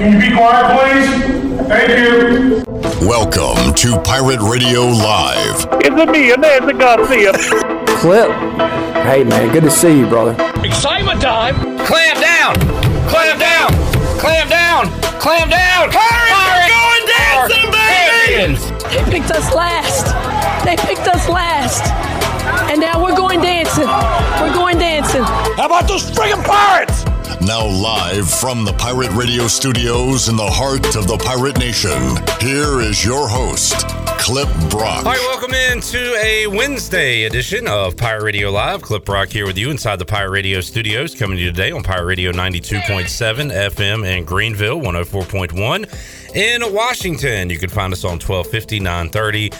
[0.00, 1.68] Can you be quiet, please?
[1.68, 2.64] Thank you.
[3.06, 5.68] Welcome to Pirate Radio Live.
[5.84, 7.32] It's me, Nancy Garcia.
[8.00, 8.30] Clip.
[9.04, 10.32] Hey, man, good to see you, brother.
[10.64, 11.54] Excitement time!
[11.84, 12.54] Clam down!
[13.10, 13.72] Clam down!
[14.18, 14.86] Clam down!
[15.20, 15.90] Clam down!
[15.90, 19.04] Pirates, going dancing, baby!
[19.04, 20.16] They picked us last.
[20.64, 21.84] They picked us last.
[22.70, 23.84] And now we're going dancing.
[24.40, 25.24] We're going dancing.
[25.24, 27.04] How about those friggin' pirates?
[27.42, 32.82] Now, live from the Pirate Radio studios in the heart of the Pirate Nation, here
[32.82, 35.06] is your host, Cliff Brock.
[35.06, 38.82] All right, welcome into a Wednesday edition of Pirate Radio Live.
[38.82, 41.82] Cliff Brock here with you inside the Pirate Radio studios, coming to you today on
[41.82, 47.48] Pirate Radio 92.7 FM in Greenville, 104.1 in Washington.
[47.48, 49.50] You can find us on 1250, 930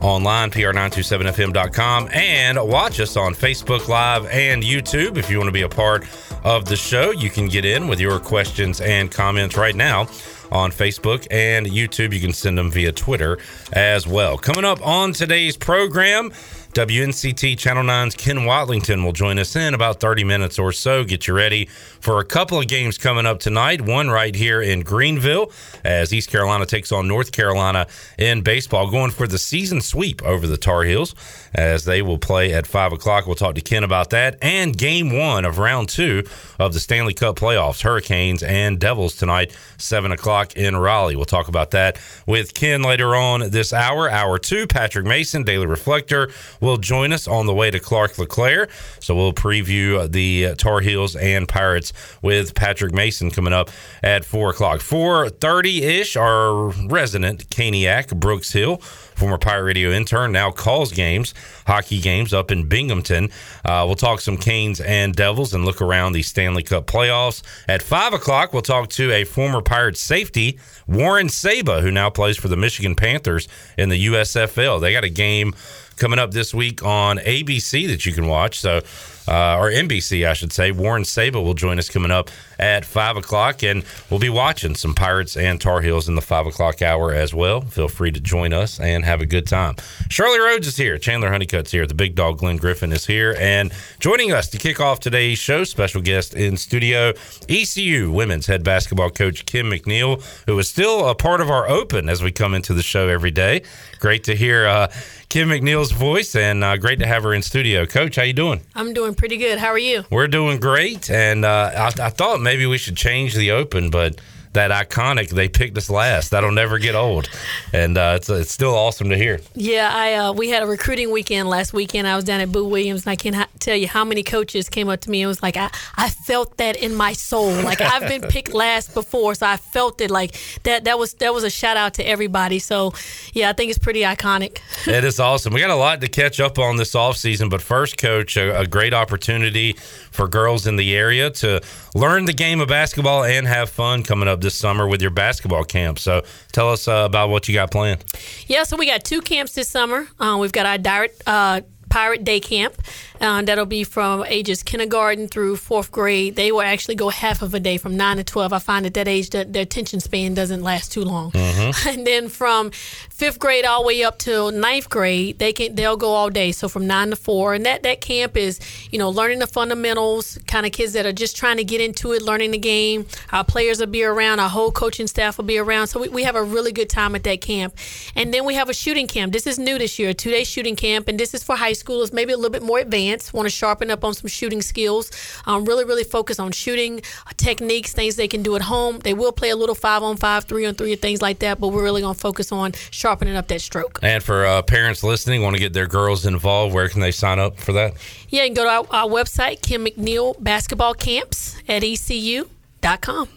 [0.00, 5.16] online, pr927fm.com, and watch us on Facebook Live and YouTube.
[5.16, 6.06] If you want to be a part
[6.44, 10.08] of the show, you can get in with your questions and comments right now
[10.52, 12.12] on Facebook and YouTube.
[12.12, 13.38] You can send them via Twitter
[13.72, 14.38] as well.
[14.38, 16.32] Coming up on today's program,
[16.76, 21.04] WNCT Channel 9's Ken Watlington will join us in about 30 minutes or so.
[21.04, 21.64] Get you ready
[22.00, 23.80] for a couple of games coming up tonight.
[23.80, 25.50] One right here in Greenville
[25.84, 27.86] as East Carolina takes on North Carolina
[28.18, 31.14] in baseball, going for the season sweep over the Tar Heels
[31.54, 33.24] as they will play at 5 o'clock.
[33.26, 34.36] We'll talk to Ken about that.
[34.42, 36.24] And game one of round two
[36.58, 41.16] of the Stanley Cup playoffs Hurricanes and Devils tonight, 7 o'clock in Raleigh.
[41.16, 44.10] We'll talk about that with Ken later on this hour.
[44.10, 48.68] Hour two, Patrick Mason, Daily Reflector will join us on the way to Clark LeClair.
[49.00, 53.70] So we'll preview the Tar Heels and Pirates with Patrick Mason coming up
[54.02, 54.80] at four o'clock.
[54.80, 56.16] Four thirty ish.
[56.16, 58.80] Our resident Caniac Brooks Hill,
[59.16, 61.34] former Pirate Radio intern, now calls games,
[61.66, 63.30] hockey games up in Binghamton.
[63.64, 67.42] Uh, we'll talk some Canes and Devils and look around the Stanley Cup playoffs.
[67.68, 72.36] At five o'clock, we'll talk to a former Pirate safety, Warren Saba, who now plays
[72.36, 74.80] for the Michigan Panthers in the USFL.
[74.80, 75.54] They got a game
[75.96, 78.60] coming up this week on ABC that you can watch.
[78.60, 78.82] So,
[79.28, 80.70] uh, or NBC, I should say.
[80.70, 84.94] Warren Saba will join us coming up at five o'clock, and we'll be watching some
[84.94, 87.60] Pirates and Tar Heels in the five o'clock hour as well.
[87.60, 89.76] Feel free to join us and have a good time.
[90.08, 90.98] Shirley Rhodes is here.
[90.98, 91.86] Chandler Honeycutt's here.
[91.86, 95.64] The big dog Glenn Griffin is here, and joining us to kick off today's show,
[95.64, 97.12] special guest in studio,
[97.48, 102.08] ECU women's head basketball coach Kim McNeill, who is still a part of our Open
[102.08, 103.62] as we come into the show every day.
[103.98, 104.66] Great to hear.
[104.66, 104.88] Uh,
[105.28, 107.84] Kim McNeill's voice, and uh, great to have her in studio.
[107.84, 108.60] Coach, how you doing?
[108.74, 109.58] I'm doing pretty good.
[109.58, 110.04] How are you?
[110.08, 114.20] We're doing great, and uh, I, I, thought maybe we should change the open, but
[114.56, 116.30] that iconic they picked us last.
[116.30, 117.28] That'll never get old,
[117.72, 119.40] and uh, it's it's still awesome to hear.
[119.54, 122.08] Yeah, I uh, we had a recruiting weekend last weekend.
[122.08, 124.88] I was down at Boo Williams, and I can't tell you how many coaches came
[124.88, 127.52] up to me and was like, I, I felt that in my soul.
[127.52, 130.10] Like I've been picked last before, so I felt it.
[130.10, 132.58] Like that that was that was a shout out to everybody.
[132.58, 132.94] So
[133.34, 134.58] yeah, I think it's pretty iconic.
[134.86, 135.52] it is awesome.
[135.52, 138.60] We got a lot to catch up on this off season, but first, coach, a,
[138.60, 139.74] a great opportunity
[140.10, 141.60] for girls in the area to
[141.94, 145.64] learn the game of basketball and have fun coming up this summer with your basketball
[145.64, 145.98] camp.
[145.98, 148.04] So tell us uh, about what you got planned.
[148.46, 150.06] Yeah, so we got two camps this summer.
[150.20, 151.22] Uh, we've got our direct.
[151.26, 152.74] Uh, Pirate Day Camp.
[153.20, 156.36] Uh, that'll be from ages kindergarten through fourth grade.
[156.36, 158.52] They will actually go half of a day from 9 to 12.
[158.52, 161.30] I find at that age that their attention span doesn't last too long.
[161.32, 161.88] Mm-hmm.
[161.96, 165.96] And then from fifth grade all the way up to ninth grade, they can they'll
[165.96, 166.52] go all day.
[166.52, 167.54] So from 9 to 4.
[167.54, 168.60] And that, that camp is,
[168.90, 172.12] you know, learning the fundamentals, kind of kids that are just trying to get into
[172.12, 173.06] it, learning the game.
[173.32, 175.86] Our players will be around, our whole coaching staff will be around.
[175.86, 177.74] So we, we have a really good time at that camp.
[178.14, 179.32] And then we have a shooting camp.
[179.32, 181.08] This is new this year, a two day shooting camp.
[181.08, 183.90] And this is for high schoolers, maybe a little bit more advanced, want to sharpen
[183.90, 185.10] up on some shooting skills,
[185.46, 188.98] um, really, really focus on shooting uh, techniques, things they can do at home.
[189.00, 191.60] They will play a little five on five, three on three, and things like that,
[191.60, 193.98] but we're really going to focus on sharpening up that stroke.
[194.02, 197.38] And for uh, parents listening, want to get their girls involved, where can they sign
[197.38, 197.94] up for that?
[198.28, 202.48] Yeah, you can go to our, our website, Kim McNeill Basketball Camps at ECU.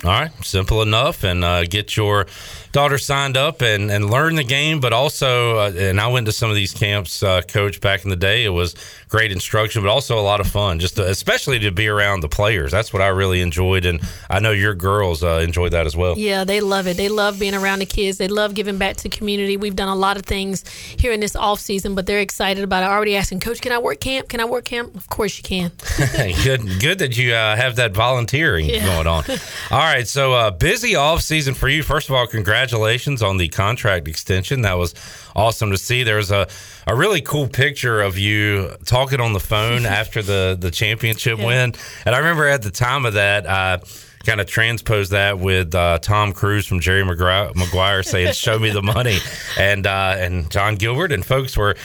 [0.03, 2.27] All right, simple enough, and uh, get your
[2.71, 4.79] daughter signed up and, and learn the game.
[4.79, 8.09] But also, uh, and I went to some of these camps, uh, coach, back in
[8.09, 8.43] the day.
[8.43, 8.75] It was
[9.09, 12.29] great instruction, but also a lot of fun, just to, especially to be around the
[12.29, 12.71] players.
[12.71, 13.99] That's what I really enjoyed, and
[14.29, 16.17] I know your girls uh, enjoyed that as well.
[16.17, 16.95] Yeah, they love it.
[16.97, 18.17] They love being around the kids.
[18.17, 19.57] They love giving back to the community.
[19.57, 22.83] We've done a lot of things here in this off season, but they're excited about
[22.83, 22.89] it.
[22.89, 24.29] Already asking, Coach, can I work camp?
[24.29, 24.95] Can I work camp?
[24.95, 25.71] Of course you can.
[26.43, 28.85] good, good that you uh, have that volunteering yeah.
[28.85, 29.23] going on.
[29.71, 31.81] All right, so uh, busy off season for you.
[31.83, 32.27] First of all,
[32.59, 34.63] congratulations on the contract extension.
[34.63, 34.93] That was
[35.33, 36.03] awesome to see.
[36.03, 36.45] There's a,
[36.85, 41.45] a really cool picture of you talking on the phone after the the championship yeah.
[41.45, 41.73] win,
[42.05, 43.49] and I remember at the time of that.
[43.49, 43.79] I
[44.25, 48.81] kind of transposed that with uh, Tom Cruise from Jerry Maguire saying, "Show me the
[48.81, 49.19] money,"
[49.57, 51.77] and uh, and Jon Gilbert and folks were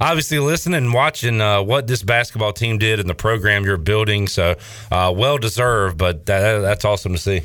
[0.00, 4.26] obviously listening and watching uh, what this basketball team did and the program you're building.
[4.26, 4.56] So
[4.90, 7.42] uh, well deserved, but that, that's awesome to see.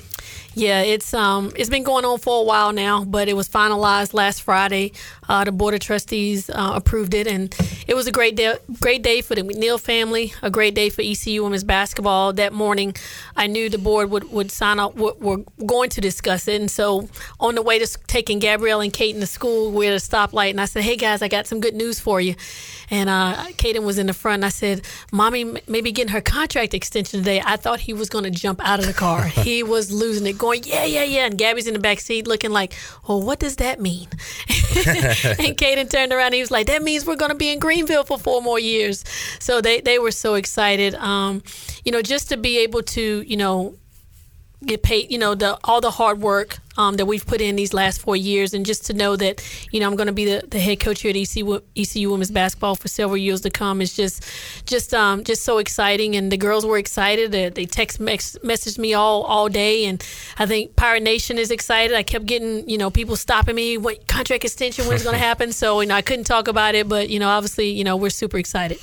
[0.58, 4.16] Yeah, it's um it's been going on for a while now, but it was finalized
[4.16, 4.92] last Friday.
[5.30, 7.56] Uh, the board of trustees uh, approved it, and
[7.86, 8.56] it was a great day.
[8.80, 10.34] Great day for the McNeill family.
[10.42, 12.34] A great day for ECU women's basketball.
[12.34, 12.96] That morning,
[13.36, 14.96] I knew the board would would sign up.
[14.96, 17.08] We're going to discuss it, and so
[17.40, 20.62] on the way to taking Gabrielle and Kate to school, we're at a stoplight, and
[20.62, 22.34] I said, "Hey guys, I got some good news for you."
[22.90, 24.36] And uh, Kaden was in the front.
[24.36, 24.82] And I said,
[25.12, 28.80] "Mommy, maybe getting her contract extension today." I thought he was going to jump out
[28.80, 29.24] of the car.
[29.28, 32.52] he was losing it, going, "Yeah, yeah, yeah!" And Gabby's in the back seat, looking
[32.52, 32.74] like,
[33.08, 34.08] "Well, what does that mean?"
[34.48, 36.28] and Kaden turned around.
[36.28, 38.60] And he was like, "That means we're going to be in Greenville for four more
[38.60, 39.04] years."
[39.40, 40.96] So they they were so excited.
[40.96, 41.44] Um,
[41.84, 43.76] you know, just to be able to, you know,
[44.66, 47.74] get paid, you know, the all the hard work um, that we've put in these
[47.74, 50.46] last four years, and just to know that, you know, I'm going to be the,
[50.48, 53.96] the head coach here at ECU, ECU Women's Basketball for several years to come is
[53.96, 54.24] just,
[54.66, 56.16] just, um, just so exciting.
[56.16, 57.32] And the girls were excited.
[57.32, 60.04] They, they text mex- messaged me all all day, and
[60.38, 61.96] I think Pirate Nation is excited.
[61.96, 65.52] I kept getting, you know, people stopping me, what contract extension, when's going to happen?
[65.52, 68.10] So, you know, I couldn't talk about it, but you know, obviously, you know, we're
[68.10, 68.80] super excited.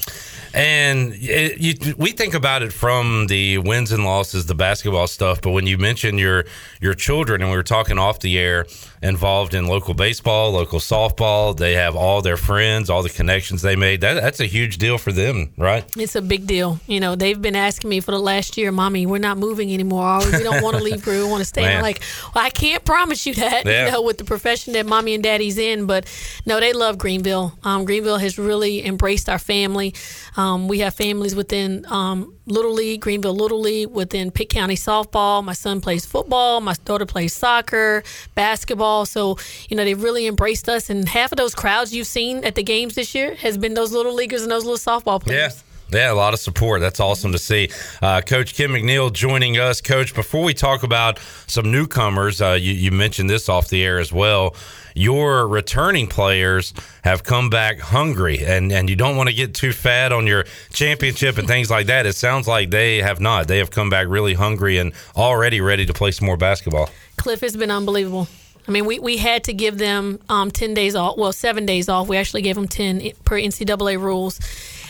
[0.54, 5.40] And it, you, we think about it from the wins and losses, the basketball stuff.
[5.40, 6.44] But when you mention your
[6.80, 8.66] your children, and we were talking off the air,
[9.04, 13.76] involved in local baseball, local softball, they have all their friends, all the connections they
[13.76, 14.00] made.
[14.00, 15.84] That, that's a huge deal for them, right?
[15.96, 16.80] It's a big deal.
[16.86, 20.20] You know, they've been asking me for the last year, "Mommy, we're not moving anymore.
[20.24, 21.06] We don't want to leave.
[21.06, 22.00] We want to stay." I'm like,
[22.34, 23.66] "Well, I can't promise you that.
[23.66, 23.86] Yeah.
[23.86, 26.06] You know, with the profession that mommy and daddy's in, but
[26.46, 27.52] no, they love Greenville.
[27.62, 29.94] Um, Greenville has really embraced our family."
[30.36, 35.44] Um, we have families within um, Little League, Greenville Little League, within Pitt County softball.
[35.44, 36.60] My son plays football.
[36.60, 38.02] My daughter plays soccer,
[38.34, 38.93] basketball.
[39.02, 39.36] So,
[39.68, 40.88] you know, they've really embraced us.
[40.90, 43.92] And half of those crowds you've seen at the games this year has been those
[43.92, 45.56] little leaguers and those little softball players.
[45.56, 45.60] Yeah.
[45.90, 46.80] Yeah, a lot of support.
[46.80, 47.68] That's awesome to see.
[48.02, 49.80] Uh, Coach Kim McNeill joining us.
[49.82, 53.98] Coach, before we talk about some newcomers, uh, you, you mentioned this off the air
[53.98, 54.56] as well
[54.94, 59.72] your returning players have come back hungry and, and you don't want to get too
[59.72, 62.06] fat on your championship and things like that.
[62.06, 63.48] It sounds like they have not.
[63.48, 66.88] They have come back really hungry and already ready to play some more basketball.
[67.16, 68.28] Cliff has been unbelievable.
[68.66, 71.88] I mean, we, we had to give them um, 10 days off, well, seven days
[71.88, 72.08] off.
[72.08, 74.40] We actually gave them 10 per NCAA rules.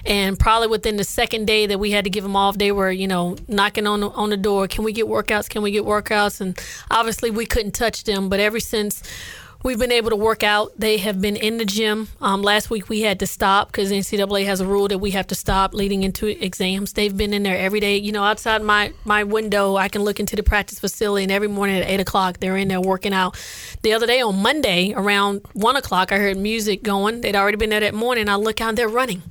[0.06, 2.90] And probably within the second day that we had to give them off, they were,
[2.90, 4.68] you know, knocking on the, on the door.
[4.68, 5.48] Can we get workouts?
[5.48, 6.40] Can we get workouts?
[6.40, 6.58] And
[6.90, 8.28] obviously, we couldn't touch them.
[8.28, 9.02] But ever since
[9.64, 10.78] we've been able to work out.
[10.78, 12.08] They have been in the gym.
[12.20, 15.26] Um, last week we had to stop because NCAA has a rule that we have
[15.28, 16.92] to stop leading into exams.
[16.92, 17.96] They've been in there every day.
[17.96, 21.48] You know, outside my my window, I can look into the practice facility, and every
[21.48, 23.36] morning at eight o'clock they're in there working out.
[23.82, 27.22] The other day on Monday around one o'clock, I heard music going.
[27.22, 28.28] They'd already been there that morning.
[28.28, 29.22] I look out, they're running,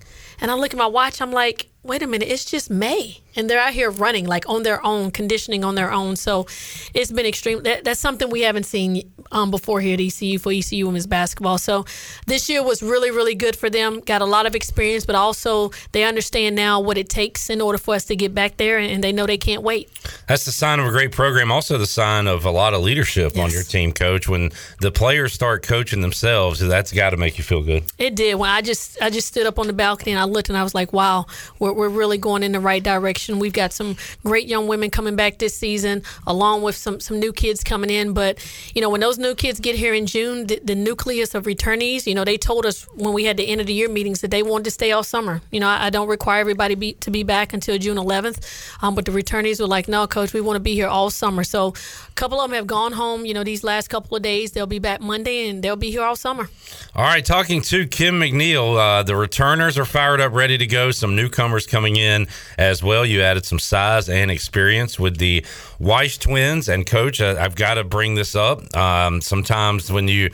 [0.41, 1.21] and I look at my watch.
[1.21, 4.63] I'm like, wait a minute, it's just May and they're out here running like on
[4.63, 6.15] their own, conditioning on their own.
[6.15, 6.45] So
[6.93, 7.63] it's been extreme.
[7.63, 11.57] That, that's something we haven't seen um, before here at ECU for ECU women's basketball.
[11.57, 11.85] So
[12.27, 13.99] this year was really, really good for them.
[14.01, 17.77] Got a lot of experience, but also they understand now what it takes in order
[17.77, 19.89] for us to get back there, and they know they can't wait.
[20.27, 21.51] That's the sign of a great program.
[21.51, 23.43] Also, the sign of a lot of leadership yes.
[23.43, 24.27] on your team, coach.
[24.27, 27.83] When the players start coaching themselves, that's got to make you feel good.
[27.97, 28.35] It did.
[28.35, 30.63] When I just I just stood up on the balcony and I looked and I
[30.63, 31.25] was like, wow,
[31.59, 35.15] we're, we're really going in the right direction We've got some great young women coming
[35.15, 38.13] back this season, along with some some new kids coming in.
[38.13, 38.39] But
[38.73, 42.07] you know, when those new kids get here in June, the, the nucleus of returnees,
[42.07, 44.31] you know, they told us when we had the end of the year meetings that
[44.31, 45.41] they wanted to stay all summer.
[45.51, 48.95] You know, I, I don't require everybody be, to be back until June 11th, um,
[48.95, 51.69] but the returnees were like, "No, coach, we want to be here all summer." So,
[51.69, 53.25] a couple of them have gone home.
[53.25, 56.03] You know, these last couple of days, they'll be back Monday, and they'll be here
[56.03, 56.49] all summer.
[56.95, 60.91] All right, talking to Kim McNeill, uh, the returners are fired up, ready to go.
[60.91, 62.27] Some newcomers coming in
[62.57, 63.05] as well.
[63.05, 65.45] You added some size and experience with the
[65.79, 66.69] Weiss twins.
[66.69, 68.75] And coach, uh, I've got to bring this up.
[68.75, 70.29] Um, sometimes when you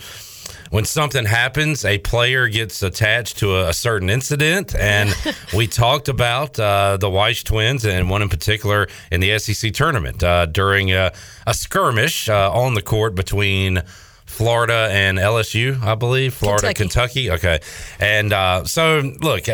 [0.69, 4.75] when something happens, a player gets attached to a, a certain incident.
[4.75, 5.15] And
[5.55, 10.23] we talked about uh, the Weiss twins and one in particular in the SEC tournament
[10.23, 11.11] uh, during a,
[11.47, 13.81] a skirmish uh, on the court between
[14.29, 16.33] Florida and LSU, I believe.
[16.33, 17.25] Florida, Kentucky.
[17.27, 17.31] Kentucky.
[17.31, 17.59] Okay.
[17.99, 19.47] And uh, so, look,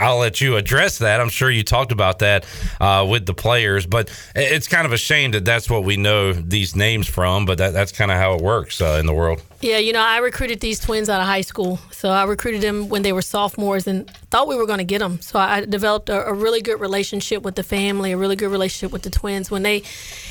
[0.00, 1.20] I'll let you address that.
[1.20, 2.46] I'm sure you talked about that
[2.80, 6.32] uh, with the players, but it's kind of a shame that that's what we know
[6.32, 9.42] these names from, but that, that's kind of how it works uh, in the world.
[9.60, 11.78] Yeah, you know, I recruited these twins out of high school.
[11.90, 14.98] So I recruited them when they were sophomores and thought we were going to get
[14.98, 15.18] them.
[15.22, 18.92] So I developed a, a, really good relationship with the family, a really good relationship
[18.92, 19.50] with the twins.
[19.50, 19.82] When they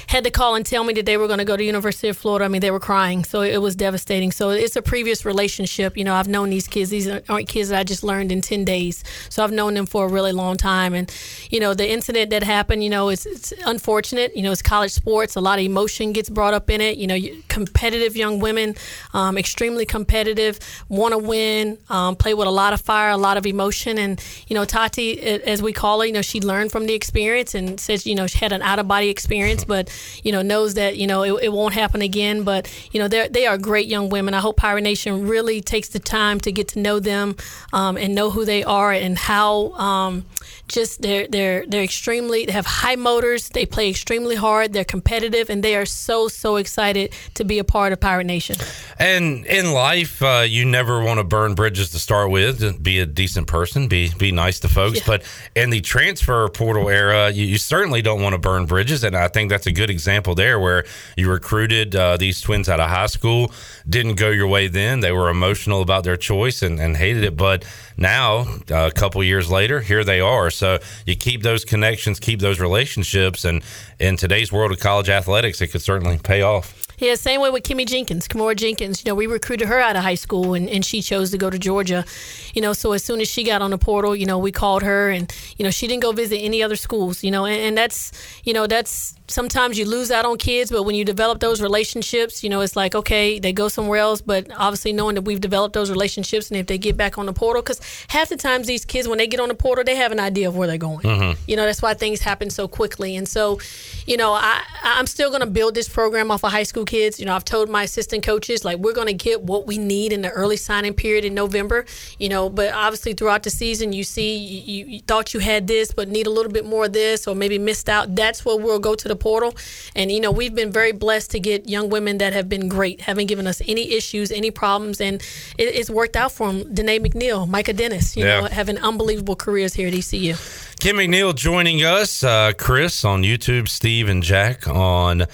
[0.06, 2.16] had to call and tell me that they were going to go to University of
[2.16, 3.24] Florida, I mean, they were crying.
[3.24, 4.32] So it was devastating.
[4.32, 5.98] So it's a previous relationship.
[5.98, 6.92] You know, I've known these kids.
[6.92, 9.04] These aren't kids that I just learned in 10 days.
[9.30, 10.94] So I've known them for a really long time.
[10.94, 11.12] And,
[11.50, 14.38] you know, the incident that happened, you know, it's, it's unfortunate.
[14.38, 15.36] You know, it's college sports.
[15.36, 17.00] A lot of emotion gets brought up in it.
[17.00, 18.76] You know, competitive young women,
[19.16, 20.60] um, extremely competitive,
[20.90, 23.95] want to win, um, play with a lot of fire, a lot of emotion.
[23.98, 27.56] And, you know, Tati, as we call her, you know, she learned from the experience
[27.56, 29.90] and says, you know, she had an out of body experience, but,
[30.24, 32.44] you know, knows that, you know, it, it won't happen again.
[32.44, 34.34] But, you know, they're, they are great young women.
[34.34, 37.36] I hope Pirate Nation really takes the time to get to know them
[37.74, 40.26] um, and know who they are and how um,
[40.68, 43.50] just they're they're they're extremely they have high motors.
[43.50, 44.74] They play extremely hard.
[44.74, 48.56] They're competitive, and they are so so excited to be a part of Pirate Nation.
[48.98, 52.60] And in life, uh, you never want to burn bridges to start with.
[52.60, 53.75] Just be a decent person.
[53.76, 55.00] Be be nice to folks.
[55.00, 55.04] Yeah.
[55.06, 55.24] But
[55.56, 59.04] in the transfer portal era, you, you, certainly don't want to burn bridges.
[59.04, 60.86] And I think that's a good example there, where
[61.18, 63.52] you recruited uh, these twins out of high school.
[63.88, 65.02] Didn't go your way then.
[65.02, 67.36] They were emotional about their choice and, and hated it.
[67.36, 67.66] But
[67.98, 70.50] now, uh, a couple years later, here they are.
[70.50, 73.62] So you keep those connections, keep those relationships, and
[74.00, 76.85] in today's world of college athletics, it could certainly pay off.
[76.98, 79.04] Yeah, same way with Kimmy Jenkins, Kimora Jenkins.
[79.04, 81.50] You know, we recruited her out of high school and, and she chose to go
[81.50, 82.06] to Georgia.
[82.54, 84.84] You know, so as soon as she got on the portal, you know, we called
[84.84, 87.78] her and, you know, she didn't go visit any other schools, you know, and, and
[87.78, 88.12] that's,
[88.44, 92.44] you know, that's sometimes you lose out on kids, but when you develop those relationships,
[92.44, 95.74] you know, it's like, okay, they go somewhere else, but obviously knowing that we've developed
[95.74, 98.86] those relationships and if they get back on the portal, because half the times these
[98.86, 101.00] kids, when they get on the portal, they have an idea of where they're going.
[101.00, 101.42] Mm-hmm.
[101.48, 103.16] You know, that's why things happen so quickly.
[103.16, 103.60] And so,
[104.06, 107.20] you know, I, I'm still going to build this program off of high school kids.
[107.20, 110.14] You know, I've told my assistant coaches, like, we're going to get what we need
[110.14, 111.86] in the early signing period in November,
[112.20, 115.92] you know, but obviously throughout the season, you see, you, you thought you had this,
[115.92, 118.14] but need a little bit more of this, or maybe missed out.
[118.16, 119.56] That's where we'll go to the the portal.
[119.96, 123.02] And, you know, we've been very blessed to get young women that have been great,
[123.02, 125.02] haven't given us any issues, any problems.
[125.02, 125.22] And
[125.58, 126.74] it, it's worked out for them.
[126.74, 128.42] Danae McNeal, Micah Dennis, you yeah.
[128.42, 130.36] know, having unbelievable careers here at ECU.
[130.80, 135.26] Kim McNeill joining us, uh, Chris on YouTube, Steve and Jack on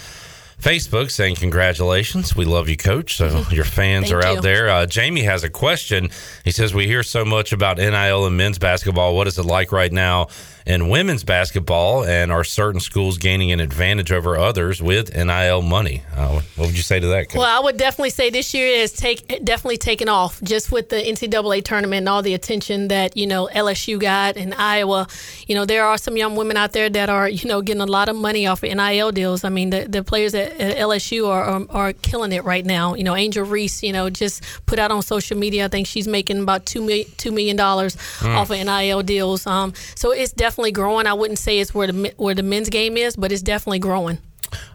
[0.62, 2.36] Facebook saying congratulations.
[2.36, 3.18] We love you, coach.
[3.18, 4.42] So your fans are out you.
[4.42, 4.70] there.
[4.70, 6.12] Uh, Jamie has a question.
[6.46, 9.16] He says, We hear so much about NIL and men's basketball.
[9.16, 10.28] What is it like right now
[10.68, 12.06] in women's basketball?
[12.06, 16.04] And are certain schools gaining an advantage over others with NIL money?
[16.16, 17.30] Uh, what would you say to that?
[17.30, 17.40] Coach?
[17.40, 20.98] Well, I would definitely say this year is take definitely taken off just with the
[20.98, 25.08] NCAA tournament and all the attention that, you know, LSU got and Iowa.
[25.48, 27.88] You know, there are some young women out there that are, you know, getting a
[27.88, 29.44] lot of money off of NIL deals.
[29.44, 32.96] I mean, the, the players at at LSU are, are, are killing it right now.
[32.96, 35.66] You know, Angel Reese, you know, just put out on social media.
[35.66, 38.36] I think she's making about two million two million dollars mm.
[38.36, 39.46] off of NIL deals.
[39.46, 41.08] Um, so it's definitely growing.
[41.08, 44.18] I wouldn't say it's where the where the men's game is, but it's definitely growing.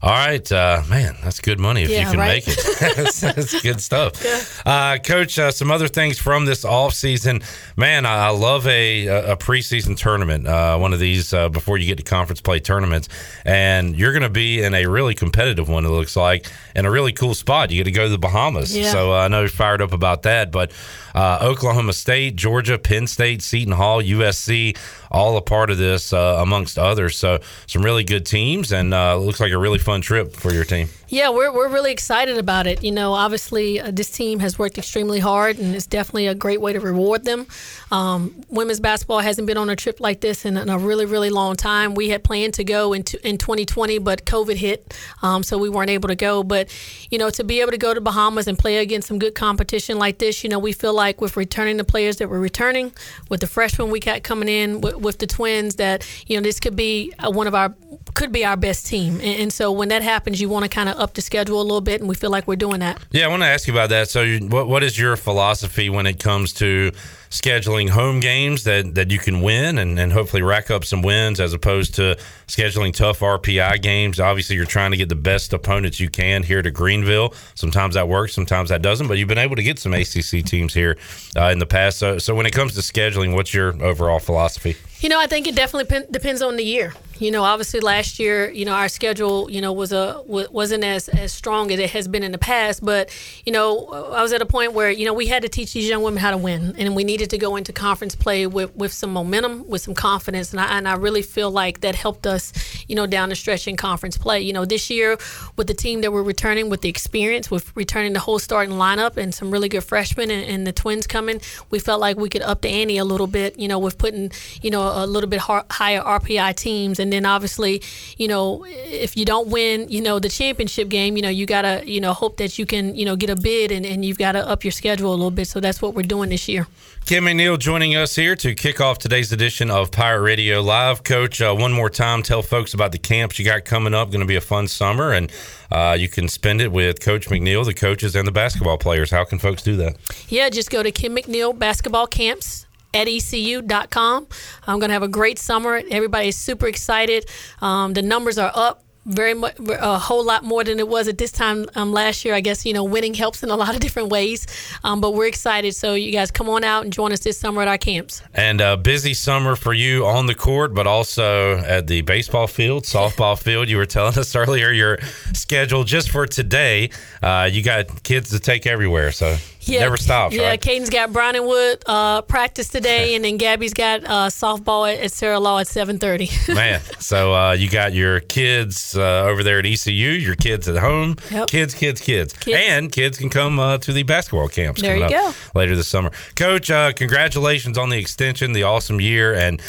[0.02, 2.46] All right, uh, man, that's good money if yeah, you can right?
[2.46, 2.78] make it.
[2.96, 4.70] that's, that's, good stuff, yeah.
[4.70, 5.38] uh, Coach.
[5.38, 7.42] Uh, some other things from this off season,
[7.76, 8.06] man.
[8.06, 11.98] I, I love a a preseason tournament, uh, one of these uh, before you get
[11.98, 13.08] to conference play tournaments,
[13.44, 15.84] and you're going to be in a really competitive one.
[15.84, 17.70] It looks like, in a really cool spot.
[17.70, 18.92] You get to go to the Bahamas, yeah.
[18.92, 20.50] so uh, I know you're fired up about that.
[20.52, 20.72] But
[21.16, 24.76] Uh, Oklahoma State, Georgia, Penn State, Seton Hall, USC,
[25.10, 27.16] all a part of this, uh, amongst others.
[27.16, 30.64] So some really good teams, and uh, looks like a really fun trip for your
[30.64, 30.90] team.
[31.08, 32.82] Yeah, we're, we're really excited about it.
[32.82, 36.60] You know, obviously, uh, this team has worked extremely hard, and it's definitely a great
[36.60, 37.46] way to reward them.
[37.92, 41.30] Um, women's basketball hasn't been on a trip like this in, in, a really, really
[41.30, 41.94] long time.
[41.94, 45.68] We had planned to go in, t- in 2020, but COVID hit, um, so we
[45.68, 46.42] weren't able to go.
[46.42, 46.76] But,
[47.08, 50.00] you know, to be able to go to Bahamas and play against some good competition
[50.00, 52.92] like this, you know, we feel like with returning the players that we're returning,
[53.28, 56.58] with the freshmen we got coming in, with, with the twins, that, you know, this
[56.58, 57.76] could be uh, one of our,
[58.16, 59.14] could be our best team.
[59.16, 61.62] And, and so when that happens, you want to kind of up the schedule a
[61.62, 62.98] little bit, and we feel like we're doing that.
[63.12, 64.08] Yeah, I want to ask you about that.
[64.08, 66.90] So, what what is your philosophy when it comes to
[67.36, 71.38] scheduling home games that, that you can win and, and hopefully rack up some wins
[71.38, 72.16] as opposed to
[72.46, 74.18] scheduling tough RPI games.
[74.18, 77.34] Obviously, you're trying to get the best opponents you can here to Greenville.
[77.54, 80.72] Sometimes that works, sometimes that doesn't, but you've been able to get some ACC teams
[80.72, 80.96] here
[81.36, 81.98] uh, in the past.
[81.98, 84.76] So, so when it comes to scheduling, what's your overall philosophy?
[85.00, 86.94] You know, I think it definitely depends on the year.
[87.18, 91.08] You know, obviously last year, you know, our schedule, you know, was a wasn't as
[91.08, 92.84] as strong as it has been in the past.
[92.84, 93.10] But
[93.44, 95.88] you know, I was at a point where you know we had to teach these
[95.88, 98.74] young women how to win, and we need needed to go into conference play with,
[98.76, 102.26] with some momentum, with some confidence, and I, and I really feel like that helped
[102.26, 102.52] us,
[102.88, 104.40] you know, down the stretch in conference play.
[104.40, 105.18] You know, this year
[105.56, 109.16] with the team that we're returning, with the experience, with returning the whole starting lineup
[109.16, 111.40] and some really good freshmen and, and the Twins coming,
[111.70, 113.58] we felt like we could up the ante a little bit.
[113.58, 114.30] You know, with putting
[114.62, 117.82] you know a little bit higher RPI teams, and then obviously,
[118.18, 121.82] you know, if you don't win, you know, the championship game, you know, you gotta
[121.84, 124.32] you know hope that you can you know get a bid and, and you've got
[124.32, 125.48] to up your schedule a little bit.
[125.48, 126.66] So that's what we're doing this year.
[127.06, 131.02] Kim McNeill joining us here to kick off today's edition of Pirate Radio Live.
[131.02, 134.10] Coach, uh, one more time, tell folks about the camps you got coming up.
[134.10, 135.30] Going to be a fun summer, and
[135.70, 139.10] uh, you can spend it with Coach McNeill, the coaches, and the basketball players.
[139.10, 139.96] How can folks do that?
[140.28, 144.26] Yeah, just go to Kim McNeill Basketball Camps at ecu.com.
[144.66, 145.82] I'm going to have a great summer.
[145.90, 147.28] Everybody is super excited.
[147.60, 151.16] Um, the numbers are up very much a whole lot more than it was at
[151.16, 152.34] this time um, last year.
[152.34, 154.46] I guess you know winning helps in a lot of different ways,
[154.84, 155.74] um, but we're excited.
[155.74, 158.22] So you guys come on out and join us this summer at our camps.
[158.34, 162.84] And a busy summer for you on the court, but also at the baseball field,
[162.84, 163.68] softball field.
[163.68, 164.98] You were telling us earlier your
[165.32, 166.90] schedule just for today.
[167.22, 169.36] Uh, you got kids to take everywhere, so
[169.68, 170.34] yeah, never stops.
[170.34, 170.60] Yeah, right?
[170.60, 175.40] Caden's got Browningwood uh, practice today, and then Gabby's got uh, softball at, at Sarah
[175.40, 176.30] Law at seven thirty.
[176.48, 180.76] Man, so uh, you got your kids uh, over there at ECU, your kids at
[180.76, 181.48] home, yep.
[181.48, 184.80] kids, kids, kids, kids, and kids can come uh, to the basketball camps.
[184.80, 185.32] There you go.
[185.54, 186.70] Later this summer, Coach.
[186.70, 189.60] Uh, congratulations on the extension, the awesome year, and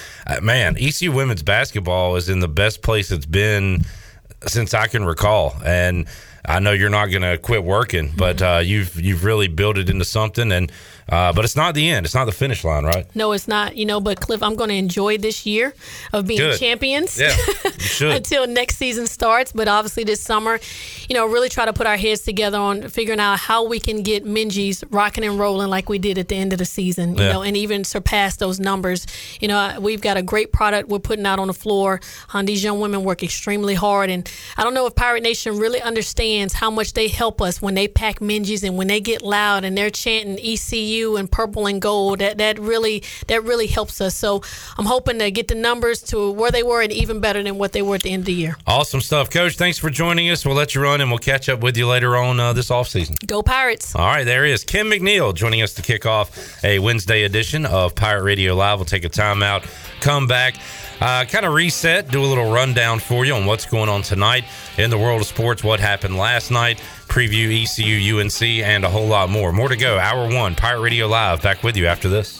[0.42, 3.84] man, ECU women's basketball is in the best place it's been
[4.46, 6.08] since I can recall, and
[6.48, 9.90] I know you're not going to quit working, but uh, you've you've really built it
[9.90, 10.72] into something, and
[11.10, 12.06] uh, but it's not the end.
[12.06, 13.06] It's not the finish line, right?
[13.16, 13.78] No, it's not.
[13.78, 15.74] You know, but Cliff, I'm going to enjoy this year
[16.12, 16.60] of being Good.
[16.60, 17.18] champions.
[17.18, 17.36] Yeah,
[18.02, 19.54] until next season starts.
[19.54, 20.60] But obviously, this summer,
[21.08, 24.04] you know, really try to put our heads together on figuring out how we can
[24.04, 27.16] get Minges rocking and rolling like we did at the end of the season.
[27.16, 27.34] You yeah.
[27.34, 29.08] know, and even surpass those numbers.
[29.40, 32.02] You know, we've got a great product we're putting out on the floor.
[32.34, 35.82] Um, these young women work extremely hard, and I don't know if Pirate Nation really
[35.82, 39.64] understands how much they help us when they pack Minges and when they get loud
[39.64, 42.20] and they're chanting ECU and purple and gold.
[42.20, 44.16] That that really that really helps us.
[44.16, 44.42] So
[44.78, 47.72] I'm hoping to get the numbers to where they were and even better than what
[47.74, 48.58] they were at the end of the year.
[48.66, 49.56] Awesome stuff, Coach.
[49.58, 50.46] Thanks for joining us.
[50.46, 52.88] We'll let you run and we'll catch up with you later on uh, this off
[52.88, 53.16] season.
[53.26, 53.96] Go Pirates!
[53.96, 57.96] All right, there is Kim McNeill joining us to kick off a Wednesday edition of
[57.96, 58.80] Pirate Radio Live.
[58.80, 59.66] We'll take a timeout,
[60.02, 60.56] come back.
[61.00, 64.44] Uh, kind of reset, do a little rundown for you on what's going on tonight
[64.78, 69.08] in the world of sports, what happened last night, preview ECU, UNC, and a whole
[69.08, 69.52] lot more.
[69.52, 70.00] More to go.
[70.00, 71.42] Hour one, Pirate Radio Live.
[71.42, 72.40] Back with you after this.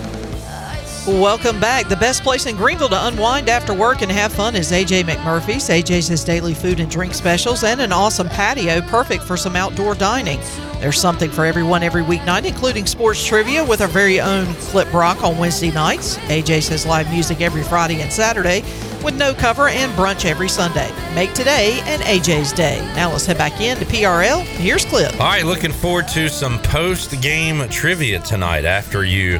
[1.07, 1.89] Welcome back.
[1.89, 5.67] The best place in Greenville to unwind after work and have fun is AJ McMurphy's.
[5.67, 9.95] AJ's has daily food and drink specials and an awesome patio perfect for some outdoor
[9.95, 10.39] dining.
[10.79, 15.23] There's something for everyone every weeknight, including sports trivia with our very own Cliff Brock
[15.23, 16.17] on Wednesday nights.
[16.29, 18.61] AJ says live music every Friday and Saturday
[19.03, 20.91] with no cover and brunch every Sunday.
[21.15, 22.79] Make today an AJ's day.
[22.95, 24.43] Now let's head back in to PRL.
[24.43, 25.11] Here's Clip.
[25.13, 29.39] All right, looking forward to some post game trivia tonight after you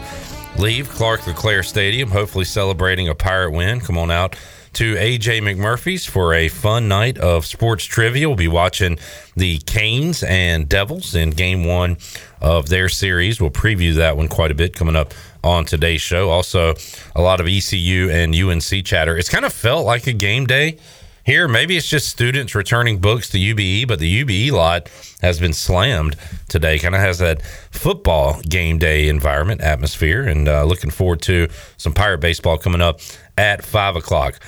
[0.62, 3.80] leave Clark LeClair Stadium, hopefully celebrating a Pirate win.
[3.80, 4.36] Come on out
[4.74, 8.30] to AJ McMurphy's for a fun night of sports trivia.
[8.30, 9.00] We'll be watching
[9.36, 11.98] the Canes and Devils in game one
[12.42, 13.42] of their series.
[13.42, 16.30] We'll preview that one quite a bit coming up on today's show.
[16.30, 16.76] Also,
[17.16, 19.18] a lot of ECU and UNC chatter.
[19.18, 20.78] It's kind of felt like a game day
[21.24, 21.48] here.
[21.48, 24.90] Maybe it's just students returning books to UBE, but the UBE lot
[25.22, 26.16] has been slammed
[26.48, 26.80] today.
[26.80, 31.94] Kind of has that football game day environment atmosphere, and uh, looking forward to some
[31.94, 33.00] pirate baseball coming up
[33.38, 34.40] at five o'clock.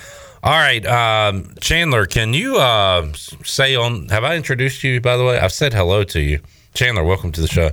[0.43, 4.09] All right, um, Chandler, can you uh, say on?
[4.09, 4.99] Have I introduced you?
[4.99, 6.41] By the way, I've said hello to you,
[6.73, 7.03] Chandler.
[7.03, 7.69] Welcome to the show.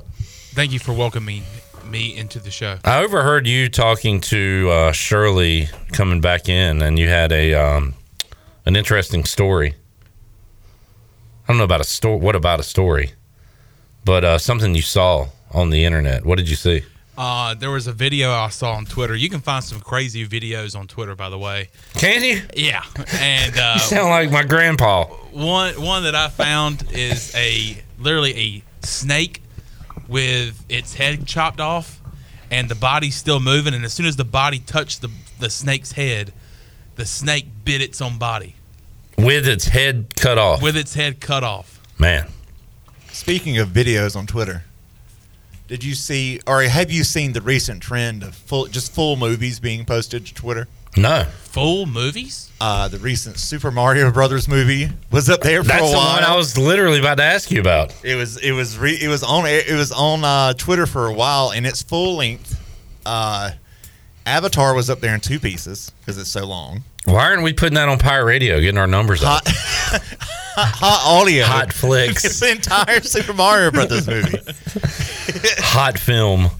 [0.52, 1.42] Thank you for welcoming
[1.84, 2.78] me into the show.
[2.84, 7.94] I overheard you talking to uh, Shirley coming back in, and you had a um,
[8.70, 9.74] an interesting story.
[11.42, 12.20] I don't know about a story.
[12.20, 13.14] What about a story?
[14.04, 16.24] But uh, something you saw on the internet.
[16.24, 16.82] What did you see?
[17.18, 19.16] Uh, there was a video I saw on Twitter.
[19.16, 21.68] You can find some crazy videos on Twitter, by the way.
[21.94, 22.42] Can you?
[22.54, 25.06] Yeah, and uh, You sound like my grandpa.
[25.32, 29.42] one one that I found is a literally a snake
[30.06, 32.00] with its head chopped off,
[32.52, 33.74] and the body's still moving.
[33.74, 36.32] And as soon as the body touched the the snake's head,
[36.94, 38.54] the snake bit its own body
[39.24, 40.62] With its head cut off.
[40.62, 41.80] with its head cut off.
[41.98, 42.28] Man.
[43.12, 44.64] Speaking of videos on Twitter,
[45.68, 49.60] did you see or have you seen the recent trend of full just full movies
[49.60, 50.68] being posted to Twitter?
[50.96, 51.24] No.
[51.44, 52.50] Full movies?
[52.60, 56.14] Uh, the recent Super Mario Brothers movie was up there for That's a the while.
[56.16, 57.94] one I was literally about to ask you about.
[58.04, 61.12] It was it was re, it was on it was on uh, Twitter for a
[61.12, 62.56] while, and it's full length.
[63.06, 63.52] Uh,
[64.26, 66.82] Avatar was up there in two pieces because it's so long.
[67.06, 69.42] Why aren't we putting that on Pirate Radio, getting our numbers up?
[69.46, 70.02] Hot,
[70.74, 72.24] hot audio, Hot flicks.
[72.24, 74.38] It's the entire Super Mario Brothers movie.
[75.62, 76.50] Hot film.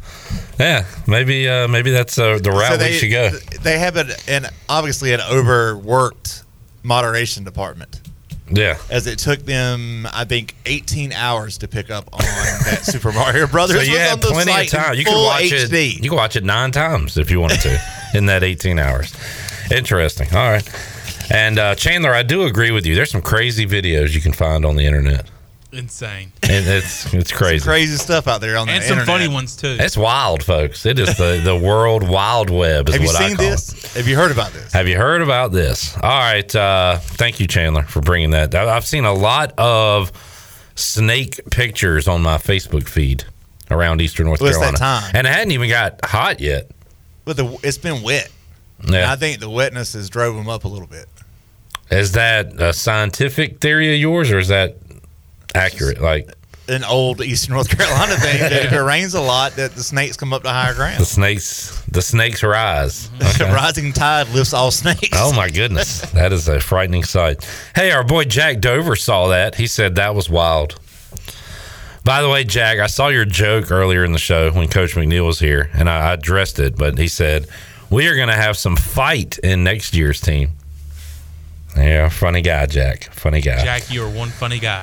[0.59, 3.31] Yeah, maybe uh, maybe that's uh, the route So we should go.
[3.62, 6.44] They have an, an obviously an overworked
[6.83, 8.00] moderation department.
[8.53, 8.79] Yeah.
[8.90, 13.46] As it took them, I think, 18 hours to pick up on that Super Mario
[13.46, 13.76] Brothers.
[13.87, 14.94] So you had plenty of time.
[14.94, 15.96] You could watch HD.
[15.96, 16.03] it.
[16.03, 17.81] You could watch it nine times if you wanted to
[18.14, 19.14] in that 18 hours.
[19.70, 20.28] Interesting.
[20.35, 20.68] All right.
[21.33, 22.94] And uh, Chandler, I do agree with you.
[22.94, 25.30] There's some crazy videos you can find on the internet.
[25.72, 26.33] Insane.
[26.50, 27.64] And it's it's crazy.
[27.64, 28.76] Crazy stuff out there on the internet.
[28.76, 29.20] And some internet.
[29.20, 29.76] funny ones too.
[29.78, 30.85] It's wild, folks.
[30.85, 33.50] It is the, the world wild web is Have you what I seen call it.
[33.50, 33.94] this?
[33.94, 34.72] Have you heard about this?
[34.72, 35.94] Have you heard about this?
[35.96, 36.52] All right.
[36.56, 38.52] Uh, thank you, Chandler, for bringing that.
[38.52, 40.11] I- I've seen a lot of
[40.74, 43.22] snake pictures on my Facebook feed
[43.70, 45.12] around Eastern North Well, it's that Carolina, time.
[45.14, 46.68] and it hadn't even got hot yet.
[47.24, 48.28] But the, it's been wet.
[48.88, 49.10] Yeah.
[49.12, 51.06] I think the wetness has drove them up a little bit.
[51.90, 54.76] Is that a scientific theory of yours, or is that
[55.54, 56.00] accurate?
[56.00, 56.30] Like
[56.68, 60.16] An old Eastern North Carolina thing that if it rains a lot, that the snakes
[60.16, 61.00] come up to higher ground.
[61.00, 63.10] the snakes, the snakes rise.
[63.18, 63.52] The Okay.
[63.52, 65.08] rising tide lifts all snakes.
[65.14, 67.44] Oh my goodness, that is a frightening sight.
[67.74, 69.56] Hey, our boy Jack Dover saw that.
[69.56, 70.78] He said that was wild.
[72.04, 75.26] By the way, Jack, I saw your joke earlier in the show when Coach McNeill
[75.26, 76.76] was here, and I addressed it.
[76.76, 77.46] But he said
[77.90, 80.50] we are going to have some fight in next year's team.
[81.76, 83.05] Yeah, funny guy, Jack.
[83.12, 83.62] Funny guy.
[83.64, 84.83] Jack, you are one funny guy.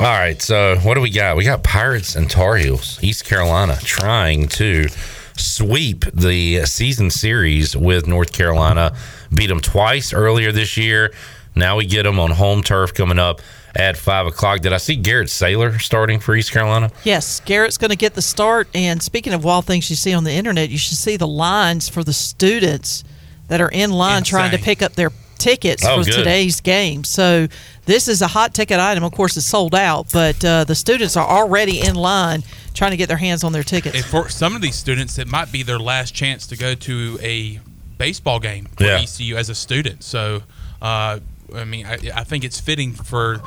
[0.00, 1.36] All right, so what do we got?
[1.36, 4.88] We got Pirates and Tar Heels, East Carolina, trying to
[5.36, 8.96] sweep the season series with North Carolina.
[9.32, 11.12] Beat them twice earlier this year.
[11.54, 13.40] Now we get them on home turf coming up
[13.74, 14.60] at five o'clock.
[14.60, 16.90] Did I see Garrett Saylor starting for East Carolina?
[17.04, 18.68] Yes, Garrett's going to get the start.
[18.74, 21.88] And speaking of wild things you see on the internet, you should see the lines
[21.88, 23.04] for the students
[23.48, 26.14] that are in line trying to pick up their tickets Oh, for good.
[26.18, 27.02] today's game.
[27.04, 27.48] So
[27.86, 29.02] this is a hot ticket item.
[29.02, 32.96] Of course, it's sold out, but uh, the students are already in line trying to
[32.96, 33.96] get their hands on their tickets.
[33.96, 37.18] And for some of these students, it might be their last chance to go to
[37.20, 37.58] a
[37.98, 39.00] baseball game for Yeah.
[39.00, 40.04] ECU as a student.
[40.04, 40.42] So,
[40.80, 41.18] uh,
[41.54, 43.40] I mean, I, I think it's fitting for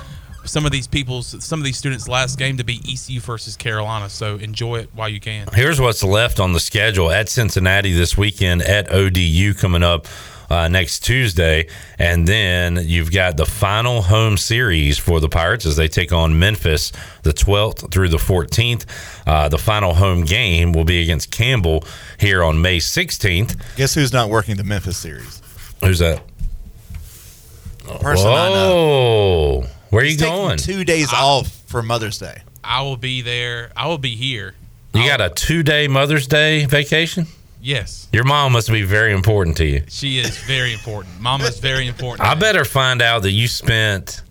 [0.45, 4.09] some of these people's, some of these students' last game to be ECU versus Carolina.
[4.09, 5.47] So enjoy it while you can.
[5.53, 10.07] Here's what's left on the schedule at Cincinnati this weekend, at ODU coming up
[10.49, 11.67] uh, next Tuesday.
[11.97, 16.37] And then you've got the final home series for the Pirates as they take on
[16.37, 16.91] Memphis
[17.23, 18.85] the 12th through the 14th.
[19.25, 21.83] Uh, the final home game will be against Campbell
[22.19, 23.59] here on May 16th.
[23.77, 25.41] Guess who's not working the Memphis series?
[25.81, 26.21] Who's that?
[27.99, 28.75] Person I know.
[28.75, 29.65] Whoa.
[29.89, 30.57] Where are you He's taking going?
[30.57, 32.41] Two days off for Mother's Day.
[32.63, 33.71] I will be there.
[33.77, 34.55] I will be here.
[34.93, 37.27] You got a two day Mother's Day vacation?
[37.61, 39.81] Yes, Your mom must be very important to you.
[39.89, 41.19] she is very important.
[41.19, 42.27] Mama's very important.
[42.29, 44.21] I better find out that you spent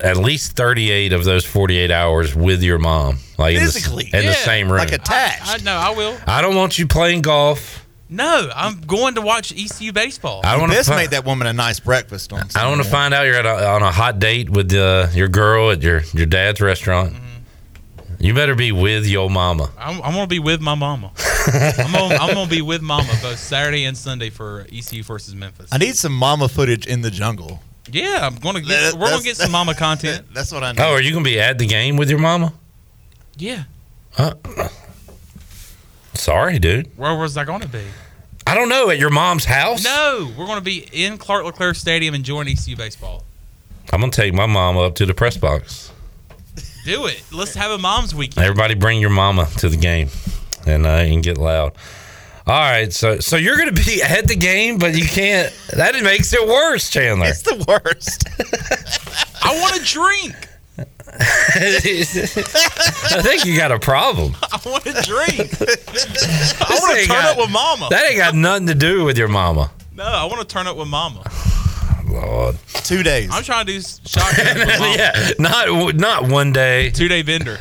[0.00, 4.20] at least 38 of those 48 hours with your mom, like in the, Physically, in
[4.20, 4.78] the yeah, same room.
[4.78, 5.48] Like attached.
[5.48, 5.76] I know.
[5.76, 6.16] I will.
[6.28, 7.84] I don't want you playing golf.
[8.10, 10.40] No, I'm going to watch ECU baseball.
[10.44, 10.78] I want to.
[10.78, 12.48] This made that woman a nice breakfast on.
[12.56, 15.28] I want to find out you're at a, on a hot date with uh, your
[15.28, 17.12] girl at your your dad's restaurant.
[17.12, 17.24] Mm-hmm.
[18.20, 19.70] You better be with your mama.
[19.78, 21.12] I'm, I'm gonna be with my mama.
[21.46, 25.68] I'm, gonna, I'm gonna be with mama both Saturday and Sunday for ECU versus Memphis.
[25.70, 27.62] I need some mama footage in the jungle.
[27.90, 28.68] Yeah, I'm gonna get.
[28.68, 30.24] That- we're gonna get some mama content.
[30.34, 30.80] That's what I need.
[30.80, 32.52] Oh, are you gonna be at the game with your mama?
[33.36, 33.64] Yeah,
[34.16, 34.32] Uh,
[36.18, 36.96] sorry, dude.
[36.96, 37.84] where was I gonna be?
[38.46, 38.90] I don't know.
[38.90, 39.84] At your mom's house?
[39.84, 43.24] No, we're gonna be in Clark LeClair Stadium enjoying ECU baseball.
[43.92, 45.92] I'm gonna take my mom up to the press box.
[46.84, 47.22] Do it.
[47.32, 48.44] Let's have a mom's weekend.
[48.44, 50.08] Everybody, bring your mama to the game,
[50.66, 51.72] and uh, and get loud.
[52.46, 55.54] All right, so so you're gonna be at the game, but you can't.
[55.74, 57.26] That makes it worse, Chandler.
[57.26, 58.26] It's the worst.
[59.44, 60.47] I want to drink.
[61.20, 64.34] I think you got a problem.
[64.42, 65.60] I want to drink.
[65.60, 67.88] I want to turn got- up with mama.
[67.90, 69.70] That ain't got nothing to do with your mama.
[69.94, 71.22] no, I want to turn up with mama.
[72.08, 72.56] Lord.
[72.84, 73.28] Two days.
[73.32, 76.90] I'm trying to do shotgun with yeah, not not one day.
[76.90, 77.58] Two day bender.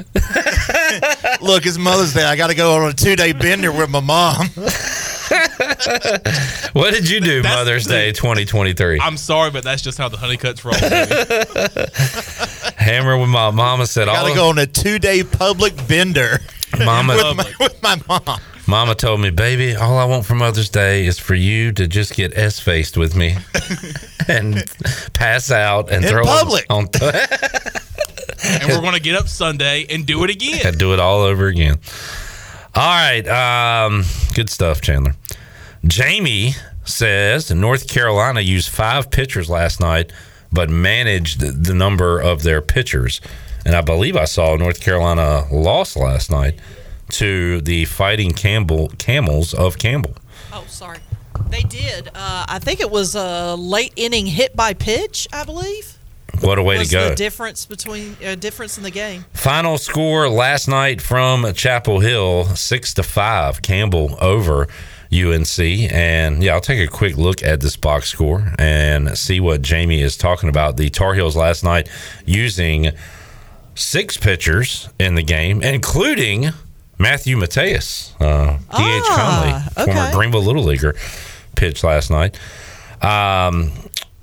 [1.41, 2.23] Look, it's Mother's Day.
[2.23, 4.47] I got to go on a two day bender with my mom.
[6.74, 9.00] What did you do That's- Mother's Day 2023?
[9.02, 10.74] I'm sorry, but that's just how the Honeycutts roll.
[10.80, 12.74] baby.
[12.78, 15.24] Hammer with my mama said I Got all to of- go on a two day
[15.24, 16.40] public bender
[16.84, 18.40] Mama with my, with my mom.
[18.68, 22.13] Mama told me, baby, all I want for Mother's Day is for you to just
[22.16, 23.36] get S faced with me
[24.28, 24.63] and
[25.13, 26.66] pass out and In throw public.
[26.70, 26.90] on, on
[28.44, 30.60] and we're going to get up Sunday and do it again.
[30.68, 31.78] and do it all over again.
[32.78, 34.04] All right, um,
[34.36, 35.16] good stuff, Chandler.
[35.84, 36.54] Jamie
[36.86, 40.13] says North Carolina used five pitchers last night,
[40.54, 43.20] but managed the number of their pitchers.
[43.66, 46.60] And I believe I saw North Carolina lost last night
[47.13, 50.13] to the Fighting Campbell Camels of Campbell.
[50.54, 51.00] Oh, sorry.
[51.50, 52.10] They did.
[52.10, 55.28] Uh, I think it was a late inning hit by pitch.
[55.34, 55.96] I believe.
[56.41, 57.10] What a way to go!
[57.10, 59.26] the difference between uh, difference in the game?
[59.34, 63.62] Final score last night from Chapel Hill, six to five.
[63.62, 64.67] Campbell over
[65.12, 69.62] UNC, and yeah, I'll take a quick look at this box score and see what
[69.62, 70.78] Jamie is talking about.
[70.78, 71.89] The Tar Heels last night
[72.26, 72.91] using
[73.76, 76.50] six pitchers in the game, including
[77.00, 80.13] Matthew Mateus, uh, DH Ah, Conley, former okay.
[80.13, 80.95] Greenville Little Leaguer,
[81.56, 82.38] pitched last night.
[83.02, 83.71] Um,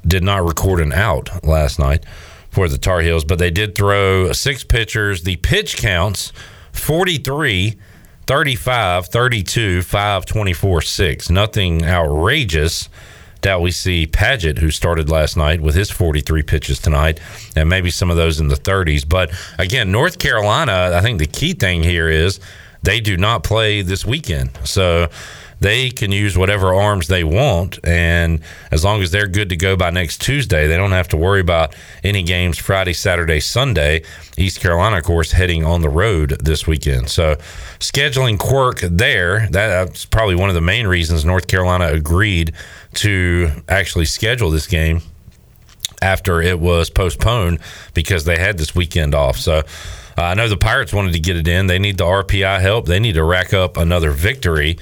[0.06, 2.04] did not record an out last night
[2.50, 5.22] for the Tar Heels, but they did throw six pitchers.
[5.22, 6.32] The pitch counts
[6.72, 7.74] 43,
[8.26, 11.30] 35, 32, 5, 24, 6.
[11.30, 12.88] Nothing outrageous
[13.42, 17.20] that we see Paget, who started last night with his 43 pitches tonight,
[17.54, 19.06] and maybe some of those in the 30s.
[19.06, 22.40] But again, North Carolina, I think the key thing here is
[22.82, 24.58] they do not play this weekend.
[24.64, 25.08] So
[25.64, 27.78] they can use whatever arms they want.
[27.84, 31.16] And as long as they're good to go by next Tuesday, they don't have to
[31.16, 31.74] worry about
[32.04, 34.02] any games Friday, Saturday, Sunday.
[34.36, 37.08] East Carolina, of course, heading on the road this weekend.
[37.08, 37.36] So
[37.78, 42.52] scheduling quirk there, that's probably one of the main reasons North Carolina agreed
[42.96, 45.00] to actually schedule this game
[46.02, 47.58] after it was postponed
[47.94, 49.38] because they had this weekend off.
[49.38, 49.62] So uh,
[50.18, 51.68] I know the Pirates wanted to get it in.
[51.68, 52.84] They need the RPI help.
[52.84, 54.76] They need to rack up another victory.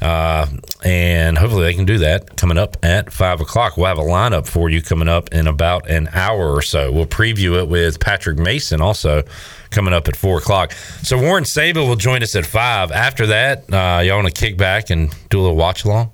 [0.00, 0.46] Uh,
[0.84, 3.76] and hopefully they can do that coming up at five o'clock.
[3.76, 6.92] We'll have a lineup for you coming up in about an hour or so.
[6.92, 9.22] We'll preview it with Patrick Mason also
[9.70, 10.72] coming up at four o'clock.
[11.02, 12.92] So Warren Saba will join us at five.
[12.92, 16.10] After that, uh, y'all want to kick back and do a little watch along,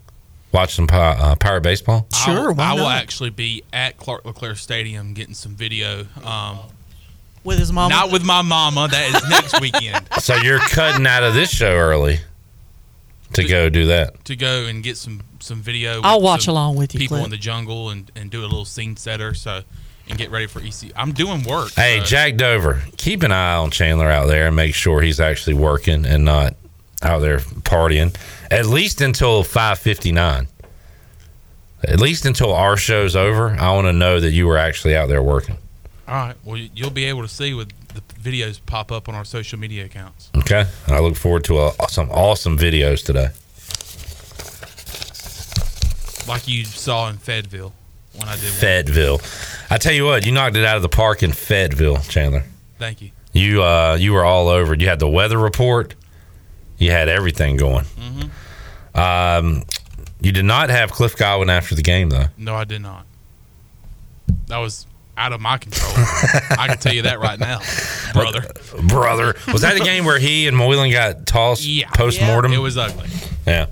[0.53, 2.07] watch some pi- uh, Pirate baseball.
[2.25, 2.53] Sure.
[2.53, 6.07] will- I will actually be at Clark LeClair Stadium getting some video.
[6.25, 6.61] Um,
[7.45, 7.93] with his mama.
[7.93, 8.87] Not with my mama.
[8.89, 10.07] That is next weekend.
[10.21, 12.21] So you're cutting out of this show early
[13.35, 14.25] to go do that.
[14.27, 15.97] to go and get some some video.
[15.97, 17.27] with I'll watch some along with you, People Clint.
[17.27, 19.35] in the jungle and, and do a little scene setter.
[19.35, 19.63] So
[20.09, 20.93] and get ready for EC.
[20.97, 21.73] I'm doing work.
[21.73, 25.21] Hey, so- Jack Dover, keep an eye on Chandler out there and make sure he's
[25.21, 26.55] actually working and not
[27.03, 28.15] out there partying.
[28.51, 30.49] At least until five fifty nine.
[31.85, 35.09] At least until our show's over, I want to know that you were actually out
[35.09, 35.59] there working.
[36.13, 36.37] All right.
[36.45, 39.59] Well, you- you'll be able to see with the videos pop up on our social
[39.59, 40.29] media accounts.
[40.37, 43.29] Okay, I look forward to a, some awesome videos today.
[46.29, 47.73] like you saw in Fayetteville
[48.17, 48.53] when I did.
[48.53, 49.21] one.
[49.71, 52.45] I tell you what, you knocked it out of the park in Fayetteville, Chandler.
[52.79, 53.11] Thank you.
[53.33, 54.75] You uh, you were all over.
[54.75, 55.95] You had the weather report.
[56.77, 57.87] You had everything going.
[58.95, 59.63] Um,
[60.21, 62.27] you did not have Cliff Godwin after the game, though.
[62.37, 63.07] No, I did not.
[64.49, 64.87] That was
[65.23, 65.93] out of my control.
[65.97, 67.61] I can tell you that right now,
[68.13, 68.45] brother.
[68.89, 71.89] Brother, was that the game where he and Moylan got tossed Yeah.
[71.91, 72.53] post mortem?
[72.53, 73.09] It was ugly.
[73.47, 73.67] Yeah.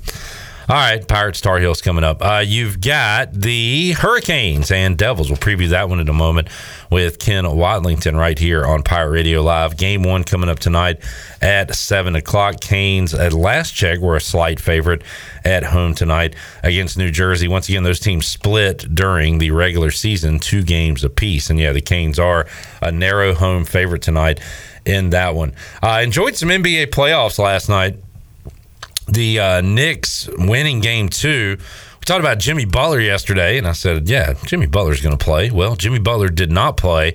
[0.70, 2.24] All right, Pirates Tar Heels coming up.
[2.24, 5.28] Uh, you've got the Hurricanes and Devils.
[5.28, 6.46] We'll preview that one in a moment
[6.92, 9.76] with Ken Watlington right here on Pirate Radio Live.
[9.76, 11.02] Game one coming up tonight
[11.42, 12.60] at 7 o'clock.
[12.60, 15.02] Canes, at last check, were a slight favorite
[15.44, 17.48] at home tonight against New Jersey.
[17.48, 21.50] Once again, those teams split during the regular season, two games apiece.
[21.50, 22.46] And yeah, the Canes are
[22.80, 24.38] a narrow home favorite tonight
[24.86, 25.52] in that one.
[25.82, 27.96] I enjoyed some NBA playoffs last night
[29.10, 31.56] the uh, Knicks winning game two.
[31.58, 35.50] We talked about Jimmy Butler yesterday, and I said, yeah, Jimmy Butler's going to play.
[35.50, 37.14] Well, Jimmy Butler did not play,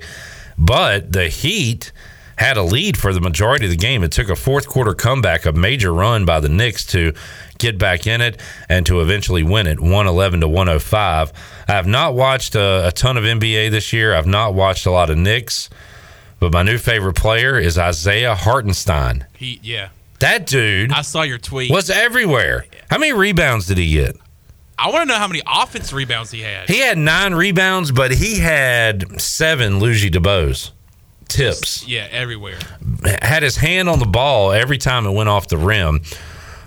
[0.57, 1.91] but the Heat
[2.37, 4.03] had a lead for the majority of the game.
[4.03, 7.13] It took a fourth quarter comeback, a major run by the Knicks to
[7.57, 11.33] get back in it and to eventually win it 111 to 105.
[11.67, 14.13] I have not watched a, a ton of NBA this year.
[14.13, 15.69] I've not watched a lot of Knicks.
[16.39, 19.25] But my new favorite player is Isaiah Hartenstein.
[19.37, 19.89] He, yeah.
[20.19, 21.71] That dude I saw your tweet.
[21.71, 22.65] was everywhere.
[22.89, 24.15] How many rebounds did he get?
[24.77, 26.69] I want to know how many offense rebounds he had.
[26.69, 30.71] He had nine rebounds, but he had seven Luigi DeBose
[31.27, 31.87] tips.
[31.87, 32.59] Yeah, everywhere.
[33.21, 36.01] Had his hand on the ball every time it went off the rim.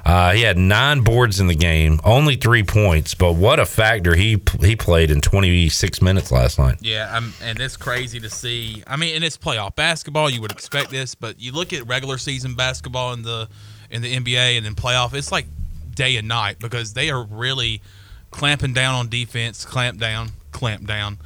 [0.04, 4.14] Uh, he had nine boards in the game, only three points, but what a factor
[4.14, 6.76] he he played in 26 minutes last night.
[6.80, 8.82] Yeah, I'm, and it's crazy to see.
[8.86, 10.30] I mean, and it's playoff basketball.
[10.30, 13.48] You would expect this, but you look at regular season basketball in the
[13.90, 15.14] in the NBA and then playoff.
[15.14, 15.46] It's like
[15.94, 17.82] day and night because they are really
[18.30, 21.18] clamping down on defense, clamp down, clamp down.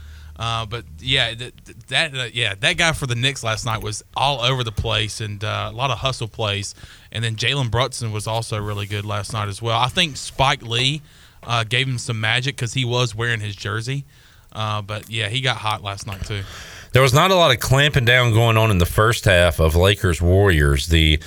[0.43, 1.53] Uh, but yeah, that,
[1.87, 5.21] that uh, yeah that guy for the Knicks last night was all over the place
[5.21, 6.75] and uh, a lot of hustle plays.
[7.13, 9.79] And then Jalen Brunson was also really good last night as well.
[9.79, 11.01] I think Spike Lee
[11.45, 14.05] uh, gave him some magic because he was wearing his jersey.
[14.51, 16.43] Uh, but yeah, he got hot last night too.
[16.93, 19.77] There was not a lot of clamping down going on in the first half of
[19.77, 20.89] Lakers Warriors.
[20.89, 21.21] The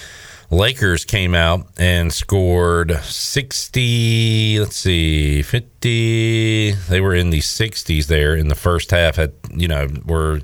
[0.55, 6.71] Lakers came out and scored 60, let's see, 50.
[6.71, 9.17] They were in the 60s there in the first half.
[9.17, 10.39] Had, you know, were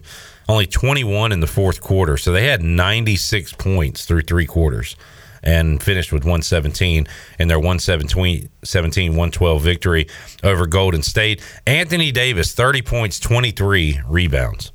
[0.49, 2.17] only 21 in the fourth quarter.
[2.17, 4.97] So they had 96 points through three quarters
[5.43, 7.07] and finished with 117
[7.39, 10.07] in their 117 112 victory
[10.43, 11.41] over Golden State.
[11.65, 14.73] Anthony Davis, 30 points, 23 rebounds.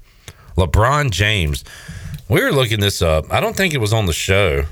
[0.57, 1.62] LeBron James,
[2.27, 3.31] we were looking this up.
[3.31, 4.64] I don't think it was on the show.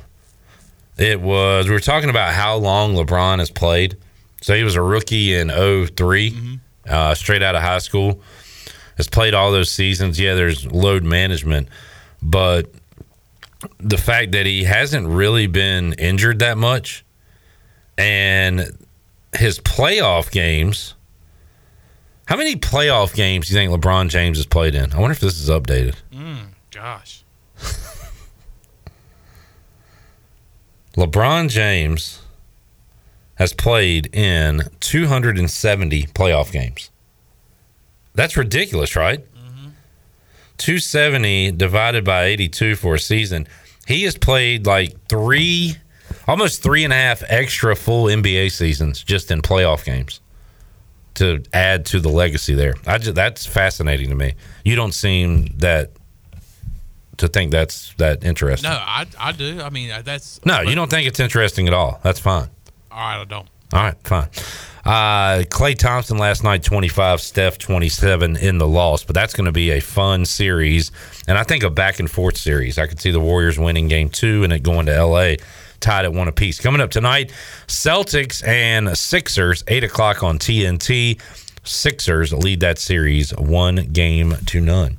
[0.96, 3.96] It was, we were talking about how long LeBron has played.
[4.42, 8.20] So he was a rookie in 3 uh, straight out of high school.
[8.96, 10.20] Has played all those seasons.
[10.20, 11.68] Yeah, there's load management,
[12.22, 12.70] but
[13.80, 17.04] the fact that he hasn't really been injured that much
[17.98, 18.78] and
[19.32, 20.94] his playoff games
[22.26, 24.92] how many playoff games do you think LeBron James has played in?
[24.92, 25.96] I wonder if this is updated.
[26.12, 27.23] Mm, gosh.
[30.96, 32.22] LeBron James
[33.36, 36.90] has played in 270 playoff games.
[38.14, 39.20] That's ridiculous, right?
[39.34, 39.70] Mm-hmm.
[40.58, 43.48] 270 divided by 82 for a season.
[43.88, 45.76] He has played like three,
[46.28, 50.20] almost three and a half extra full NBA seasons just in playoff games
[51.14, 52.74] to add to the legacy there.
[52.86, 54.34] I just, that's fascinating to me.
[54.64, 55.90] You don't seem that
[57.18, 58.70] to think that's that interesting.
[58.70, 59.60] No, I, I do.
[59.60, 62.00] I mean, uh, that's No, you don't think it's interesting at all.
[62.02, 62.48] That's fine.
[62.90, 63.48] All right, I don't.
[63.72, 64.28] All right, fine.
[64.84, 69.52] Uh, Klay Thompson last night, 25, Steph 27 in the loss, but that's going to
[69.52, 70.92] be a fun series.
[71.26, 72.78] And I think a back and forth series.
[72.78, 75.36] I could see the Warriors winning game two and it going to LA
[75.80, 76.60] tied at one apiece.
[76.60, 77.32] Coming up tonight,
[77.66, 81.20] Celtics and Sixers, 8 o'clock on TNT.
[81.64, 84.98] Sixers lead that series one game to none.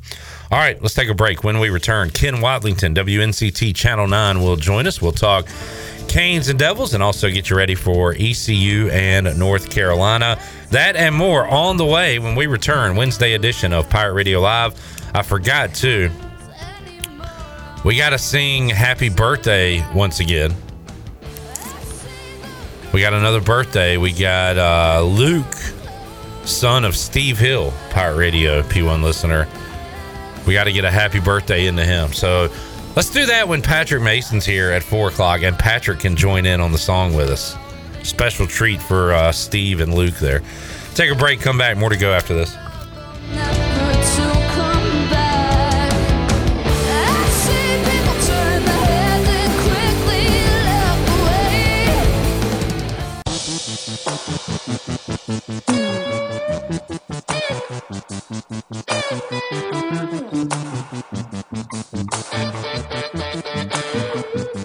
[0.51, 1.43] All right, let's take a break.
[1.43, 5.01] When we return, Ken Watlington, WNCT Channel 9, will join us.
[5.01, 5.47] We'll talk
[6.07, 10.39] Canes and Devils and also get you ready for ECU and North Carolina.
[10.69, 14.79] That and more on the way when we return Wednesday edition of Pirate Radio Live.
[15.15, 16.11] I forgot to.
[17.83, 20.53] We got to sing happy birthday once again.
[22.93, 23.97] We got another birthday.
[23.97, 25.53] We got uh, Luke,
[26.45, 29.47] son of Steve Hill, Pirate Radio P1 listener.
[30.45, 32.13] We got to get a happy birthday into him.
[32.13, 32.49] So
[32.95, 36.61] let's do that when Patrick Mason's here at four o'clock, and Patrick can join in
[36.61, 37.55] on the song with us.
[38.03, 40.41] Special treat for uh, Steve and Luke there.
[40.93, 41.41] Take a break.
[41.41, 41.77] Come back.
[41.77, 42.55] More to go after this.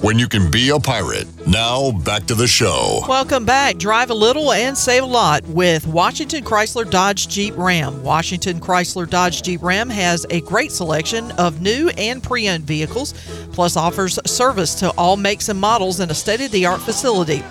[0.00, 1.26] when you can be a pirate?
[1.46, 3.00] Now, back to the show.
[3.08, 3.78] Welcome back.
[3.78, 8.02] Drive a little and save a lot with Washington Chrysler Dodge Jeep Ram.
[8.02, 13.14] Washington Chrysler Dodge Jeep Ram has a great selection of new and pre owned vehicles,
[13.52, 17.42] plus offers service to all makes and models in a state of the art facility.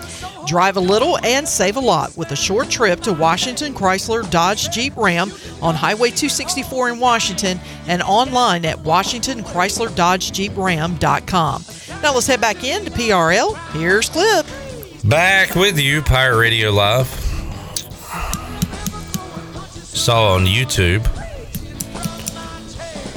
[0.46, 4.70] Drive a little and save a lot with a short trip to Washington Chrysler Dodge
[4.70, 11.64] Jeep Ram on Highway 264 in Washington and online at WashingtonChryslerDodgeJeepRam.com.
[12.02, 13.56] Now let's head back into PRL.
[13.72, 14.46] Here's Clip.
[15.04, 17.08] Back with you, Pirate Radio Live.
[19.76, 21.04] Saw on YouTube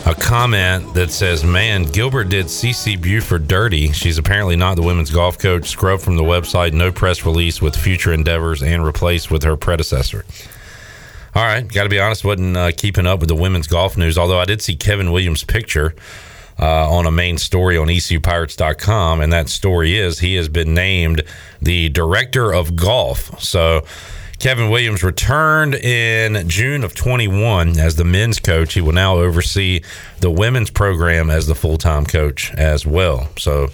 [0.07, 3.91] a comment that says, "Man, Gilbert did CC Buford dirty.
[3.91, 5.69] She's apparently not the women's golf coach.
[5.69, 6.73] Scrub from the website.
[6.73, 10.25] No press release with future endeavors and replaced with her predecessor."
[11.34, 14.17] All right, got to be honest, wasn't uh, keeping up with the women's golf news.
[14.17, 15.95] Although I did see Kevin Williams' picture
[16.60, 21.24] uh, on a main story on ECUPirates.com, and that story is he has been named
[21.62, 23.41] the director of golf.
[23.41, 23.84] So.
[24.39, 28.74] Kevin Williams returned in June of 21 as the men's coach.
[28.74, 29.84] He will now oversee
[30.20, 33.30] the women's program as the full time coach as well.
[33.38, 33.68] So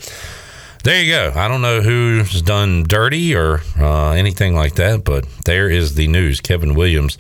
[0.84, 1.32] there you go.
[1.36, 6.08] I don't know who's done dirty or uh, anything like that, but there is the
[6.08, 6.42] news.
[6.42, 7.18] Kevin Williams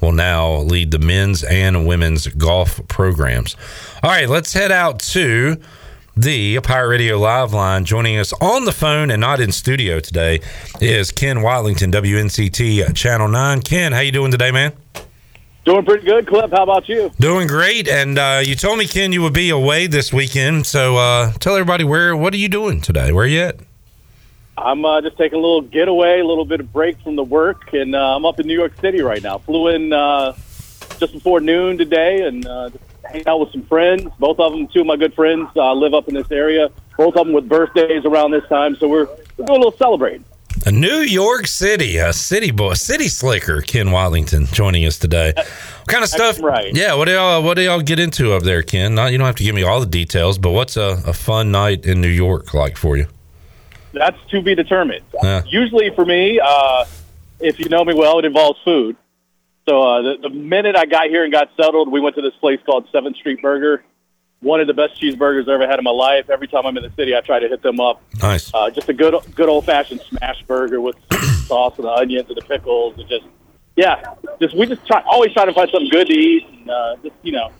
[0.00, 3.56] will now lead the men's and women's golf programs.
[4.02, 5.56] All right, let's head out to
[6.16, 7.84] the Pirate Radio Live line.
[7.84, 10.40] Joining us on the phone and not in studio today
[10.80, 13.62] is Ken Watlington, WNCT Channel 9.
[13.62, 14.72] Ken, how you doing today, man?
[15.64, 16.50] Doing pretty good, Clip.
[16.50, 17.12] How about you?
[17.20, 17.88] Doing great.
[17.88, 20.66] And uh, you told me, Ken, you would be away this weekend.
[20.66, 22.16] So uh, tell everybody where.
[22.16, 23.12] What are you doing today?
[23.12, 23.56] Where are you at?
[24.64, 27.72] I'm uh, just taking a little getaway, a little bit of break from the work,
[27.72, 29.38] and uh, I'm up in New York City right now.
[29.38, 30.34] Flew in uh,
[30.98, 32.70] just before noon today, and uh,
[33.04, 34.10] hanging out with some friends.
[34.18, 36.70] Both of them, two of my good friends, uh, live up in this area.
[36.96, 39.06] Both of them with birthdays around this time, so we're,
[39.36, 40.24] we're doing a little celebrating.
[40.66, 45.32] A New York City, a city boy, city slicker, Ken Watlington, joining us today.
[45.36, 46.40] What kind of stuff?
[46.42, 46.74] Right.
[46.74, 46.94] Yeah.
[46.94, 48.94] What do y'all What do y'all get into up there, Ken?
[48.94, 51.52] Not you don't have to give me all the details, but what's a, a fun
[51.52, 53.06] night in New York like for you?
[53.98, 55.04] That's to be determined.
[55.22, 55.42] Yeah.
[55.46, 56.84] Usually, for me, uh,
[57.40, 58.96] if you know me well, it involves food.
[59.68, 62.34] So uh, the, the minute I got here and got settled, we went to this
[62.36, 63.84] place called Seventh Street Burger.
[64.40, 66.30] One of the best cheeseburgers I ever had in my life.
[66.30, 68.00] Every time I'm in the city, I try to hit them up.
[68.22, 68.54] Nice.
[68.54, 70.96] Uh, just a good, good old fashioned smash burger with
[71.46, 73.24] sauce and the onions and the pickles, and just
[73.78, 76.96] yeah, just we just try always try to find something good to eat and uh,
[77.02, 77.50] just you know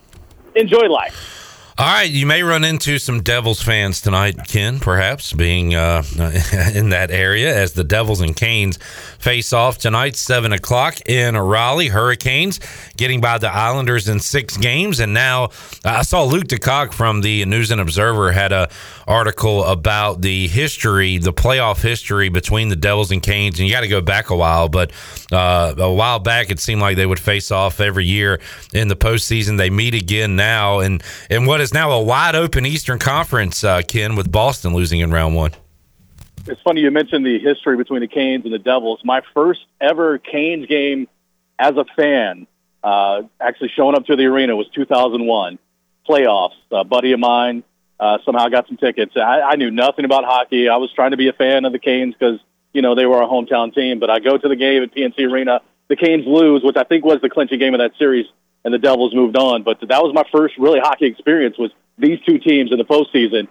[0.55, 1.38] enjoy life.
[1.81, 6.03] All right, you may run into some Devils fans tonight, Ken, perhaps being uh,
[6.75, 8.79] in that area as the Devils and Canes
[9.21, 11.87] face off tonight, 7 o'clock in Raleigh.
[11.87, 12.59] Hurricanes
[12.97, 14.99] getting by the Islanders in six games.
[14.99, 15.51] And now
[15.85, 18.69] I saw Luke DeCock from the News and Observer had a
[19.07, 23.61] article about the history, the playoff history between the Devils and Canes.
[23.61, 24.91] And you got to go back a while, but
[25.31, 28.41] uh, a while back it seemed like they would face off every year
[28.73, 29.59] in the postseason.
[29.59, 30.81] They meet again now.
[30.81, 35.01] And, and what is now a wide open Eastern Conference, uh, Ken, with Boston losing
[35.01, 35.53] in round one.
[36.47, 39.01] It's funny you mentioned the history between the Canes and the Devils.
[39.05, 41.09] My first ever Canes game
[41.59, 42.47] as a fan,
[42.83, 45.59] uh, actually showing up to the arena, was 2001
[46.09, 46.55] playoffs.
[46.71, 47.65] A buddy of mine
[48.01, 49.13] uh, somehow got some tickets.
[49.17, 50.69] I, I knew nothing about hockey.
[50.69, 52.41] I was trying to be a fan of the Canes because
[52.73, 53.99] you know they were our hometown team.
[53.99, 55.61] But I go to the game at PNC Arena.
[55.89, 58.27] The Canes lose, which I think was the clinching game of that series,
[58.65, 59.63] and the Devils moved on.
[59.63, 63.49] But that was my first really hockey experience was these two teams in the postseason.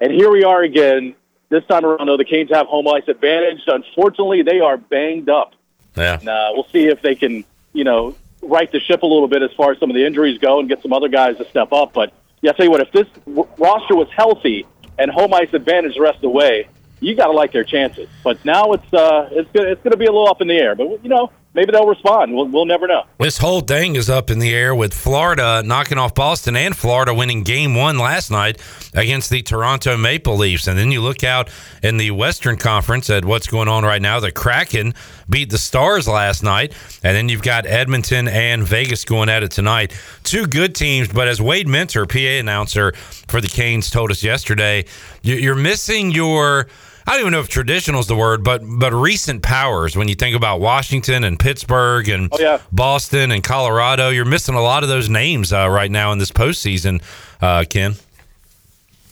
[0.00, 1.14] And here we are again.
[1.48, 3.60] This time around, though, the Canes have home ice advantage.
[3.66, 5.54] Unfortunately, they are banged up.
[5.96, 6.18] Yeah.
[6.18, 9.42] And, uh, we'll see if they can, you know, right the ship a little bit
[9.42, 11.72] as far as some of the injuries go and get some other guys to step
[11.72, 11.92] up.
[11.92, 14.66] But yeah, I tell you what, if this w- roster was healthy
[14.98, 16.68] and home ice advantage the rest of the way,
[17.00, 18.08] you got to like their chances.
[18.22, 20.56] But now it's uh, it's gonna, it's going to be a little up in the
[20.56, 20.74] air.
[20.74, 22.34] But you know, maybe they'll respond.
[22.34, 23.04] We'll, we'll never know.
[23.18, 27.12] This whole thing is up in the air with Florida knocking off Boston and Florida
[27.14, 28.60] winning game one last night
[28.94, 30.66] against the Toronto Maple Leafs.
[30.66, 31.50] And then you look out
[31.82, 34.20] in the Western Conference at what's going on right now.
[34.20, 34.94] The Kraken
[35.28, 36.72] beat the Stars last night.
[37.02, 39.98] And then you've got Edmonton and Vegas going at it tonight.
[40.24, 42.92] Two good teams, but as Wade Minter, PA announcer
[43.26, 44.84] for the Canes, told us yesterday,
[45.22, 46.68] you're missing your.
[47.08, 49.96] I don't even know if traditional is the word, but but recent powers.
[49.96, 52.60] When you think about Washington and Pittsburgh and oh, yeah.
[52.70, 56.30] Boston and Colorado, you're missing a lot of those names uh, right now in this
[56.30, 57.00] postseason,
[57.40, 57.94] uh, Ken.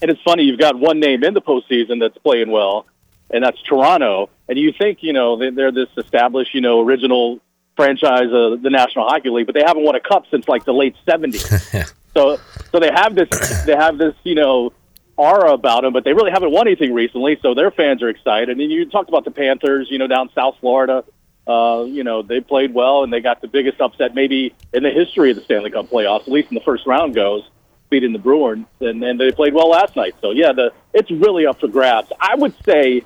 [0.03, 2.85] And it's funny, you've got one name in the postseason that's playing well,
[3.31, 4.29] and that's Toronto.
[4.47, 7.41] And you think, you know, they're this established, you know, original
[7.77, 10.75] franchise of the National Hockey League, but they haven't won a cup since like the
[10.75, 11.95] late '70s.
[12.15, 12.39] so,
[12.71, 14.75] so they have this, they have this, you know,
[15.17, 17.39] aura about them, but they really haven't won anything recently.
[17.43, 18.61] So their fans are excited.
[18.61, 21.05] And you talked about the Panthers, you know, down South Florida.
[21.47, 24.91] Uh, you know, they played well and they got the biggest upset maybe in the
[24.91, 27.49] history of the Stanley Cup playoffs, at least in the first round goes,
[27.89, 28.67] beating the Bruins.
[28.81, 30.15] And, and they played well last night.
[30.21, 32.11] So, yeah, the it's really up for grabs.
[32.21, 33.03] I would say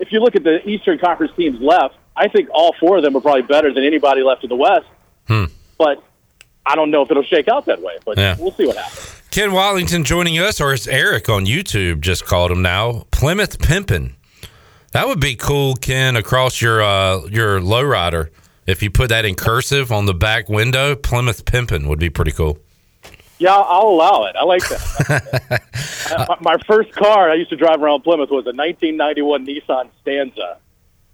[0.00, 3.16] if you look at the Eastern Conference teams left, I think all four of them
[3.16, 4.86] are probably better than anybody left in the West.
[5.28, 5.44] Hmm.
[5.78, 6.02] But
[6.66, 8.34] I don't know if it'll shake out that way, but Yeah.
[8.38, 9.17] we'll see what happens.
[9.30, 14.14] Ken Watlington joining us, or as Eric on YouTube just called him now, Plymouth Pimpin.
[14.92, 18.30] That would be cool, Ken, across your uh, your lowrider.
[18.66, 22.32] If you put that in cursive on the back window, Plymouth Pimpin would be pretty
[22.32, 22.58] cool.
[23.38, 24.34] Yeah, I'll allow it.
[24.36, 25.62] I like that.
[26.10, 29.90] Uh, my, my first car I used to drive around Plymouth was a 1991 Nissan
[30.00, 30.56] Stanza,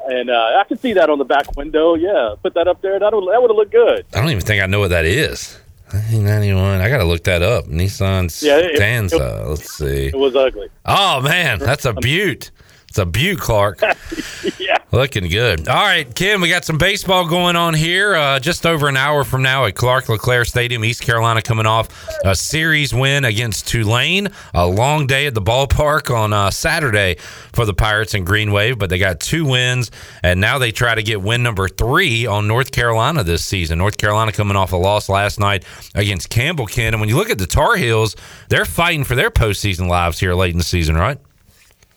[0.07, 1.97] and uh, I could see that on the back window.
[1.97, 3.01] Yeah, put that up there.
[3.01, 4.07] That would that would have looked good.
[4.15, 5.59] I don't even think I know what that is.
[5.95, 6.81] 1991.
[6.81, 7.67] I got to look that up.
[7.67, 9.45] Nissan Yeah, it- Stanza.
[9.47, 10.07] Let's see.
[10.09, 10.69] It was ugly.
[10.85, 12.51] Oh man, that's a beaut.
[12.95, 13.81] It's a beaut, Clark.
[14.61, 14.77] yeah.
[14.93, 15.67] Looking good.
[15.67, 18.15] All right, Kim, we got some baseball going on here.
[18.15, 21.89] Uh, just over an hour from now at Clark LeClair Stadium, East Carolina coming off
[22.25, 24.29] a series win against Tulane.
[24.55, 27.17] A long day at the ballpark on uh, Saturday
[27.53, 29.91] for the Pirates and Green Wave, but they got two wins,
[30.23, 33.79] and now they try to get win number three on North Carolina this season.
[33.79, 35.65] North Carolina coming off a loss last night
[35.97, 36.91] against Campbellton.
[36.91, 38.15] And when you look at the Tar Heels,
[38.51, 41.19] they're fighting for their postseason lives here late in the season, right?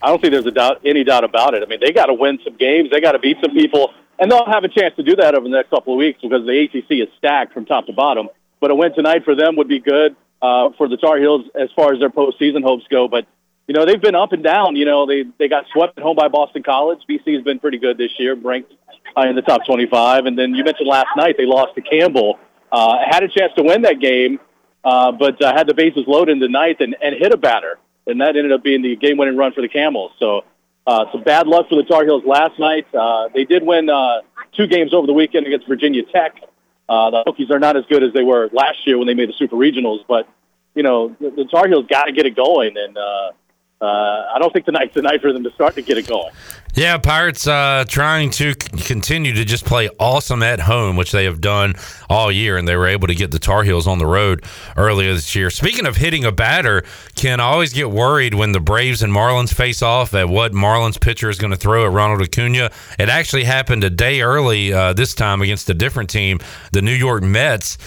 [0.01, 1.63] I don't think there's a doubt, any doubt about it.
[1.63, 2.89] I mean, they got to win some games.
[2.91, 5.43] They got to beat some people, and they'll have a chance to do that over
[5.43, 8.29] the next couple of weeks because the ACC is stacked from top to bottom.
[8.59, 11.69] But a win tonight for them would be good uh, for the Tar Heels as
[11.75, 13.07] far as their postseason hopes go.
[13.07, 13.27] But
[13.67, 14.75] you know, they've been up and down.
[14.75, 16.99] You know, they they got swept at home by Boston College.
[17.09, 18.71] BC has been pretty good this year, ranked
[19.17, 20.25] uh, in the top 25.
[20.25, 22.39] And then you mentioned last night they lost to Campbell.
[22.71, 24.39] Uh, had a chance to win that game,
[24.83, 27.79] uh, but uh, had the bases loaded in the ninth and, and hit a batter,
[28.07, 30.11] and that ended up being the game-winning run for the Camels.
[30.19, 30.43] So
[30.87, 32.87] uh, some bad luck for the Tar Heels last night.
[32.93, 34.21] Uh, they did win uh,
[34.55, 36.41] two games over the weekend against Virginia Tech.
[36.89, 39.27] Uh, the Hokies are not as good as they were last year when they made
[39.27, 40.27] the Super Regionals, but
[40.73, 43.31] you know the, the Tar Heels got to get it going, and uh,
[43.79, 43.85] uh,
[44.33, 46.31] I don't think tonight's the night for them to start to get it going.
[46.73, 51.41] Yeah, Pirates uh, trying to continue to just play awesome at home, which they have
[51.41, 51.73] done
[52.07, 54.43] all year, and they were able to get the Tar Heels on the road
[54.75, 55.49] earlier this year.
[55.49, 56.83] Speaking of hitting a batter,
[57.23, 61.29] I always get worried when the Braves and Marlins face off at what Marlins pitcher
[61.29, 62.71] is going to throw at Ronald Acuna.
[62.99, 66.39] It actually happened a day early uh, this time against a different team,
[66.71, 67.77] the New York Mets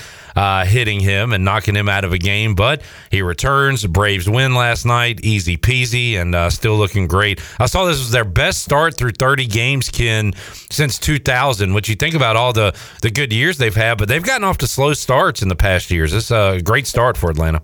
[0.41, 2.55] uh, hitting him and knocking him out of a game.
[2.55, 2.80] But
[3.11, 3.84] he returns.
[3.86, 7.43] Braves win last night, easy peasy, and uh, still looking great.
[7.59, 10.32] I saw this was their best start through 30 games, Ken,
[10.70, 11.74] since 2000.
[11.74, 14.57] Which you think about all the the good years they've had, but they've gotten off
[14.59, 16.14] to slow starts in the past years.
[16.14, 17.61] It's a great start for Atlanta.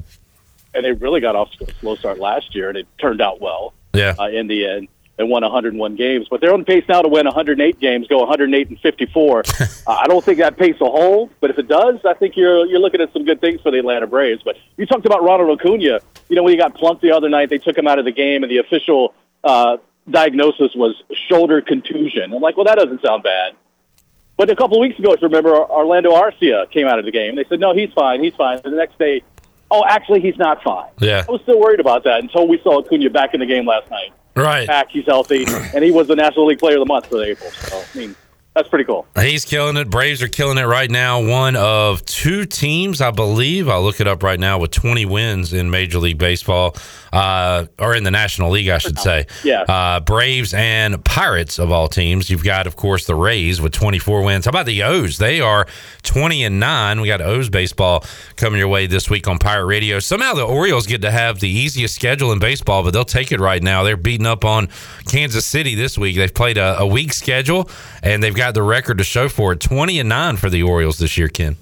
[0.74, 3.40] And they really got off to a slow start last year, and it turned out
[3.40, 4.14] well Yeah.
[4.18, 4.88] uh, in the end.
[5.18, 8.68] And won 101 games, but they're on pace now to win 108 games, go 108
[8.68, 9.38] and 54.
[9.60, 12.66] uh, I don't think that pace will hold, but if it does, I think you're
[12.66, 14.42] you're looking at some good things for the Atlanta Braves.
[14.44, 16.00] But you talked about Ronald Acuna.
[16.28, 18.12] You know, when he got plunked the other night, they took him out of the
[18.12, 19.78] game, and the official uh,
[20.10, 22.32] diagnosis was shoulder contusion.
[22.34, 23.54] I'm like, well, that doesn't sound bad.
[24.36, 27.10] But a couple of weeks ago, if you remember, Orlando Arcia came out of the
[27.10, 27.36] game.
[27.36, 28.60] They said, no, he's fine, he's fine.
[28.64, 29.22] And the next day,
[29.70, 30.90] oh, actually, he's not fine.
[31.00, 31.24] Yeah.
[31.26, 33.90] I was still worried about that until we saw Acuna back in the game last
[33.90, 34.12] night.
[34.36, 34.66] Right.
[34.66, 37.50] Back, he's healthy, and he was the National League Player of the Month for April.
[37.50, 38.14] So, I mean,
[38.56, 39.06] that's pretty cool.
[39.20, 39.90] He's killing it.
[39.90, 41.22] Braves are killing it right now.
[41.22, 43.68] One of two teams, I believe.
[43.68, 46.74] I'll look it up right now with 20 wins in Major League Baseball,
[47.12, 49.26] uh, or in the National League, I should say.
[49.44, 49.64] Yeah.
[49.68, 52.30] Uh, Braves and Pirates of all teams.
[52.30, 54.46] You've got, of course, the Rays with 24 wins.
[54.46, 55.18] How about the O's?
[55.18, 55.66] They are
[56.04, 57.02] 20 and 9.
[57.02, 58.04] We got O's baseball
[58.36, 59.98] coming your way this week on Pirate Radio.
[59.98, 63.40] Somehow the Orioles get to have the easiest schedule in baseball, but they'll take it
[63.40, 63.82] right now.
[63.82, 64.68] They're beating up on
[65.10, 66.16] Kansas City this week.
[66.16, 67.68] They've played a, a weak schedule,
[68.02, 70.98] and they've got the record to show for it 20 and 9 for the Orioles
[70.98, 71.56] this year, Ken.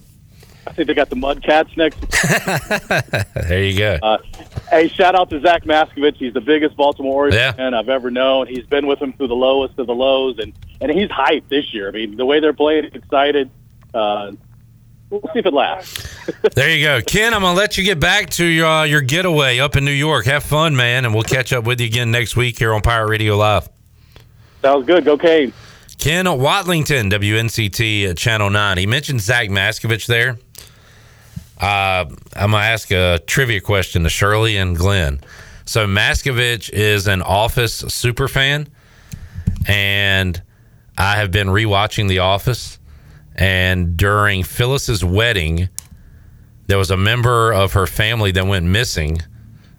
[0.66, 1.98] I think they got the Mudcats next.
[3.48, 3.98] There you go.
[4.02, 4.18] Uh,
[4.70, 6.16] hey, shout out to Zach Maskovich.
[6.16, 7.52] He's the biggest Baltimore Orioles Yeah.
[7.52, 8.46] fan I've ever known.
[8.46, 11.72] He's been with them through the lowest of the lows, and and he's hyped this
[11.74, 11.88] year.
[11.88, 13.50] I mean, the way they're playing, excited.
[13.92, 14.32] Uh,
[15.10, 16.16] we'll see if it lasts.
[16.54, 17.00] there you go.
[17.02, 19.84] Ken, I'm going to let you get back to your, uh, your getaway up in
[19.84, 20.24] New York.
[20.26, 23.08] Have fun, man, and we'll catch up with you again next week here on Pirate
[23.08, 23.68] Radio Live.
[24.62, 25.04] Sounds good.
[25.04, 25.52] Go Kane.
[25.98, 28.78] Ken Watlington, WNCT uh, Channel 9.
[28.78, 30.38] He mentioned Zach Maskovich there.
[31.60, 32.04] Uh,
[32.36, 35.20] I'm going to ask a trivia question to Shirley and Glenn.
[35.64, 38.68] So, Maskovich is an Office super fan,
[39.66, 40.42] and
[40.98, 42.78] I have been rewatching The Office.
[43.36, 45.68] And during Phyllis's wedding,
[46.66, 49.22] there was a member of her family that went missing,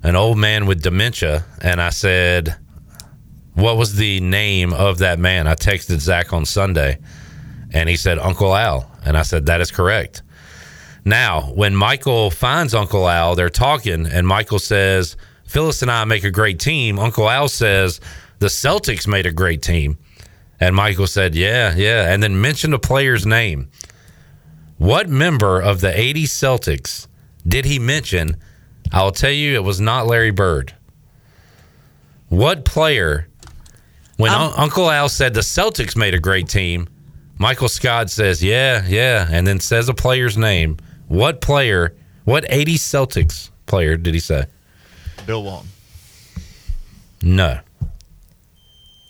[0.03, 1.45] an old man with dementia.
[1.61, 2.55] And I said,
[3.55, 5.47] what was the name of that man?
[5.47, 6.99] I texted Zach on Sunday
[7.73, 8.89] and he said Uncle Al.
[9.05, 10.21] And I said, that is correct.
[11.03, 16.23] Now, when Michael finds Uncle Al, they're talking, and Michael says, Phyllis and I make
[16.23, 16.97] a great team.
[16.97, 18.01] Uncle Al says,
[18.39, 19.97] the Celtics made a great team.
[20.59, 22.11] And Michael said, yeah, yeah.
[22.11, 23.69] And then mentioned a player's name.
[24.77, 27.07] What member of the 80 Celtics
[27.47, 28.37] did he mention?
[28.91, 30.73] I'll tell you, it was not Larry Bird.
[32.29, 33.27] What player,
[34.17, 36.87] when um, Un- Uncle Al said the Celtics made a great team,
[37.37, 40.77] Michael Scott says, yeah, yeah, and then says a player's name.
[41.07, 41.93] What player
[42.23, 44.45] What 80 Celtics player did he say?
[45.25, 45.69] Bill Walton.
[47.21, 47.59] No.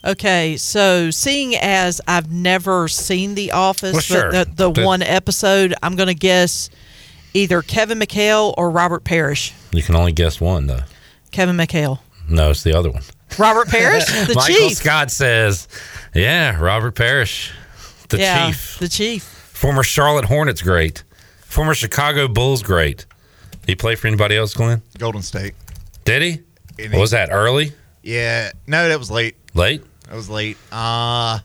[0.04, 4.30] Okay, so seeing as I've never seen The Office, Well, sure.
[4.32, 6.70] the, the, the one episode, I'm going to guess
[7.34, 9.52] either Kevin McHale or Robert Parish.
[9.72, 10.80] You can only guess one, though.
[11.32, 11.98] Kevin McHale.
[12.28, 13.02] No, it's the other one.
[13.38, 14.76] Robert Parish, the Michael chief.
[14.78, 15.68] Scott says,
[16.14, 17.52] yeah, Robert Parish,
[18.08, 18.78] the yeah, chief.
[18.78, 19.22] The chief.
[19.22, 21.02] Former Charlotte Hornets great.
[21.40, 23.06] Former Chicago Bulls great.
[23.50, 24.82] Did he play for anybody else, Glenn?
[24.98, 25.54] Golden State.
[26.04, 26.40] Did he?
[26.82, 27.72] And What was that, early?
[28.02, 28.52] Yeah.
[28.66, 29.36] No, that was late.
[29.54, 29.82] Late?
[30.08, 30.56] That was late.
[30.70, 31.40] Uh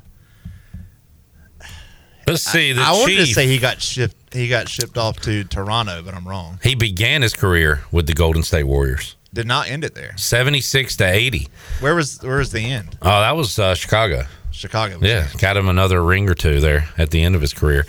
[2.27, 2.73] Let's see.
[2.73, 4.33] The I wanted to say he got shipped.
[4.33, 6.59] He got shipped off to Toronto, but I'm wrong.
[6.63, 9.15] He began his career with the Golden State Warriors.
[9.33, 10.13] Did not end it there.
[10.17, 11.47] 76 to 80.
[11.79, 12.97] Where was where was the end?
[13.01, 14.25] Oh, that was uh, Chicago.
[14.51, 14.99] Chicago.
[15.01, 17.85] Yeah, got him another ring or two there at the end of his career.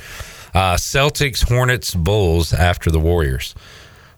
[0.54, 3.54] Uh, Celtics, Hornets, Bulls after the Warriors.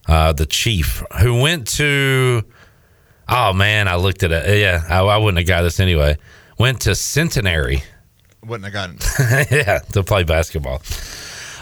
[0.06, 2.42] Uh, the Chief, who went to,
[3.28, 4.58] oh man, I looked at it.
[4.58, 6.18] Yeah, I, I wouldn't have got this anyway.
[6.58, 7.82] Went to Centenary.
[8.44, 8.98] Wouldn't have gotten.
[9.50, 10.82] yeah, to play basketball.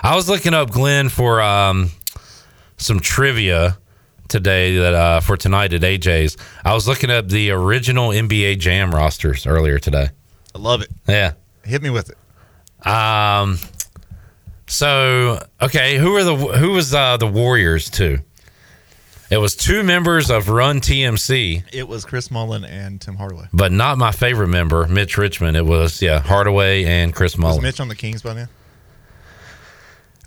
[0.03, 1.91] I was looking up Glenn for um,
[2.77, 3.79] some trivia
[4.33, 6.37] today that uh, for tonight at AJ's.
[6.65, 10.09] I was looking up the original NBA Jam rosters earlier today.
[10.55, 10.89] I love it.
[11.07, 11.35] Yeah.
[11.65, 12.87] Hit me with it.
[12.87, 13.59] Um.
[14.67, 18.19] So okay, who are the who was uh, the Warriors too?
[19.31, 23.47] It was two members of Run TMC, It was Chris Mullin and Tim Hardaway.
[23.53, 25.57] but not my favorite member, Mitch Richmond.
[25.57, 27.57] It was yeah Hardaway and Chris Mullin.
[27.57, 28.49] Was Mitch on the Kings by then?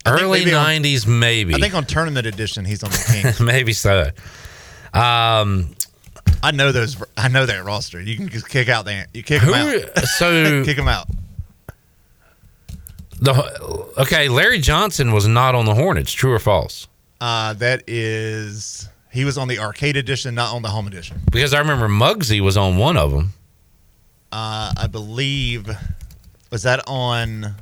[0.05, 1.55] Early maybe on- '90s, maybe.
[1.55, 3.39] I think on tournament edition he's on the Kings.
[3.39, 4.11] maybe so.
[4.93, 5.75] Um,
[6.43, 7.01] I know those.
[7.17, 7.99] I know that roster.
[8.01, 9.05] You can just kick out the.
[9.13, 10.05] You kick Who- them out.
[10.17, 11.07] so- kick them out.
[13.21, 16.11] the okay, Larry Johnson was not on the Hornets.
[16.11, 16.87] True or false?
[17.21, 18.87] Uh, that is.
[19.11, 21.21] He was on the arcade edition, not on the home edition.
[21.31, 23.31] Because I remember Muggsy was on one of them.
[24.31, 25.69] Uh, I believe
[26.51, 27.55] was that on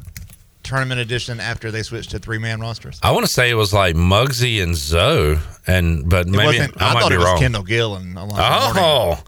[0.64, 3.00] tournament edition after they switched to three man rosters.
[3.04, 5.38] I want to say it was like Muggsy and Zoe,
[5.68, 6.60] and but maybe.
[6.60, 7.40] I, I, thought it was wrong.
[7.40, 8.42] Kendall Gill and Alonzo.
[8.80, 9.24] Oh,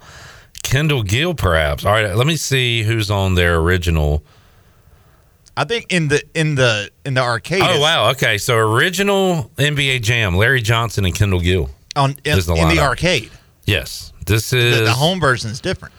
[0.64, 1.86] Kendall Gill, perhaps.
[1.86, 4.24] All right, let me see who's on their original.
[5.58, 7.62] I think in the in the in the arcade.
[7.64, 8.38] Oh wow, okay.
[8.38, 11.70] So original NBA Jam, Larry Johnson and Kendall Gill.
[11.96, 13.32] on in, the in the arcade.
[13.66, 15.94] Yes, this is The, the home version is different.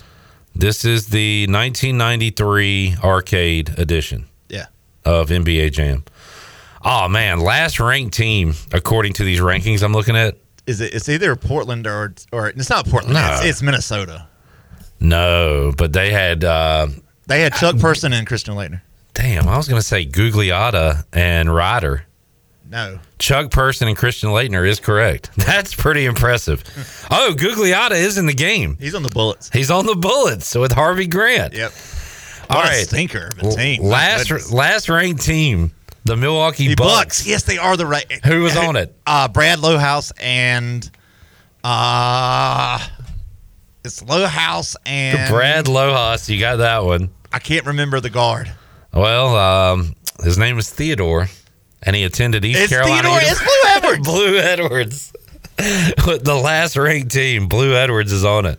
[0.55, 4.27] This is the 1993 arcade edition.
[5.07, 6.05] Of NBA Jam.
[6.85, 10.37] Oh man, last ranked team according to these rankings I'm looking at.
[10.67, 10.93] Is it?
[10.95, 13.15] It's either Portland or or it's not Portland.
[13.15, 13.37] No.
[13.39, 14.27] It's, it's Minnesota.
[15.01, 16.45] No, but they had.
[16.45, 16.89] uh
[17.27, 18.81] They had Chuck Person and Christian Laettner.
[19.15, 22.05] Damn, I was going to say Gugliotta and Rider.
[22.69, 22.99] No.
[23.19, 25.31] Chuck Person and Christian Laettner is correct.
[25.37, 26.63] That's pretty impressive.
[27.11, 28.77] Oh, Gugliotta is in the game.
[28.81, 29.49] He's on the Bullets.
[29.53, 31.55] He's on the Bullets with Harvey Grant.
[31.55, 31.73] Yep.
[32.51, 33.83] All a stinker of a team.
[33.83, 34.53] My Last goodness.
[34.53, 35.73] last ranked team,
[36.05, 36.95] the Milwaukee The Bucks.
[36.95, 37.27] Bucks.
[37.27, 38.11] Yes, they are the right.
[38.25, 38.95] Who was on it?
[39.07, 40.89] Uh, Brad Lohaus and
[41.65, 42.79] uh
[43.85, 47.11] it's Lohaus and Brad Lohaus, you got that one.
[47.33, 48.51] I can't remember the guard.
[48.93, 49.95] Well, um,
[50.25, 51.29] his name is Theodore,
[51.83, 53.03] and he attended East It's Carolina.
[53.03, 53.19] Theodore.
[53.23, 54.09] It's Blue Edwards.
[54.09, 55.13] Blue Edwards.
[55.59, 58.59] The last ranked team, Blue Edwards is on it.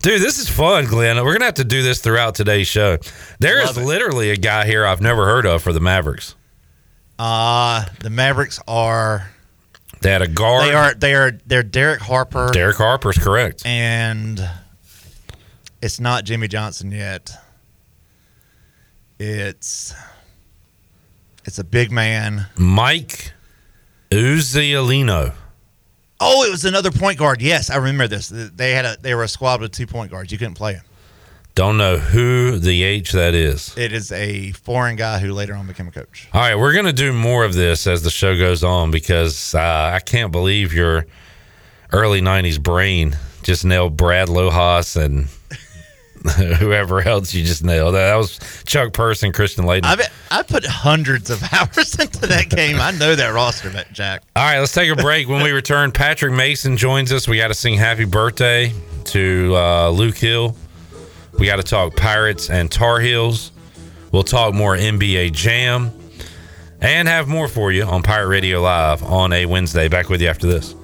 [0.00, 1.16] Dude, this is fun, Glenn.
[1.24, 2.98] We're gonna have to do this throughout today's show.
[3.40, 3.84] There is it.
[3.84, 6.34] literally a guy here I've never heard of for the Mavericks.
[7.18, 9.30] Uh the Mavericks are
[10.00, 10.68] They had a guard.
[10.68, 13.66] they are they are they're Derek Harper Derek Harper's correct.
[13.66, 14.48] and
[15.82, 17.30] it's not Jimmy Johnson yet.
[19.18, 19.92] It's
[21.44, 22.46] it's a big man.
[22.56, 23.32] Mike
[24.12, 25.34] Iuzzolino.
[26.20, 27.40] Oh, it was another point guard.
[27.40, 28.28] Yes, I remember this.
[28.28, 30.32] They had a they were a squad with two point guards.
[30.32, 30.82] You couldn't play him.
[31.54, 33.76] Don't know who the H that is.
[33.76, 36.28] It is a foreign guy who later on became a coach.
[36.32, 39.56] All right, we're going to do more of this as the show goes on because
[39.56, 41.06] uh, I can't believe your
[41.92, 45.26] early 90s brain just nailed Brad Lohaus and
[46.58, 47.94] whoever else you just nailed.
[47.94, 49.84] That was Chuck Person, Christian Laettner.
[49.84, 52.76] I bet I put hundreds of hours into that game.
[52.80, 54.22] I know that roster, that Jack.
[54.36, 55.28] All right, let's take a break.
[55.28, 57.28] When we return, Patrick Mason joins us.
[57.28, 58.72] We got to sing happy birthday
[59.04, 60.56] to uh, Luke Hill.
[61.38, 63.52] We got to talk Pirates and Tar Heels.
[64.12, 65.92] We'll talk more NBA Jam
[66.80, 69.88] and have more for you on Pirate Radio Live on a Wednesday.
[69.88, 70.74] Back with you after this.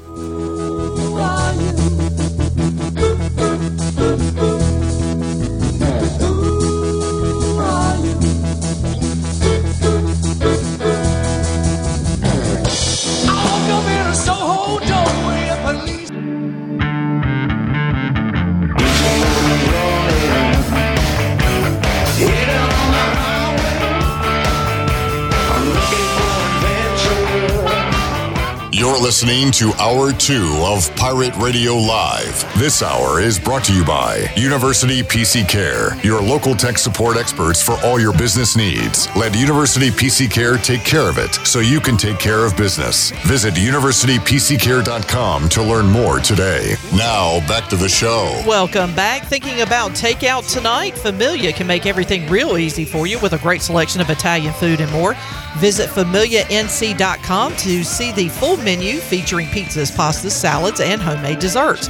[29.05, 32.42] Listening to Hour 2 of Pirate Radio Live.
[32.59, 37.62] This hour is brought to you by University PC Care, your local tech support experts
[37.62, 39.14] for all your business needs.
[39.14, 43.11] Let University PC Care take care of it so you can take care of business.
[43.26, 46.74] Visit universitypccare.com to learn more today.
[46.96, 48.42] Now, back to the show.
[48.46, 49.26] Welcome back.
[49.26, 50.96] Thinking about takeout tonight?
[50.96, 54.80] Familia can make everything real easy for you with a great selection of Italian food
[54.80, 55.14] and more.
[55.59, 61.88] Visit familianc.com to see the full menu featuring pizzas, pastas, salads, and homemade desserts.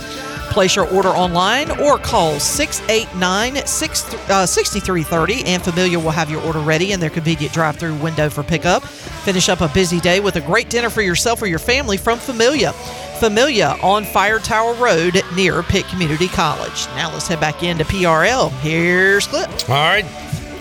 [0.54, 6.60] Place your order online or call 689 uh, 6330 and Familia will have your order
[6.60, 8.84] ready in their convenient drive through window for pickup.
[8.84, 12.20] Finish up a busy day with a great dinner for yourself or your family from
[12.20, 12.72] Familia.
[13.18, 16.86] Familia on Fire Tower Road near Pitt Community College.
[16.94, 18.52] Now let's head back into PRL.
[18.60, 19.48] Here's Clip.
[19.68, 20.04] All right.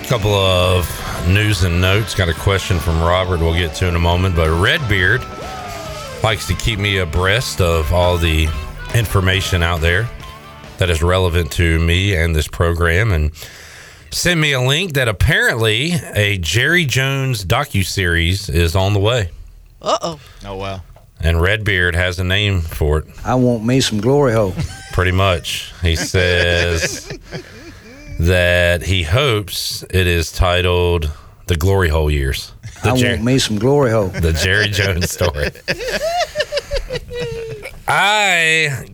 [0.03, 0.85] A couple of
[1.27, 2.13] news and notes.
[2.13, 4.35] Got a question from Robert we'll get to in a moment.
[4.35, 5.21] But Redbeard
[6.23, 8.47] likes to keep me abreast of all the
[8.93, 10.09] information out there
[10.77, 13.31] that is relevant to me and this program and
[14.11, 19.29] send me a link that apparently a Jerry Jones docu-series is on the way.
[19.81, 20.19] Uh-oh.
[20.45, 20.81] Oh wow.
[21.21, 23.05] And Redbeard has a name for it.
[23.25, 24.53] I want me some glory hole.
[24.91, 25.73] Pretty much.
[25.81, 27.09] He says
[28.19, 31.11] that he hopes it is titled
[31.47, 32.51] The Glory Hole Years.
[32.83, 34.07] The I Jer- want me some glory hole.
[34.07, 35.49] the Jerry Jones story.
[37.87, 38.85] I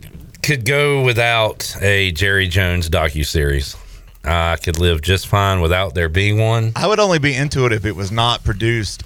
[0.42, 3.76] could go without a Jerry Jones docu series.
[4.24, 6.72] I could live just fine without there being one.
[6.76, 9.02] I would only be into it if it was not produced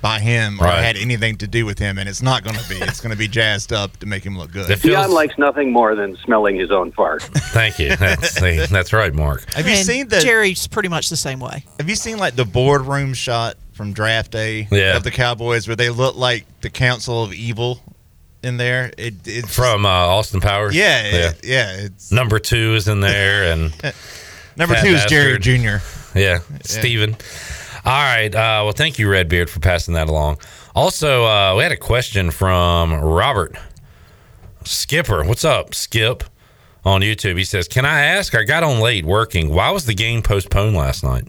[0.00, 0.82] by him or Right.
[0.84, 2.76] had anything to do with him, and it's not going to be.
[2.76, 4.70] It's going to be jazzed up to make him look good.
[4.70, 7.22] It feels- Dion likes nothing more than smelling his own fart.
[7.52, 7.96] Thank you.
[7.96, 9.44] That's, see, that's right, Mark.
[9.54, 10.20] Have you And seen the?
[10.20, 11.64] Jerry's pretty much the same way.
[11.78, 14.96] Have you seen like the boardroom shot from draft day Yeah.
[14.96, 17.80] of the Cowboys where they look like the Council of Evil
[18.42, 18.92] in there?
[18.98, 20.74] It, it's From uh, Austin Powers.
[20.76, 21.72] yeah, it- yeah.
[21.76, 23.72] It's Number two is in there, and
[24.56, 25.82] number Fat two is Jerry bastard.
[26.12, 26.18] Jr.
[26.18, 27.16] Yeah, Steven.
[27.88, 28.34] All right.
[28.34, 30.36] Uh, well, thank you, Redbeard, for passing that along.
[30.74, 33.56] Also, uh, we had a question from Robert
[34.64, 35.24] Skipper.
[35.24, 36.22] What's up, Skip?
[36.84, 38.34] On YouTube, he says, "Can I ask?
[38.34, 39.54] I got on late working.
[39.54, 41.28] Why was the game postponed last night?"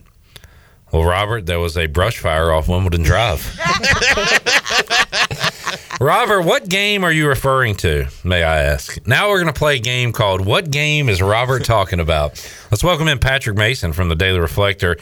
[0.92, 3.58] Well, Robert, there was a brush fire off Wimbledon Drive.
[6.02, 9.00] Robert, what game are you referring to, may I ask?
[9.08, 12.32] Now we're going to play a game called What Game is Robert Talking About?
[12.70, 14.98] Let's welcome in Patrick Mason from the Daily Reflector.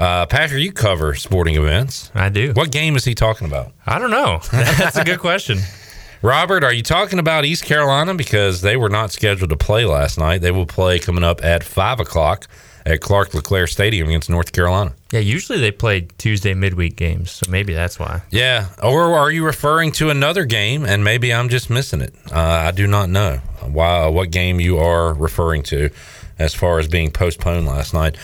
[0.00, 2.10] Uh, Patrick, you cover sporting events.
[2.14, 2.52] I do.
[2.54, 3.72] What game is he talking about?
[3.86, 4.40] I don't know.
[4.50, 5.58] That's a good question.
[6.22, 8.14] Robert, are you talking about East Carolina?
[8.14, 10.38] Because they were not scheduled to play last night.
[10.38, 12.46] They will play coming up at 5 o'clock
[12.86, 14.94] at Clark LeClair Stadium against North Carolina.
[15.12, 18.22] Yeah, usually they play Tuesday midweek games, so maybe that's why.
[18.30, 22.14] Yeah, or are you referring to another game and maybe I'm just missing it?
[22.32, 25.90] Uh, I do not know why what game you are referring to
[26.38, 28.16] as far as being postponed last night.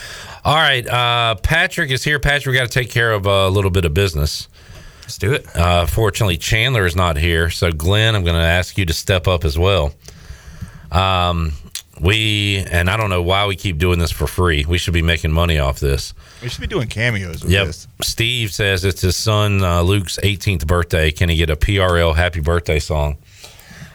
[0.47, 2.21] All right, uh, Patrick is here.
[2.21, 4.47] Patrick, we got to take care of a little bit of business.
[5.03, 5.45] Let's do it.
[5.57, 9.27] Uh, fortunately, Chandler is not here, so Glenn, I'm going to ask you to step
[9.27, 9.93] up as well.
[10.93, 11.53] Um,
[12.01, 14.65] we and I don't know why we keep doing this for free.
[14.65, 16.15] We should be making money off this.
[16.41, 17.67] We should be doing cameos with Yep.
[17.67, 17.89] this.
[18.03, 21.11] Steve says it's his son uh, Luke's 18th birthday.
[21.11, 23.17] Can he get a PRL happy birthday song?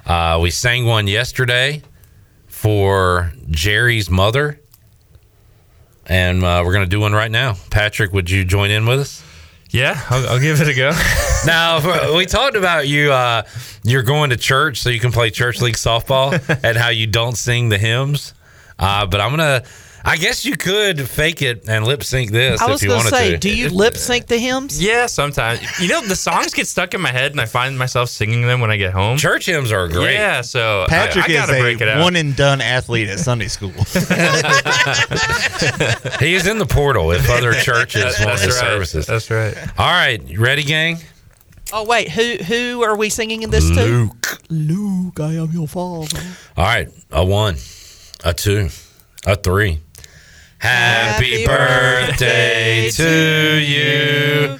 [0.05, 1.81] Uh, we sang one yesterday
[2.47, 4.59] for Jerry's mother,
[6.11, 7.55] and uh, we're going to do one right now.
[7.69, 9.23] Patrick, would you join in with us?
[9.69, 10.91] Yeah, I'll, I'll give it a go.
[11.45, 13.13] now we talked about you.
[13.13, 13.43] Uh,
[13.83, 16.33] you're going to church so you can play church league softball,
[16.63, 18.33] and how you don't sing the hymns.
[18.77, 19.63] Uh, but I'm gonna.
[20.03, 23.09] I guess you could fake it and lip sync this I was you going to
[23.09, 24.81] say, do you lip sync the hymns?
[24.81, 25.61] Yeah, sometimes.
[25.79, 28.61] You know, the songs get stuck in my head, and I find myself singing them
[28.61, 29.17] when I get home.
[29.17, 30.15] Church hymns are great.
[30.15, 32.03] Yeah, so Patrick I, I gotta is break it a out.
[32.03, 33.71] one and done athlete at Sunday school.
[36.19, 38.65] he is in the portal if other churches That's want his right.
[38.65, 39.05] services.
[39.05, 39.55] That's right.
[39.77, 40.97] All right, you ready, gang?
[41.73, 43.75] Oh wait, who who are we singing in this to?
[43.75, 44.39] Luke.
[44.49, 46.17] Luke, I am your father.
[46.57, 47.55] All right, a one,
[48.25, 48.69] a two,
[49.25, 49.79] a three.
[50.61, 54.57] Happy birthday to you.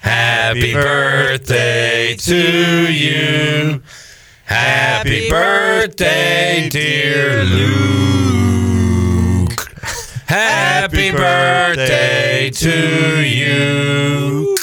[0.00, 3.80] Happy birthday to you.
[4.44, 7.76] Happy birthday, dear Luke.
[10.26, 14.56] Happy birthday to you.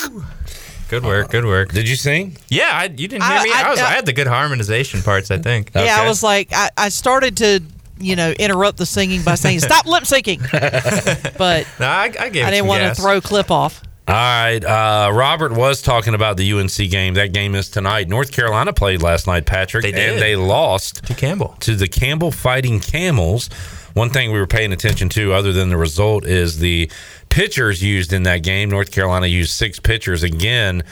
[0.89, 1.29] Good work.
[1.31, 1.71] Good work.
[1.71, 2.35] Did you sing?
[2.49, 3.51] Yeah, I, you didn't hear I- me.
[3.53, 3.79] I- I, was.
[3.79, 5.31] I, I- had the good harmonization parts.
[5.31, 5.71] I think.
[5.73, 7.61] Yeah, I was like, I, I started to,
[7.99, 10.41] you know, interrupt the singing by saying, "Stop lip syncing,"
[11.37, 12.45] but No, I, I gave.
[12.45, 13.81] I didn't some want to throw clip off.
[14.05, 14.59] All right.
[14.63, 17.13] Uh, Robert was talking about the UNC game.
[17.13, 18.09] That game is tonight.
[18.09, 20.13] North Carolina played last night, Patrick, They did.
[20.13, 21.55] and they lost to Campbell.
[21.61, 23.49] To the Campbell Fighting Camels.
[23.93, 26.91] One thing we were paying attention to, other than the result, is the
[27.29, 28.69] pitchers used in that game.
[28.69, 30.83] North Carolina used six pitchers again.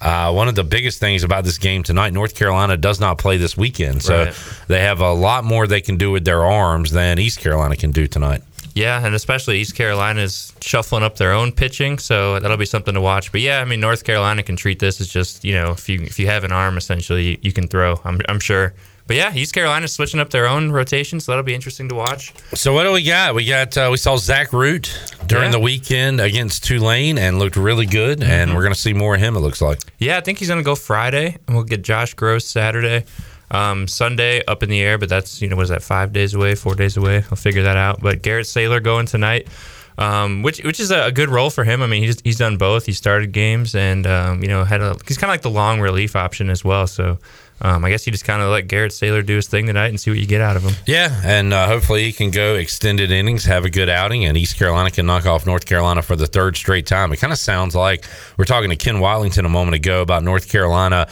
[0.00, 3.36] Uh, one of the biggest things about this game tonight, North Carolina does not play
[3.36, 4.34] this weekend, so Right.
[4.68, 7.90] they have a lot more they can do with their arms than East Carolina can
[7.90, 8.42] do tonight.
[8.74, 12.94] Yeah, and especially East Carolina is shuffling up their own pitching, so that'll be something
[12.94, 13.32] to watch.
[13.32, 16.00] But yeah, I mean North Carolina can treat this as just you know if you
[16.02, 18.00] if you have an arm, essentially you, you can throw.
[18.04, 18.74] I'm I'm sure.
[19.08, 22.32] But yeah, East Carolina's switching up their own rotation, so that'll be interesting to watch.
[22.54, 23.34] So what do we got?
[23.34, 24.96] We got uh, we saw Zach Root
[25.26, 25.50] during Yeah.
[25.52, 29.20] the weekend against Tulane and looked really good, and we're going to see more of
[29.20, 29.34] him.
[29.34, 29.80] It looks like.
[29.98, 33.04] Yeah, I think he's gonna go Friday, and we'll get Josh Grosz Saturday.
[33.50, 36.54] Um, Sunday up in the air, but that's you know was that five days away,
[36.54, 37.24] four days away?
[37.30, 38.02] I'll figure that out.
[38.02, 39.48] But Garrett Saylor going tonight,
[39.96, 41.80] um, which which is a, a good role for him.
[41.80, 42.84] I mean, he's he's done both.
[42.84, 45.80] He started games and um, you know had a he's kind of like the long
[45.80, 46.86] relief option as well.
[46.86, 47.16] So
[47.60, 49.98] um, I guess you just kind of let Garrett Saylor do his thing tonight and
[49.98, 50.74] see what you get out of him.
[50.86, 54.56] Yeah, and uh, hopefully he can go extended innings, have a good outing, and East
[54.56, 57.12] Carolina can knock off North Carolina for the third straight time.
[57.12, 58.04] It kind of sounds like
[58.36, 61.08] we're talking to Ken Watlington a moment ago about North Carolina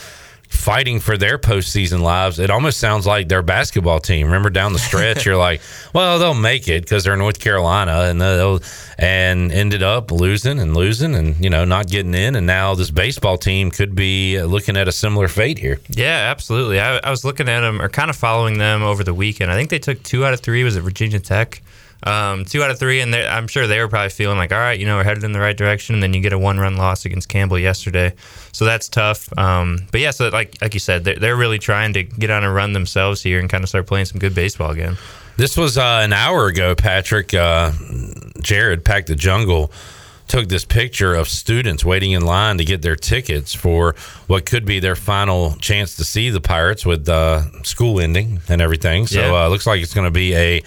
[0.49, 2.39] fighting for their postseason lives.
[2.39, 4.27] It almost sounds like their basketball team.
[4.27, 5.61] Remember down the stretch, you're like,
[5.93, 8.61] well, they'll make it because they're North Carolina, and they'll
[8.99, 12.91] and ended up losing and losing, and you know not getting in, and now this
[12.91, 15.79] baseball team could be looking at a similar fate here.
[15.89, 16.81] Yeah, absolutely.
[16.81, 19.51] I, I was looking at them or kind of following them over the weekend.
[19.51, 20.65] I think they took two out of three.
[20.65, 21.63] Was it Virginia Tech?
[22.03, 24.79] Um, two out of three, and I'm sure they were probably feeling like, all right,
[24.79, 25.95] you know, we're headed in the right direction.
[25.95, 28.13] And then you get a one-run loss against Campbell yesterday,
[28.53, 29.29] so that's tough.
[29.39, 32.45] Um, but yeah, so like like you said, they're, they're really trying to get on
[32.45, 34.97] a run themselves here and kind of start playing some good baseball again.
[35.39, 37.35] This was uh, an hour ago, Patrick.
[37.35, 37.73] Uh,
[38.41, 39.73] Jared packed the jungle.
[40.29, 43.95] Took this picture of students waiting in line to get their tickets for
[44.27, 48.61] what could be their final chance to see the Pirates with uh, school ending and
[48.61, 49.07] everything.
[49.07, 49.45] So Yeah.
[49.45, 50.63] uh, looks like it's going to be a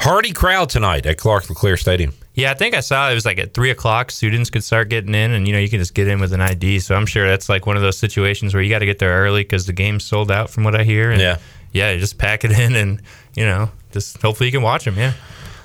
[0.00, 2.12] hearty crowd tonight at Clark LeClair Stadium.
[2.34, 4.10] Yeah, I think I saw it was like at three o'clock.
[4.10, 6.40] Students could start getting in, and you know you can just get in with an
[6.40, 6.80] ID.
[6.80, 9.10] So I'm sure that's like one of those situations where you got to get there
[9.22, 11.10] early because the game's sold out, from what I hear.
[11.10, 11.38] And Yeah.
[11.72, 13.00] yeah, you just pack it in, and
[13.34, 14.96] you know, just hopefully you can watch them.
[14.98, 15.14] Yeah.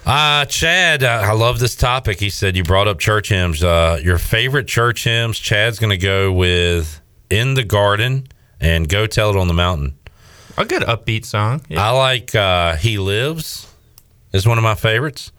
[0.06, 2.20] Uh, Chad, uh, I love this topic.
[2.20, 3.64] He said you brought up church hymns.
[3.64, 5.38] Uh, your favorite church hymns.
[5.38, 8.28] Chad's going to go with "In the Garden"
[8.62, 9.96] and "Go Tell It on the Mountain."
[10.58, 11.62] A good upbeat song.
[11.70, 13.68] I like uh, "He Lives."
[14.34, 15.32] Is one of my favorites.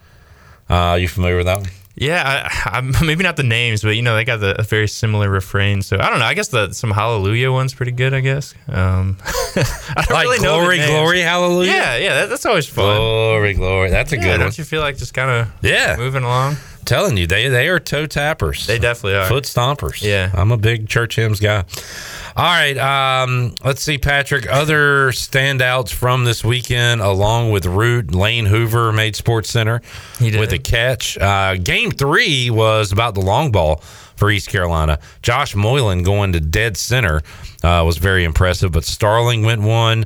[0.68, 1.68] Uh, you familiar with that one?
[1.94, 4.88] Yeah, I, I'm, maybe not the names, but you know they got the, a very
[4.88, 5.82] similar refrain.
[5.82, 6.24] So I don't know.
[6.24, 8.14] I guess the some Hallelujah one's pretty good.
[8.14, 8.54] I guess.
[8.68, 9.18] Um,
[9.56, 11.70] I don't Like really glory, glory, hallelujah.
[11.70, 12.96] Yeah, yeah, that, that's always fun.
[12.96, 13.90] Glory, glory.
[13.90, 14.40] That's a Yeah, good one.
[14.40, 15.96] Don't you feel like just kind of Yeah.
[15.98, 16.56] moving along?
[16.84, 18.66] Telling you, they they are toe tappers.
[18.66, 19.28] They definitely are.
[19.28, 20.02] Foot stompers.
[20.02, 20.30] Yeah.
[20.34, 21.64] I'm a big church hymns guy.
[22.34, 22.78] All right.
[22.78, 24.50] Um, let's see, Patrick.
[24.50, 29.82] Other standouts from this weekend, along with Root, Lane Hoover made Sports Center
[30.40, 31.18] with a catch.
[31.18, 33.76] Uh, game three was about the long ball
[34.16, 34.98] for East Carolina.
[35.20, 37.22] Josh Moylan going to dead center
[37.62, 40.04] uh, was very impressive, but Starling went one.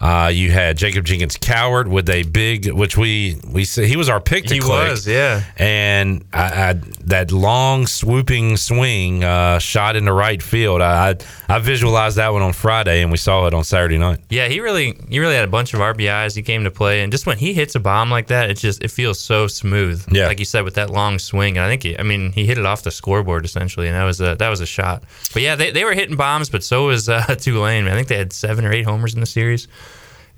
[0.00, 4.20] Uh, you had Jacob Jenkins-Cowart with a big, which we we said he was our
[4.20, 4.90] pick to He click.
[4.90, 5.42] was, yeah.
[5.56, 6.72] And I, I,
[7.06, 10.80] that long swooping swing uh, shot into right field.
[10.82, 11.16] I, I
[11.48, 14.20] I visualized that one on Friday, and we saw it on Saturday night.
[14.30, 16.36] Yeah, he really he really had a bunch of RBIs.
[16.36, 18.82] He came to play, and just when he hits a bomb like that, it just
[18.84, 20.04] it feels so smooth.
[20.12, 20.28] Yeah.
[20.28, 21.56] like you said with that long swing.
[21.56, 24.04] And I think he, I mean he hit it off the scoreboard essentially, and that
[24.04, 25.02] was a that was a shot.
[25.32, 27.88] But yeah, they, they were hitting bombs, but so was uh, Tulane.
[27.88, 29.66] I think they had seven or eight homers in the series.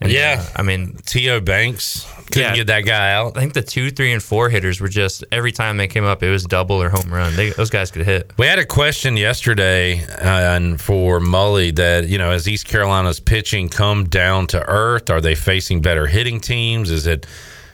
[0.00, 0.42] And, Yeah.
[0.54, 1.40] uh, I mean T.O.
[1.40, 3.36] Banks couldn't get that guy out.
[3.36, 6.22] I think the two, three, and four hitters were just every time they came up,
[6.22, 7.34] it was double or home run.
[7.34, 8.30] They, those guys could hit.
[8.38, 13.18] We had a question yesterday uh, and for Mully that, you know, has East Carolina's
[13.20, 15.10] pitching come down to earth?
[15.10, 16.90] Are they facing better hitting teams?
[16.90, 17.26] Is it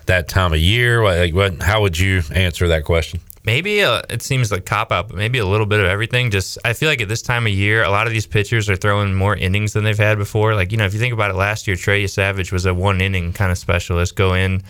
[0.06, 1.04] that time of year?
[1.04, 3.20] Like, what, how would you answer that question?
[3.46, 6.32] Maybe uh it seems like cop out, but maybe a little bit of everything.
[6.32, 8.74] Just I feel like at this time of year, a lot of these pitchers are
[8.74, 10.56] throwing more innings than they've had before.
[10.56, 13.00] Like you know, if you think about it, last year Trey Savage was a one
[13.00, 14.16] inning kind of specialist.
[14.16, 14.64] Go in,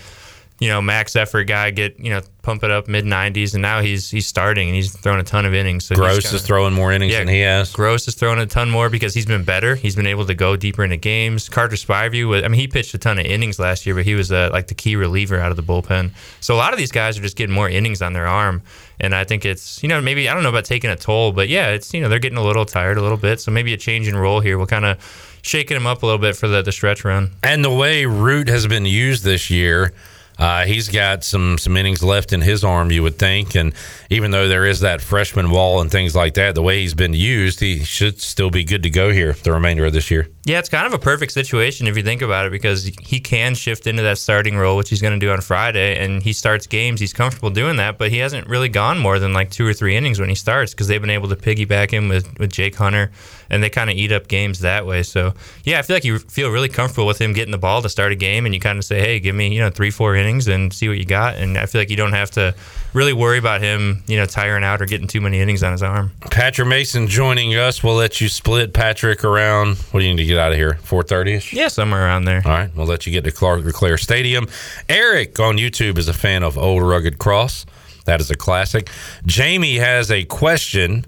[0.58, 3.80] you know, max effort guy, get you know, pump it up mid 90s, and now
[3.82, 5.84] he's he's starting and he's throwing a ton of innings.
[5.84, 7.72] So Grosz kinda- is throwing more innings Yeah, than he has.
[7.72, 9.74] Grosz is throwing a ton more because he's been better.
[9.74, 11.48] He's been able to go deeper into games.
[11.50, 14.14] Carter Spivey, was, I mean, he pitched a ton of innings last year, but he
[14.14, 16.12] was uh, like the key reliever out of the bullpen.
[16.40, 18.62] So a lot of these guys are just getting more innings on their arm,
[18.98, 21.48] and I think it's you know maybe I don't know about taking a toll, but
[21.50, 23.40] yeah, it's you know they're getting a little tired a little bit.
[23.40, 24.96] So maybe a change in role here will kind of
[25.42, 27.30] shaking them up a little bit for the, the stretch run.
[27.42, 29.92] And the way Root has been used this year,
[30.38, 33.72] Uh, he's got some some innings left in his arm, you would think, and
[34.10, 37.14] even though there is that freshman wall and things like that, the way he's been
[37.14, 40.28] used, he should still be good to go here the remainder of this year.
[40.44, 43.54] Yeah, it's kind of a perfect situation if you think about it because he can
[43.54, 46.66] shift into that starting role, which he's going to do on Friday, and he starts
[46.66, 47.00] games.
[47.00, 49.96] He's comfortable doing that, but he hasn't really gone more than like two or three
[49.96, 53.10] innings when he starts because they've been able to piggyback him with, with Jake Hunter,
[53.50, 55.02] and they kind of eat up games that way.
[55.02, 55.34] So,
[55.64, 58.12] yeah, I feel like you feel really comfortable with him getting the ball to start
[58.12, 60.48] a game, and you kind of say, hey, give me, you know, three, four innings
[60.48, 61.36] and see what you got.
[61.36, 62.54] And I feel like you don't have to
[62.92, 65.82] really worry about him, you know, tiring out or getting too many innings on his
[65.82, 66.12] arm.
[66.30, 67.82] Patrick Mason joining us.
[67.82, 69.76] We'll let you split Patrick around.
[69.76, 70.74] What do you need to get out of here?
[70.82, 71.52] Four thirty ish.
[71.52, 72.42] Yeah, somewhere around there.
[72.44, 74.48] All right, we'll let you get to Clark LeClair Stadium.
[74.88, 77.66] Eric on YouTube is a fan of Old Rugged Cross.
[78.06, 78.88] That is a classic.
[79.26, 81.04] Jamie has a question.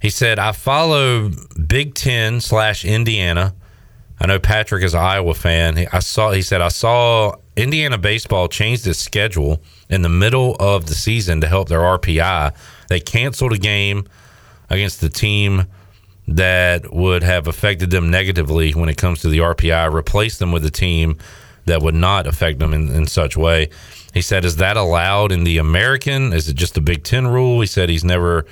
[0.00, 1.30] He said, "I follow
[1.66, 3.54] Big Ten slash Indiana."
[4.22, 5.76] I know Patrick is an Iowa fan.
[5.76, 6.32] He, I saw.
[6.32, 11.40] He said, "I saw Indiana baseball changed its schedule in the middle of the season
[11.42, 12.54] to help their RPI.
[12.88, 14.06] They canceled a game
[14.68, 15.66] against the team
[16.28, 20.64] that would have affected them negatively when it comes to the RPI, replaced them with
[20.64, 21.18] a team
[21.66, 23.68] that would not affect them in, in such way.
[24.14, 26.32] He said, Is that allowed in the American?
[26.32, 27.60] Is it just a Big Ten rule?
[27.60, 28.46] He said he's never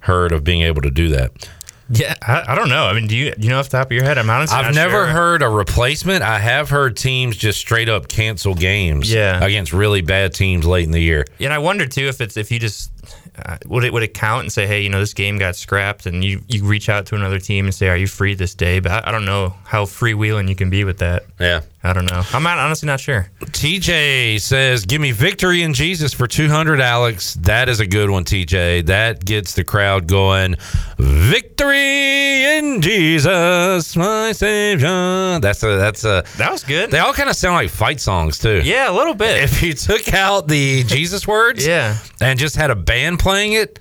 [0.00, 1.48] heard of being able to do that.
[1.92, 2.86] Yeah, I, I, don't know.
[2.86, 4.16] I mean, do you do you know off the top of your head?
[4.16, 5.06] I'm honestly I've never sure.
[5.06, 6.22] heard a replacement.
[6.22, 9.44] I have heard teams just straight up cancel games yeah.
[9.44, 11.24] against really bad teams late in the year.
[11.38, 12.92] Yeah, and I wonder too if it's if you just
[13.36, 16.06] uh, would it would it count and say, hey, you know, this game got scrapped,
[16.06, 18.80] and you you reach out to another team and say, are you free this day?
[18.80, 21.24] But I, I don't know how freewheeling you can be with that.
[21.38, 22.22] Yeah, I don't know.
[22.34, 23.30] I'm not, honestly not sure.
[23.40, 27.34] TJ says, "Give me victory in Jesus for 200, Alex.
[27.34, 28.86] That is a good one, TJ.
[28.86, 30.56] That gets the crowd going.
[30.98, 35.38] Victory in Jesus, my Savior.
[35.40, 36.90] That's a that's a that was good.
[36.90, 38.60] They all kind of sound like fight songs too.
[38.62, 39.42] Yeah, a little bit.
[39.42, 43.78] If you took out the Jesus words, yeah, and just had a band playing it.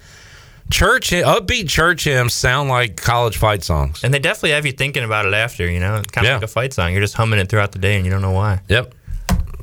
[0.72, 5.04] Church upbeat church hymns sound like college fight songs, and they definitely have you thinking
[5.04, 5.68] about it after.
[5.68, 6.34] You know, kind of yeah.
[6.36, 6.92] like a fight song.
[6.92, 8.62] You're just humming it throughout the day, and you don't know why.
[8.70, 8.94] Yep.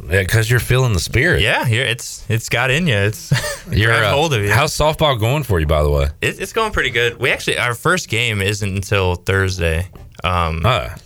[0.09, 1.43] Yeah, because you're feeling the spirit.
[1.43, 2.95] Yeah, it's it's got in you.
[2.95, 3.33] It's
[3.71, 4.51] you're uh, hold of you.
[4.51, 6.09] How's softball going for you, by the way?
[6.21, 7.19] It, it's going pretty good.
[7.21, 9.89] We actually our first game isn't until Thursday.
[10.25, 10.63] Um,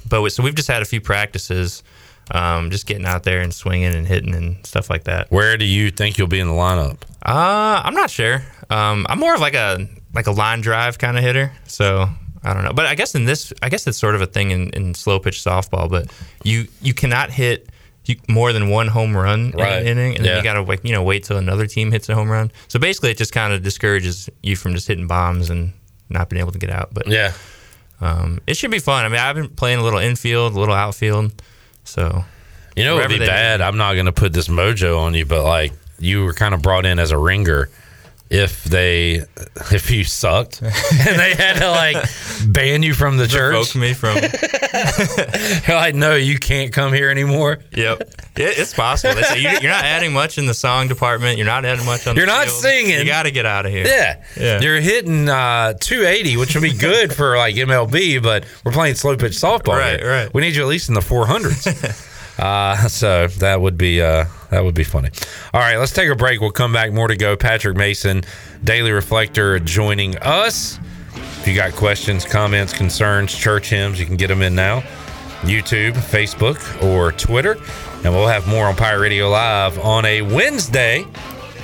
[0.08, 1.82] but we, so we've just had a few practices,
[2.30, 5.30] um, just getting out there and swinging and hitting and stuff like that.
[5.30, 7.02] Where do you think you'll be in the lineup?
[7.22, 8.42] Uh, I'm not sure.
[8.70, 11.52] Um, I'm more of like a like a line drive kind of hitter.
[11.66, 12.08] So
[12.42, 12.72] I don't know.
[12.72, 15.18] But I guess in this, I guess it's sort of a thing in, in slow
[15.18, 15.90] pitch softball.
[15.90, 16.10] But
[16.44, 17.68] you you cannot hit
[18.06, 19.82] you, more than one home run right.
[19.82, 20.32] in an inning, and yeah.
[20.32, 22.50] then you got to like you know wait till another team hits a home run.
[22.68, 25.72] So basically, it just kind of discourages you from just hitting bombs and
[26.08, 26.90] not being able to get out.
[26.92, 27.32] But yeah,
[28.00, 29.04] um, it should be fun.
[29.04, 31.42] I mean, I've been playing a little infield, a little outfield.
[31.90, 32.24] So
[32.76, 33.60] you know, it'd be bad.
[33.60, 36.62] I'm not going to put this mojo on you, but like you were kind of
[36.62, 37.68] brought in as a ringer
[38.30, 39.24] if they
[39.72, 40.70] if you sucked and
[41.18, 41.96] they had to like
[42.46, 43.74] ban you from the church?
[43.74, 44.14] Revoke me from
[45.74, 47.58] like no you can't come here anymore?
[47.72, 48.00] Yep.
[48.36, 49.16] It, it's possible.
[49.16, 51.38] They say you, are not adding much in the song department.
[51.38, 52.60] You're not adding much on you're not field.
[52.60, 53.86] singing you got to get out of here.
[53.86, 54.22] Yeah.
[54.38, 54.60] Yeah.
[54.60, 59.16] You're hitting uh, 280 which would be good for like mlb but we're playing slow
[59.16, 60.08] pitch softball right here.
[60.08, 60.32] right.
[60.32, 62.06] We need you at least in the 400s
[62.40, 65.10] uh, so that would be uh, that would be funny.
[65.52, 66.40] All right, let's take a break.
[66.40, 66.92] We'll come back.
[66.92, 67.36] More to go.
[67.36, 68.24] Patrick Mason,
[68.64, 70.78] Daily Reflector, joining us.
[71.14, 74.80] If you got questions, comments, concerns, church hymns, you can get them in now.
[75.40, 77.56] YouTube, Facebook, or Twitter.
[78.04, 81.04] And we'll have more on Pirate Radio Live on a Wednesday.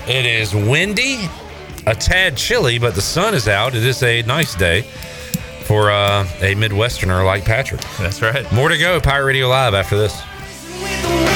[0.09, 1.29] It is windy,
[1.87, 3.75] a tad chilly, but the sun is out.
[3.75, 4.83] It is a nice day
[5.65, 7.83] for uh, a Midwesterner like Patrick.
[7.99, 8.51] That's right.
[8.53, 9.01] More to go.
[9.01, 10.23] Pirate Radio Live after this
[10.83, 11.36] with the wind.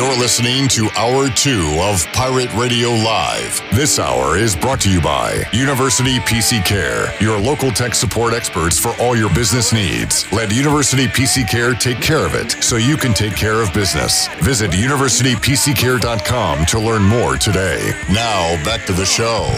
[0.00, 3.60] You're listening to Hour 2 of Pirate Radio Live.
[3.74, 8.78] This hour is brought to you by University PC Care, your local tech support experts
[8.78, 10.24] for all your business needs.
[10.32, 14.26] Let University PC Care take care of it so you can take care of business.
[14.38, 17.92] Visit universitypccare.com to learn more today.
[18.10, 19.54] Now, back to the show.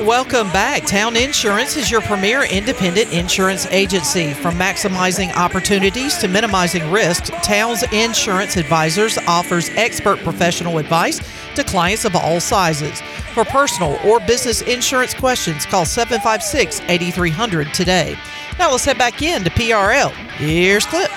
[0.00, 0.86] Welcome back.
[0.86, 4.32] Town Insurance is your premier independent insurance agency.
[4.32, 11.20] From maximizing opportunities to minimizing risks, Town's Insurance Advisors offers expert professional advice
[11.54, 13.00] to clients of all sizes.
[13.34, 18.16] For personal or business insurance questions, call 756 8300 today.
[18.58, 20.10] Now let's head back in to PRL.
[20.36, 21.10] Here's Clip.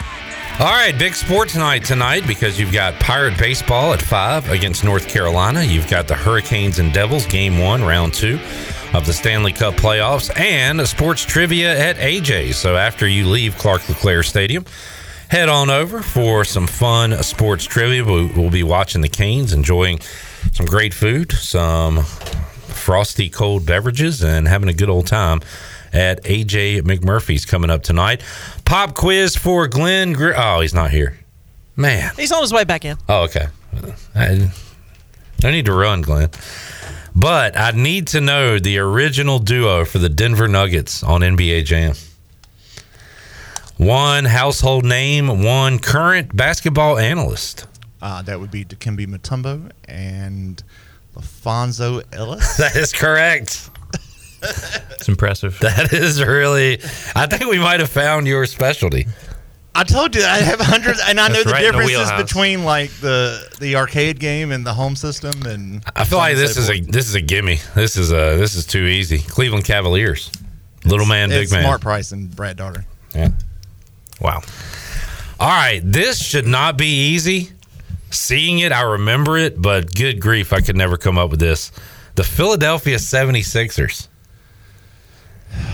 [0.57, 5.05] All right, big sports night tonight because you've got Pirate baseball at five against North
[5.09, 5.61] Carolina.
[5.63, 8.39] You've got the Hurricanes and Devils game one, round two
[8.93, 12.55] of the Stanley Cup playoffs, and a sports trivia at AJ's.
[12.55, 14.63] So after you leave Clark LeClair Stadium,
[15.29, 18.05] head on over for some fun sports trivia.
[18.05, 19.99] We'll, be watching the Canes, enjoying
[20.53, 25.41] some great food, some frosty cold beverages, and having a good old time
[25.91, 28.23] at AJ McMurphy's coming up tonight.
[28.65, 30.13] Pop quiz for Glenn.
[30.13, 31.19] Gr- oh, he's not here.
[31.75, 32.11] Man.
[32.15, 32.97] He's on his way back in.
[33.09, 33.47] Oh, okay.
[34.13, 34.51] I,
[35.43, 36.29] I need to run, Glenn.
[37.15, 41.95] But I need to know the original duo for the Denver Nuggets on NBA Jam.
[43.77, 47.67] One household name, one current basketball analyst.
[48.01, 50.61] Uh, that would be Dikembe Mutombo and
[51.15, 52.57] LaPhonso Ellis.
[52.57, 53.69] That is correct.
[54.41, 55.57] It's impressive.
[55.59, 56.79] That is really.
[57.15, 59.07] I think we might have found your specialty.
[59.73, 62.11] I told you I have hundreds, and I know That's the right in the differences
[62.23, 65.33] between like the the arcade game and the home system.
[65.45, 67.59] And I feel like this is a this is a gimme.
[67.73, 69.17] This is a this is too easy.
[69.17, 70.31] Cleveland Cavaliers,
[70.85, 71.63] little man, big it's man.
[71.63, 72.85] Smart Price and Brad Daugherty.
[73.13, 73.29] Yeah.
[74.21, 74.41] Wow.
[75.39, 77.51] All right, this should not be easy.
[78.09, 81.71] Seeing it, I remember it, but good grief, I could never come up with this.
[82.15, 84.07] The Philadelphia 76ers.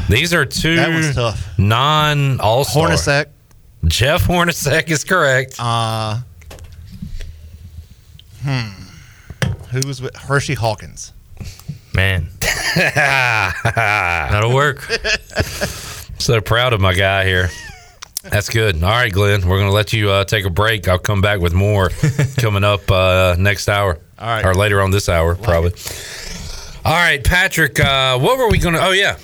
[0.09, 1.47] These are two That was tough.
[1.59, 2.89] non all star.
[2.89, 3.27] Hornacek.
[3.85, 5.55] Jeff Hornacek is correct.
[5.59, 6.19] Uh,
[8.43, 8.69] hmm.
[9.71, 11.13] Who was with Hersey Hawkins?
[11.93, 12.29] Man.
[12.75, 14.87] That'll work.
[16.21, 17.49] So proud of my guy here.
[18.23, 18.83] That's good.
[18.83, 20.87] All right, Glenn, we're going to let you uh, take a break.
[20.87, 21.89] I'll come back with more
[22.37, 23.97] coming up uh, next hour.
[24.19, 24.45] All right.
[24.45, 25.73] Or later on this hour, probably.
[26.85, 28.83] All right, Patrick, uh, what were we going to?
[28.83, 29.17] Oh, yeah.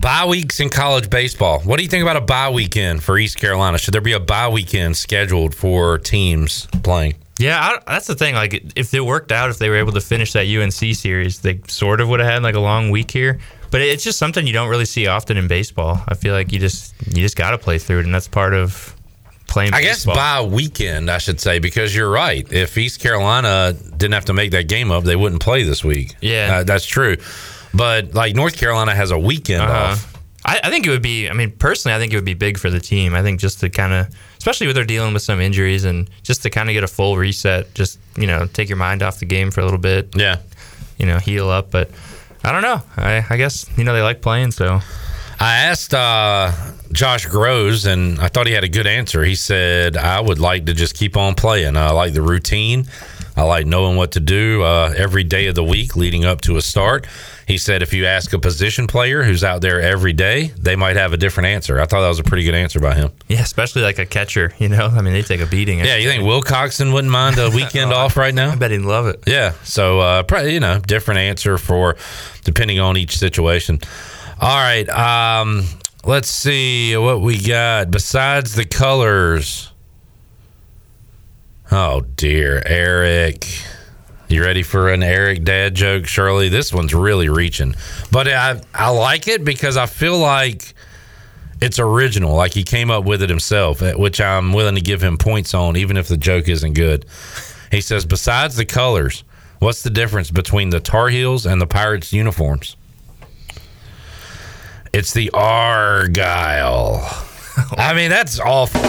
[0.00, 1.60] Bye weeks in college baseball.
[1.60, 3.78] What do you think about a bye weekend for East Carolina?
[3.78, 7.14] Should there be a bye weekend scheduled for teams playing?
[7.38, 8.34] Yeah, I, that's the thing.
[8.34, 11.60] Like, if it worked out, if they were able to finish that UNC series, they
[11.68, 13.40] sort of would have had like a long week here.
[13.70, 16.00] But it's just something you don't really see often in baseball.
[16.08, 18.54] I feel like you just you just got to play through it, and that's part
[18.54, 18.94] of
[19.48, 19.74] playing.
[19.74, 22.50] I guess by weekend, I should say, because you're right.
[22.52, 26.14] If East Carolina didn't have to make that game up, they wouldn't play this week.
[26.20, 26.58] Yeah.
[26.58, 27.16] Uh, that's true.
[27.74, 29.92] But like North Carolina has a weekend Uh-huh.
[29.92, 30.12] off.
[30.44, 31.28] I, I think it would be.
[31.28, 33.14] I mean, personally, I think it would be big for the team.
[33.16, 34.06] I think just to kind of,
[34.38, 37.16] especially with they're dealing with some injuries, and just to kind of get a full
[37.16, 37.74] reset.
[37.74, 40.14] Just you know, take your mind off the game for a little bit.
[40.16, 40.36] Yeah.
[40.98, 41.72] You know, heal up.
[41.72, 41.90] But
[42.44, 42.82] I don't know.
[42.96, 44.80] I, I guess you know they like playing, so.
[45.38, 46.52] I asked uh,
[46.92, 49.22] Josh Grosz, and I thought he had a good answer.
[49.22, 51.76] He said, I would like to just keep on playing.
[51.76, 52.86] I like the routine.
[53.36, 56.56] I like knowing what to do uh, every day of the week leading up to
[56.56, 57.06] a start.
[57.46, 60.96] He said, if you ask a position player who's out there every day, they might
[60.96, 61.78] have a different answer.
[61.78, 63.12] I thought that was a pretty good answer by him.
[63.28, 64.54] Yeah, especially like a catcher.
[64.58, 65.80] You know, I mean, they take a beating.
[65.80, 68.50] Yeah, you think Wilcoxon wouldn't mind a weekend off right now?
[68.52, 69.22] I bet he'd love it.
[69.26, 71.96] Yeah, so uh, probably you know different answer for
[72.44, 73.80] depending on each situation.
[74.40, 75.64] All right, um,
[76.04, 79.70] let's see what we got besides the colors.
[81.70, 83.46] Oh dear, Eric.
[84.28, 86.48] You ready for an Eric dad joke, Shirley?
[86.48, 87.74] This one's really reaching,
[88.10, 90.74] but I I like it because I feel like
[91.60, 92.34] it's original.
[92.34, 95.54] Like he came up with it himself, eh, which I'm willing to give him points
[95.54, 97.06] on, even if the joke isn't good.
[97.70, 99.24] He says, besides the colors,
[99.58, 102.76] what's the difference between the Tar Heels and the Pirates uniforms?
[104.92, 107.25] It's the Argyle.
[107.78, 108.80] I mean, that's awful.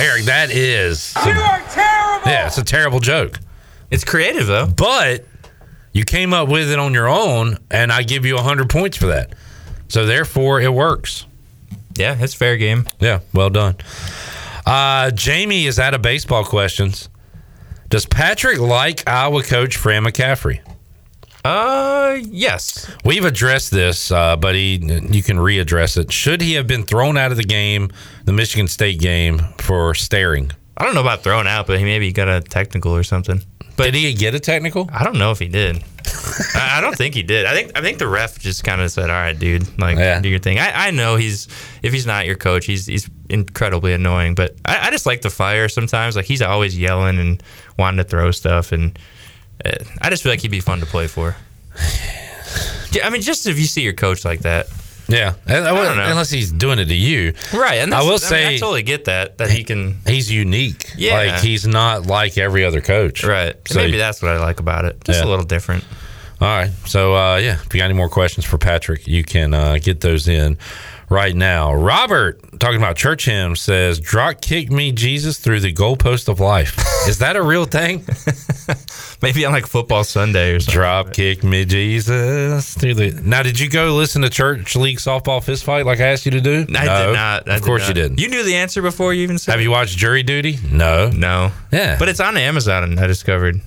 [0.00, 1.14] Eric, that is.
[1.24, 2.30] You are terrible.
[2.30, 3.38] Yeah, it's a terrible joke.
[3.90, 4.66] It's creative though.
[4.66, 5.24] But
[5.92, 9.06] you came up with it on your own, and I give you 100 points for
[9.06, 9.34] that.
[9.88, 11.26] So therefore, it works.
[11.96, 12.86] Yeah, it's fair game.
[13.00, 13.76] Yeah, well done.
[14.64, 17.08] Uh, Jamie is out of baseball questions.
[17.88, 20.60] Does Patrick like Iowa coach Fran McCaffery?
[21.44, 22.90] Uh, yes.
[23.04, 26.12] We've addressed this, uh, but he, you can readdress it.
[26.12, 27.90] Should he have been thrown out of the game,
[28.24, 30.52] the Michigan State game, for staring?
[30.76, 33.42] I don't know about thrown out, but he maybe got a technical or something.
[33.76, 34.90] But did he get a technical?
[34.92, 35.76] I don't know if he did.
[36.54, 37.46] I, I don't think he did.
[37.46, 40.28] I think I think the ref just kind of said, "All right, dude, like do
[40.28, 41.48] your thing." I, I know he's
[41.82, 44.34] if he's not your coach, he's he's incredibly annoying.
[44.34, 46.16] But I, I just like the fire sometimes.
[46.16, 47.42] Like he's always yelling and
[47.78, 48.98] wanting to throw stuff, and
[50.00, 51.36] I just feel like he'd be fun to play for.
[52.92, 54.66] Yeah, I mean, just if you see your coach like that.
[55.08, 55.64] Yeah, I don't
[55.96, 56.04] know.
[56.04, 58.82] unless he's doing it to you, Right, and I will I, say mean, I totally
[58.84, 59.96] get that that he can.
[60.06, 60.88] he's unique.
[60.96, 61.14] Yeah.
[61.14, 63.24] like he's not like every other coach.
[63.24, 63.56] Right.
[63.66, 65.02] So maybe that's what I like about it.
[65.04, 65.26] Just Yeah.
[65.26, 65.84] a little different.
[66.40, 66.70] All right.
[66.86, 70.00] So, uh, yeah, if you got any more questions for Patrick, you can uh, get
[70.00, 70.58] those in
[71.10, 71.74] right now.
[71.74, 76.78] Robert, talking about church hymns, says, Drop kick me, Jesus, through the goalpost of life.
[77.08, 78.04] Is that a real thing?
[79.22, 80.72] Maybe on like football Sunday or something.
[80.80, 82.74] Drop kick me, Jesus.
[82.74, 83.10] Through the...
[83.22, 86.32] Now, did you go listen to Church League softball fist fight like I asked you
[86.32, 86.64] to do?
[86.74, 87.06] I No.
[87.06, 87.48] did not.
[87.48, 87.88] I of did course not.
[87.88, 88.20] you didn't.
[88.20, 89.52] You knew the answer before you even said.
[89.52, 90.58] Have you watched Jury Duty?
[90.70, 91.10] No.
[91.10, 91.50] No.
[91.72, 91.98] Yeah.
[91.98, 92.98] But it's on Amazon.
[92.98, 93.60] I discovered.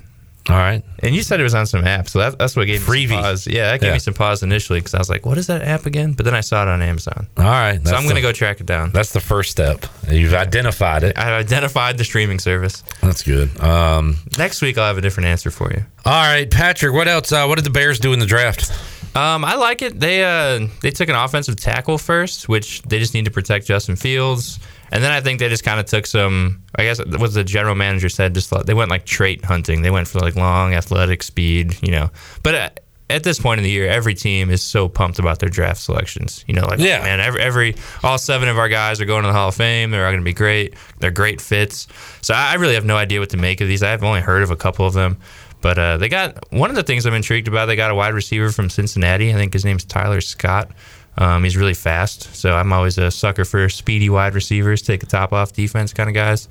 [0.49, 0.83] All right.
[0.99, 3.21] And you said it was on some app, so that, that's what gave me some
[3.21, 3.47] pause.
[3.47, 3.93] Yeah, that gave Yeah.
[3.93, 6.35] me some pause initially because I was like, "What is that app again?" But then
[6.35, 7.27] I saw it on Amazon.
[7.37, 7.79] All right.
[7.87, 8.91] so I'm going to go track it down.
[8.91, 9.85] That's the first step.
[10.09, 11.17] You've identified it.
[11.17, 12.83] I've identified the streaming service.
[13.01, 13.57] That's good.
[13.61, 15.85] Um, Next week I'll have a different answer for you.
[16.05, 16.93] all right, Patrick.
[16.93, 17.31] What else?
[17.31, 18.69] Uh, what did the Bears do in the draft?
[19.15, 19.97] Um, I like it.
[19.99, 23.95] They uh, they took an offensive tackle first, which they just need to protect Justin
[23.95, 24.59] Fields.
[24.91, 26.61] And then I think they just kind of took some.
[26.75, 28.33] I guess what the general manager said.
[28.33, 29.81] Just like- they went like trait hunting.
[29.81, 31.77] They went for like long athletic speed.
[31.81, 32.09] You know,
[32.43, 32.55] but.
[32.55, 32.69] Uh,
[33.09, 36.43] at this point in the year, every team is so pumped about their draft selections.
[36.47, 37.01] You know, like Yeah.
[37.03, 39.91] man, every, every all seven of our guys are going to the Hall of Fame.
[39.91, 40.73] They're all going to be great.
[40.99, 41.87] They're great fits.
[42.21, 43.83] So I really have no idea what to make of these.
[43.83, 45.17] I've only heard of a couple of them.
[45.61, 47.65] But uh, they got one of the things I'm intrigued about.
[47.67, 49.31] They got a wide receiver from Cincinnati.
[49.31, 50.71] I think his name's Tyler Scott.
[51.17, 55.05] Um, he's really fast, so I'm always a sucker for speedy wide receivers, take the
[55.05, 56.47] top off defense kind of guys.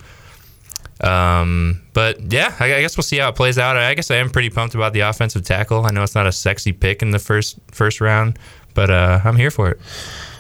[1.01, 3.76] Um, but yeah, I, I guess we'll see how it plays out.
[3.76, 5.84] I guess I am pretty pumped about the offensive tackle.
[5.84, 8.39] I know it's not a sexy pick in the first first round,
[8.74, 9.80] but uh, I'm here for it.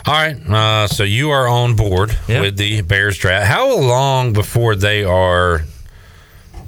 [0.06, 0.36] All right.
[0.48, 3.46] Uh, so you are on board with the Bears draft.
[3.46, 5.62] How long before they are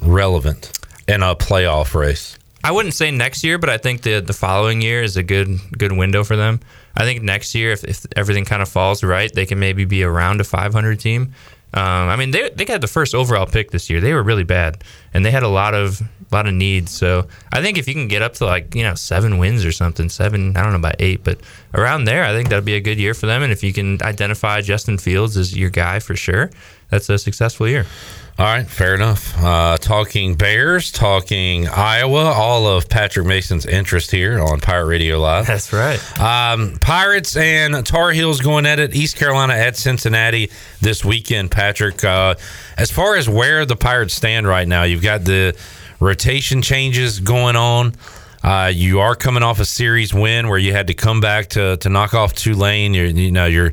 [0.03, 0.77] relevant
[1.09, 2.39] in a playoff race?
[2.63, 5.59] I wouldn't say next year, but I think the the following year is a good
[5.77, 6.61] good window for them.
[6.97, 10.05] I think next year, if, if everything kind of falls right, they can maybe be
[10.05, 11.35] around a 500 team.
[11.75, 14.01] Um, I mean, they they got the first overall pick this year.
[14.01, 16.01] They were really bad, and they had a lot of
[16.31, 16.93] lot of needs.
[16.93, 19.73] So I think if you can get up to like you know seven wins or
[19.73, 21.41] something, seven I don't know about eight, but
[21.75, 23.43] around there, I think that'd be a good year for them.
[23.43, 26.49] And if you can identify Justin Fields as your guy for sure,
[26.91, 27.87] that's a successful year.
[28.37, 29.33] All right, fair enough.
[29.41, 35.47] Uh, talking Bears, talking Iowa, all of Patrick Mason's interest here on Pirate Radio Live.
[35.47, 36.01] That's right.
[36.19, 38.93] Um, Pirates and Tar Heels going at it.
[38.93, 40.51] East Carolina at Cincinnati
[40.81, 42.03] this weekend, Patrick.
[42.03, 42.35] Uh,
[42.77, 45.57] as far as where the Pirates stand right now, you've got the
[46.01, 47.95] rotation changes going on.
[48.43, 51.77] Uh, you are coming off a series win where you had to come back to,
[51.77, 52.95] to knock off Tulane.
[52.95, 53.73] You're, you know, you're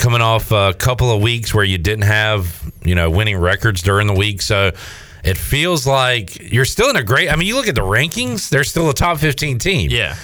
[0.00, 4.06] coming off a couple of weeks where you didn't have, you know, winning records during
[4.06, 4.42] the week.
[4.42, 4.72] So
[5.22, 7.30] it feels like you're still in a great.
[7.30, 9.90] I mean, you look at the rankings; they're still a top 15 team.
[9.90, 10.16] Yeah.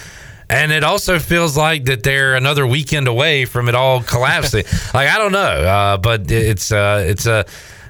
[0.49, 4.65] And it also feels like that they're another weekend away from it all collapsing.
[4.95, 7.45] like I don't know, uh, but it's uh, it's a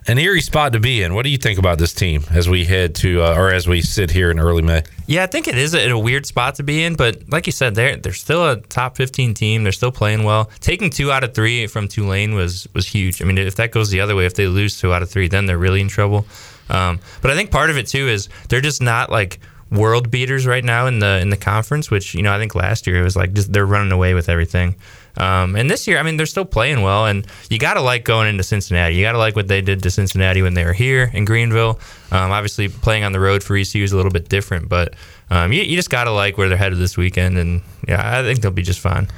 [0.09, 1.15] an eerie spot to be in.
[1.15, 3.83] What do you think about this team as we head to uh, or as we
[3.83, 4.83] sit here in early May?
[5.07, 7.53] Yeah, I think it is a, a weird spot to be in, but like you
[7.53, 9.63] said, they're they're still a top 15 team.
[9.63, 10.51] They're still playing well.
[10.61, 13.21] Taking two out of three from Tulane was was huge.
[13.21, 15.29] I mean, if that goes the other way, if they lose two out of three,
[15.29, 16.27] then they're really in trouble.
[16.69, 20.47] Um, but I think part of it too is they're just not like world beaters
[20.47, 21.91] right now in the in the conference.
[21.91, 24.29] Which you know, I think last year it was like just they're running away with
[24.29, 24.77] everything.
[25.17, 28.05] Um, and this year, I mean, they're still playing well, and you got to like
[28.05, 28.95] going into Cincinnati.
[28.95, 31.81] You got to like what they did to Cincinnati when they were here in Greenville.
[32.11, 34.95] Um, obviously, playing on the road for ECU is a little bit different, but
[35.31, 38.23] um, you, you just got to like where they're headed this weekend, and yeah, I
[38.23, 39.09] think they'll be just fine.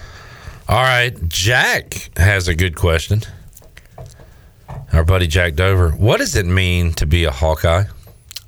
[0.68, 3.22] All right, Jack has a good question.
[4.92, 5.90] Our buddy Jack Dover.
[5.90, 7.84] What does it mean to be a Hawkeye?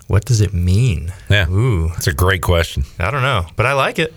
[0.06, 1.12] What does it mean?
[1.28, 2.85] Yeah, ooh, it's a great question.
[2.98, 4.12] I don't know, but I like it.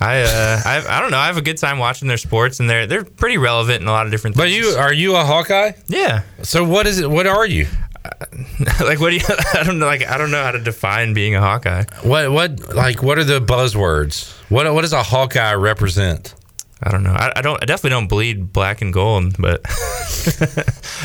[0.00, 1.18] I uh, I, I don't know.
[1.18, 3.92] I have a good time watching their sports, and they're they're pretty relevant in a
[3.92, 4.36] lot of different.
[4.36, 4.66] But things.
[4.66, 5.72] you are you a Hawkeye?
[5.88, 6.22] Yeah.
[6.42, 7.10] So what is it?
[7.10, 7.66] What are you?
[8.80, 9.22] like what do you?
[9.54, 9.86] I don't know.
[9.86, 11.84] Like I don't know how to define being a Hawkeye.
[12.02, 14.32] What what like what are the buzzwords?
[14.50, 16.34] What what does a Hawkeye represent?
[16.82, 17.12] I don't know.
[17.12, 17.62] I, I don't.
[17.62, 19.62] I definitely don't bleed black and gold, but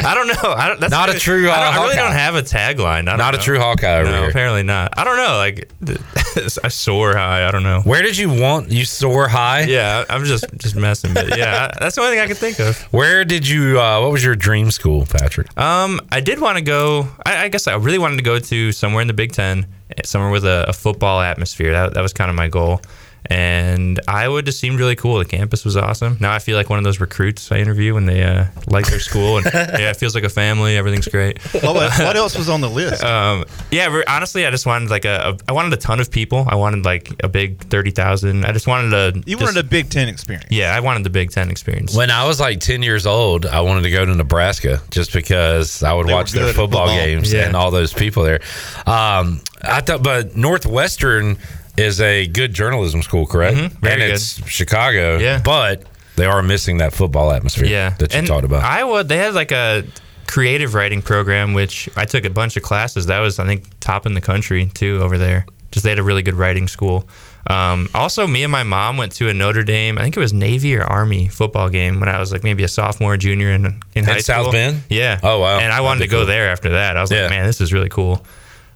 [0.04, 0.52] I don't know.
[0.54, 1.96] I don't, that's Not a true, uh, I, I really Hawkeye.
[1.96, 3.06] don't have a tagline.
[3.06, 4.30] Not a true Hawkeye No, here.
[4.30, 4.98] apparently not.
[4.98, 5.38] I don't know.
[5.38, 5.72] Like
[6.64, 7.48] I soar high.
[7.48, 7.82] I don't know.
[7.82, 9.62] Where did you want you soar high?
[9.62, 11.14] Yeah, I'm just just messing.
[11.14, 12.78] But yeah, that's the only thing I can think of.
[12.94, 13.80] Where did you?
[13.80, 15.58] Uh, what was your dream school, Patrick?
[15.58, 17.08] Um, I did want to go.
[17.26, 19.68] I, I guess I really wanted to go to somewhere in the Big Ten,
[20.04, 21.72] somewhere with a, a football atmosphere.
[21.72, 22.82] That that was kind of my goal.
[23.28, 25.20] And Iowa just seemed really cool.
[25.20, 26.18] The campus was awesome.
[26.20, 29.00] Now I feel like one of those recruits I interview when they uh, like their
[29.00, 30.76] school, and yeah, it feels like a family.
[30.76, 31.40] Everything's great.
[31.54, 33.04] What, what else was on the list?
[33.12, 35.50] Um, yeah, re- honestly, I just wanted like a, a.
[35.50, 36.46] I wanted a ton of people.
[36.48, 38.46] I wanted like a big thirty thousand.
[38.46, 39.18] I just wanted a.
[39.26, 40.48] You just- wanted a Big Ten experience.
[40.50, 41.96] Yeah, I wanted the Big Ten experience.
[41.96, 45.84] When I was like ten years old, I wanted to go to Nebraska just because
[45.84, 46.88] I would They watch their football, football.
[46.88, 47.46] games Yeah.
[47.48, 48.40] and all those people there.
[48.86, 51.38] Um, I thought, but Northwestern,
[51.78, 53.58] is a good journalism school, correct?
[53.58, 54.12] Mhm, very and good.
[54.16, 55.18] it's Chicago.
[55.18, 55.42] Yeah.
[55.44, 55.84] But
[56.16, 58.64] they are missing that football atmosphere Yeah, that you and talked about.
[58.64, 59.84] Iowa, they had like a
[60.28, 63.08] creative writing program, which I took a bunch of classes.
[63.08, 65.46] That was, I think, top in the country too over there.
[65.72, 67.08] Just they had a really good writing school.
[67.48, 69.98] Um, also, me and my mom went to a Notre Dame.
[69.98, 72.68] I think it was Navy or Army football game when I was like maybe a
[72.68, 74.52] sophomore, junior in in high At South school.
[74.52, 74.84] Bend?
[74.90, 75.20] Yeah.
[75.24, 75.60] Oh, wow.
[75.60, 76.26] And I wanted to go cool.
[76.28, 76.98] there after that.
[76.98, 77.22] I was Yeah.
[77.22, 78.24] like, man, this is really cool.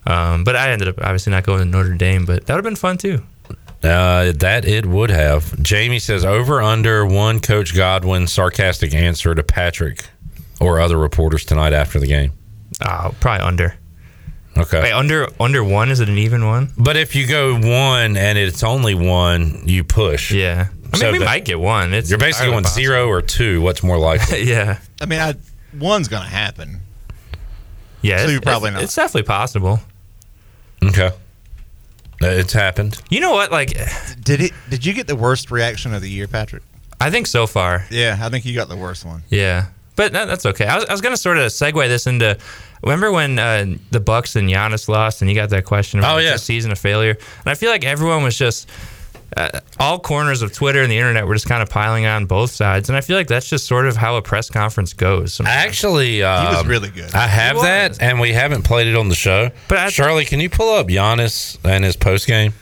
[0.08, 2.64] Um, but I ended up obviously not going to Notre Dame, but that would have
[2.64, 3.24] been fun too.
[3.84, 5.62] Uh, that it would have.
[5.62, 10.06] Jamie says over under one Coach Godwin sarcastic answer to Patrick
[10.60, 12.32] or other reporters tonight after the game.
[12.86, 13.76] Oh, probably under.
[14.58, 14.82] Okay.
[14.84, 16.72] Wait, under under one is it an even one?
[16.78, 20.32] But if you go one and it's only one, you push.
[20.32, 20.70] Yeah.
[20.94, 21.94] I mean, we might get one.
[21.94, 23.62] It's you're basically entirely going zero or two.
[23.62, 24.44] What's more likely?
[24.50, 24.80] yeah.
[25.02, 25.36] I mean, I,
[25.78, 26.80] one's going to happen.
[28.02, 28.84] Yeah, Two, it's- probably it's- not.
[28.84, 29.80] It's definitely possible.
[30.86, 31.08] Okay.
[31.08, 32.98] Uh, It's happened.
[33.10, 33.52] You know what?
[33.52, 33.70] Like,
[34.24, 34.52] Did it?
[34.70, 36.64] Did you get the worst reaction of the year, Patrick?
[37.00, 37.86] I think so far.
[37.92, 39.24] Yeah, I think you got the worst one.
[39.30, 39.66] Yeah,
[39.98, 40.66] but that, that's okay.
[40.66, 42.38] I was, I was going to sort of segue this into.
[42.84, 46.18] Remember when uh, the Bucks and Giannis lost, and you got that question about Oh,
[46.20, 46.36] it's yeah.
[46.36, 48.70] a season of failure, and I feel like everyone was just.
[49.36, 52.52] Uh, all corners of Twitter and the internet were just kind of piling on both
[52.52, 55.34] sides, and I feel like that's just sort of how a press conference goes.
[55.34, 55.58] sometimes.
[55.66, 57.14] Actually, uh, He was really good.
[57.14, 59.52] I have that, and we haven't played it on the show.
[59.68, 62.54] But I- Charlie, can you pull up Giannis and his post game?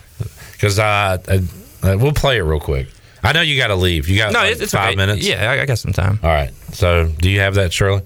[0.54, 1.42] Because I, I,
[1.84, 2.88] uh, we'll play it real quick.
[3.24, 4.10] I know you got to leave.
[4.10, 4.96] You got No, like, it's- it's five okay.
[4.96, 5.26] minutes.
[5.28, 6.20] Yeah, I, I got some time.
[6.24, 6.52] All right.
[6.74, 8.02] So, do you have that, Shirley?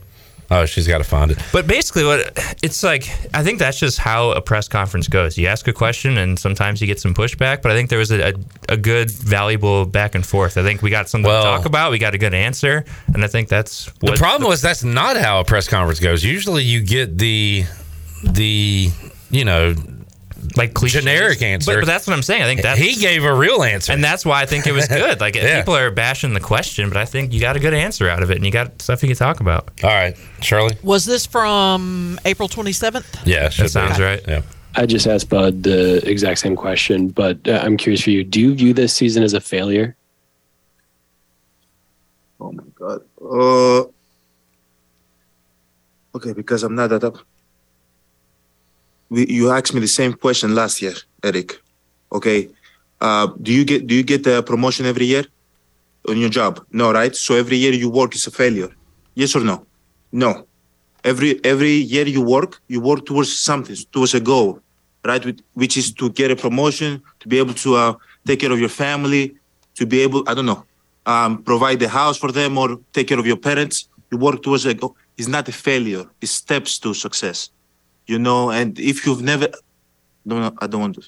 [0.50, 1.38] Oh, she's got to find it.
[1.52, 2.32] But basically, what
[2.64, 5.38] it's like, I think that's just how a press conference goes.
[5.38, 7.62] You ask a question, and sometimes you get some pushback.
[7.62, 8.34] But I think there was a, a,
[8.70, 10.58] a good, valuable back and forth.
[10.58, 11.92] I think we got something Well- to talk about.
[11.92, 15.42] We got a good answer, and I think that's The problem was that's not how
[15.42, 16.24] a press conference goes.
[16.24, 17.66] Usually, you get the
[18.24, 18.90] the
[19.30, 19.76] you know
[20.58, 21.04] like cliches.
[21.04, 21.74] generic answer.
[21.74, 22.42] But, but that's what I'm saying.
[22.42, 24.88] I think that he gave a real answer, and that's why I think it was
[24.90, 25.20] good.
[25.20, 25.60] Like Yeah.
[25.60, 28.32] people are bashing the question, but I think you got a good answer out of
[28.32, 29.70] it, and you got stuff you can talk about.
[29.84, 30.76] All right, Shirley.
[30.84, 33.22] Was this from April 27th?
[33.26, 34.22] Yeah, that sounds right.
[34.28, 34.42] Yeah.
[34.76, 38.24] I just asked Bud the exact same question, but uh, I'm curious for you.
[38.24, 39.96] Do you view this season as a failure?
[42.40, 43.02] Oh my god.
[43.20, 43.86] Uh,
[46.16, 47.18] okay, because I'm not that up.
[49.10, 50.94] We, you asked me the same question last year,
[51.24, 51.60] Eric.
[52.12, 52.50] Okay.
[53.00, 55.26] Uh, do you get do you get the promotion every year
[56.10, 56.66] on your job?
[56.72, 57.16] No, right?
[57.16, 58.70] So every year you work is a failure.
[59.16, 59.66] Yes or no?
[60.12, 60.46] No.
[61.04, 64.60] Every every year you work, you work towards something, towards a goal,
[65.06, 65.24] right?
[65.54, 67.94] Which- is to get a promotion, to be able to uh,
[68.26, 69.36] take care of your family,
[69.76, 70.64] to be able, I don't know,
[71.06, 73.88] um, provide the house for them or take care of your parents.
[74.12, 74.96] You work towards a goal.
[75.18, 76.06] It's not a failure.
[76.22, 77.50] It's steps to success.
[78.08, 79.50] You know, and if you've never,
[80.26, 81.04] no, I don't want to,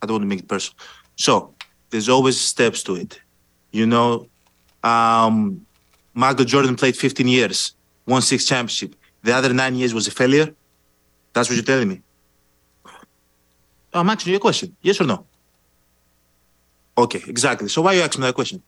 [0.00, 0.78] I don't want to make it personal.
[1.16, 1.54] So
[1.90, 3.20] there's always steps to it.
[3.72, 4.28] You know,
[4.84, 5.66] um,
[6.14, 7.74] Michael Jordan played 15 years,
[8.06, 8.94] won six championship.
[9.22, 10.54] The other nine years was a failure.
[11.32, 12.02] That's what you're telling me.
[13.92, 14.76] I'm asking you a question.
[14.82, 15.26] Yes or no?
[16.96, 17.68] Okay, exactly.
[17.68, 18.62] So why are you asking me that question?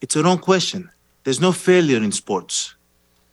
[0.00, 0.90] It's a wrong question.
[1.24, 2.74] There's no failure in sports.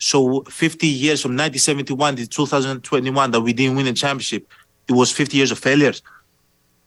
[0.00, 4.48] So 50 years from 1971 to 2021 that we didn't win a championship,
[4.88, 6.02] it was 50 years of failures.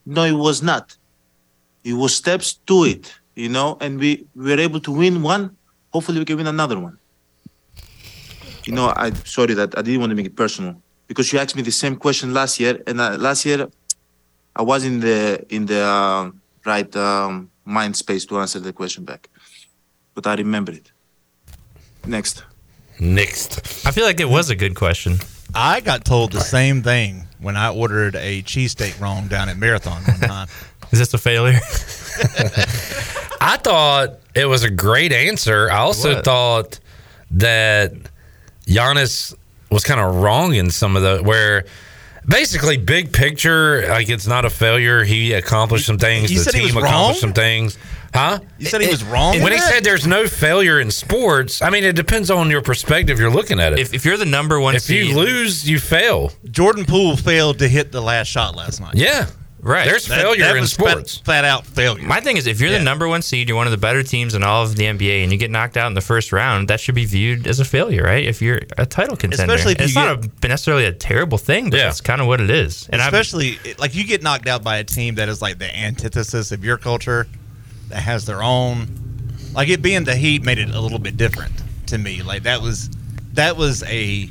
[0.06, 0.98] No, it was not.
[1.84, 5.56] It was steps to it, you know, and we, we were able to win one.
[5.92, 6.98] Hopefully we can win another one.
[8.66, 11.56] You know, I sorry that I didn't want to make it personal because you asked
[11.56, 13.68] me the same question last year, and uh, last year
[14.56, 16.32] I was in the in the uh,
[16.66, 19.30] right um, mind space to answer the question back,
[20.16, 20.92] but I remember it.
[22.08, 22.44] Next.
[23.04, 23.86] Next.
[23.86, 25.18] I feel like it was a good question.
[25.54, 30.02] I got told the same thing when I ordered a cheesesteak wrong down at Marathon
[30.04, 30.48] one time.
[30.92, 31.60] Is this a failure?
[33.42, 35.70] I thought it was a great answer.
[35.70, 36.26] I also What?
[36.26, 36.80] thought
[37.32, 37.92] that
[38.68, 39.36] Giannis
[39.70, 41.66] was kind of wrong in some of the where
[42.26, 45.04] basically big picture, like it's not a failure.
[45.04, 46.32] He accomplished some things.
[46.32, 47.34] You the said he team was accomplished wrong?
[47.34, 47.78] some things.
[48.14, 48.40] Huh?
[48.60, 49.74] You said he was wrong When in he that?
[49.74, 53.20] said there's no failure in sports, I mean it depends on your perspective.
[53.20, 53.80] You're looking at it.
[53.80, 56.32] If, if you're the number one if seed, you lose, you fail.
[56.52, 58.96] Jordan Poole failed to hit the last shot last night.
[58.96, 59.28] Yeah.
[59.60, 59.86] Right.
[59.86, 61.18] There's That- failure that in was flat- sports.
[61.20, 62.06] Flat, out failure.
[62.06, 64.36] My thing is, if you're the number one seed, you're one of the better teams
[64.36, 66.82] in all of the NBA, and you get knocked out in the first round, that
[66.82, 68.26] should be viewed as a failure, right?
[68.26, 71.70] If you're a title contender, Especially if you it's not a, necessarily a terrible thing,
[71.70, 72.90] but it's kind of what it is.
[72.92, 75.74] And I've- Especially like you get knocked out by a team that is like the
[75.74, 77.26] antithesis of your culture,
[77.94, 78.88] that has their own.
[79.54, 81.54] Like it being the Heat made it a little bit different
[81.88, 82.24] to me.
[82.24, 82.90] Like that was
[83.34, 84.30] that was a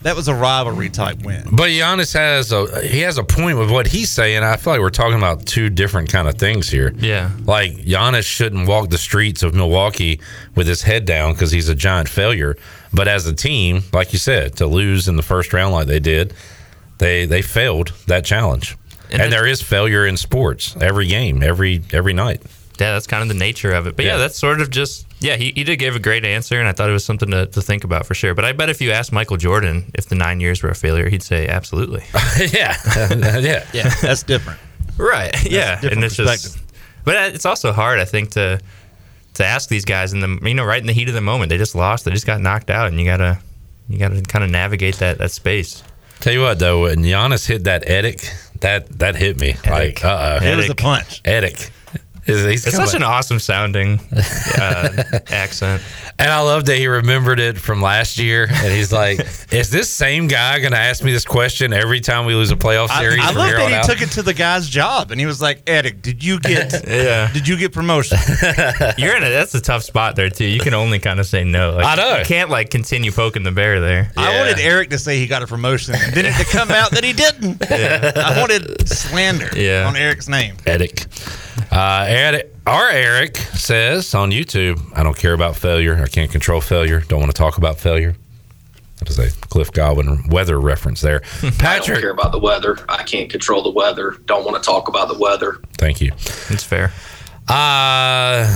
[0.00, 1.44] that was a rivalry type win.
[1.52, 4.42] But Giannis has a he has a point with what he's saying.
[4.42, 6.94] I feel like we're talking about two different kind of things here.
[6.96, 7.30] Yeah.
[7.44, 10.18] Like Giannis shouldn't walk the streets of Milwaukee
[10.54, 12.56] with his head down because he's a giant failure.
[12.94, 16.00] But as a team, like you said, to lose in the first round like they
[16.00, 16.32] did,
[16.96, 18.78] they they failed that challenge.
[19.10, 22.40] And, there is failure in sports every game, every every night.
[22.80, 23.96] Yeah, that's kind of the nature of it.
[23.96, 24.18] But yeah, Yeah.
[24.18, 25.36] that's sort of just yeah.
[25.36, 27.62] He, he did give a great answer, and I thought it was something to, to
[27.62, 28.34] think about for sure.
[28.34, 31.08] But I bet if you asked Michael Jordan if the nine years were a failure,
[31.08, 32.02] he'd say absolutely.
[32.52, 32.76] yeah,
[33.38, 33.94] yeah, yeah.
[34.02, 34.58] That's different.
[34.98, 35.32] Right.
[35.50, 36.58] yeah, different and it's just.
[37.04, 38.60] But uh, it's also hard, I think, to
[39.34, 41.50] to ask these guys in the you know right in the heat of the moment.
[41.50, 42.04] They just lost.
[42.04, 43.38] They just got knocked out, and you gotta
[43.88, 45.82] you gotta kind of navigate that that space.
[46.20, 48.28] Tell you what though, when Giannis hit that Edic,
[48.60, 49.56] that that hit me.
[49.68, 51.22] Like, uh oh, It was a punch.
[51.24, 51.70] Edic.
[52.26, 54.00] Is- he's It's kinda- such an awesome sounding
[54.58, 55.82] uh, accent.
[56.18, 58.46] And I love that he remembered it from last year.
[58.48, 59.18] And he's like,
[59.52, 62.56] "Is this same guy going to ask me this question every time we lose a
[62.56, 63.84] playoff series?" I from love that he out?
[63.86, 67.32] took it to the guy's job and he was like, Edic, did you get Yeah.
[67.32, 68.18] did you get promotion?
[68.98, 70.44] You're in a that's a tough spot there too.
[70.46, 71.72] You can only kind of say no.
[71.72, 72.18] Like, I know.
[72.18, 74.12] You can't like continue poking the bear there.
[74.16, 76.92] I wanted Eric to say he got a promotion and then it to come out
[76.92, 77.62] that he didn't.
[77.70, 79.86] I wanted slander Yeah.
[79.88, 80.56] on Eric's name.
[80.66, 81.06] Edic.
[81.70, 82.11] Uh, Eric,
[82.66, 86.00] our Eric says on YouTube, "I don't care about failure.
[86.02, 87.00] I can't control failure.
[87.00, 88.14] Don't want to talk about failure."
[88.98, 91.20] That is a Cliff Godwin weather reference there.
[91.20, 91.42] Patrick.
[91.42, 92.78] I don't Patrick, care about the weather.
[92.88, 94.16] I can't control the weather.
[94.26, 95.58] Don't want to talk about the weather.
[95.78, 96.12] thank you.
[96.50, 96.92] It's fair.
[97.48, 98.46] Uh,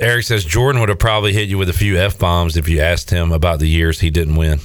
[0.00, 2.80] Eric says Jordan would have probably hit you with a few f bombs if you
[2.80, 4.58] asked him about the years he didn't win.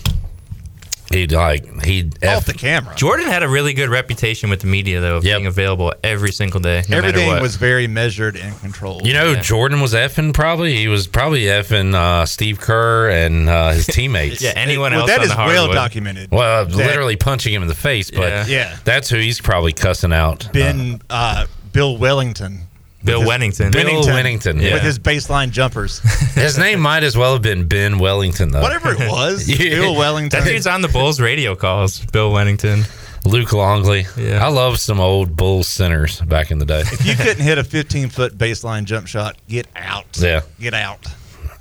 [1.11, 2.93] He'd like he'd Off the camera.
[2.95, 6.59] Jordan had a really good reputation with the media though, of being available every single
[6.59, 6.83] day.
[6.89, 7.41] No Everything what.
[7.41, 9.05] was very measured and controlled.
[9.07, 10.75] You know, Jordan was effing probably.
[10.75, 14.41] He was probably effing uh, Steve Kerr and uh, his teammates.
[14.41, 16.29] Yeah, anyone Well, else that on is the well documented.
[16.31, 18.45] Well, That- literally punching him in the face, but Yeah.
[18.47, 18.77] Yeah.
[18.83, 20.49] that's who he's probably cussing out.
[20.51, 22.63] Ben uh, Bill Wellington.
[23.03, 23.71] Bill his- Wennington.
[23.71, 24.73] Bill Wennington, yeah.
[24.73, 25.99] With his baseline jumpers.
[26.35, 28.61] His name might as well have been Ben Wellington, though.
[28.61, 29.47] Whatever it was.
[29.57, 30.39] Bill Wellington.
[30.39, 31.99] That dude's on the Bulls radio calls.
[32.07, 32.85] Bill Wennington.
[33.25, 34.05] Luke Longley.
[34.17, 34.45] Yeah.
[34.45, 36.81] I love some old Bulls centers back in the day.
[36.81, 40.05] If you couldn't hit a 15 foot baseline jump shot, get out.
[40.19, 40.41] Yeah.
[40.59, 41.05] Get out.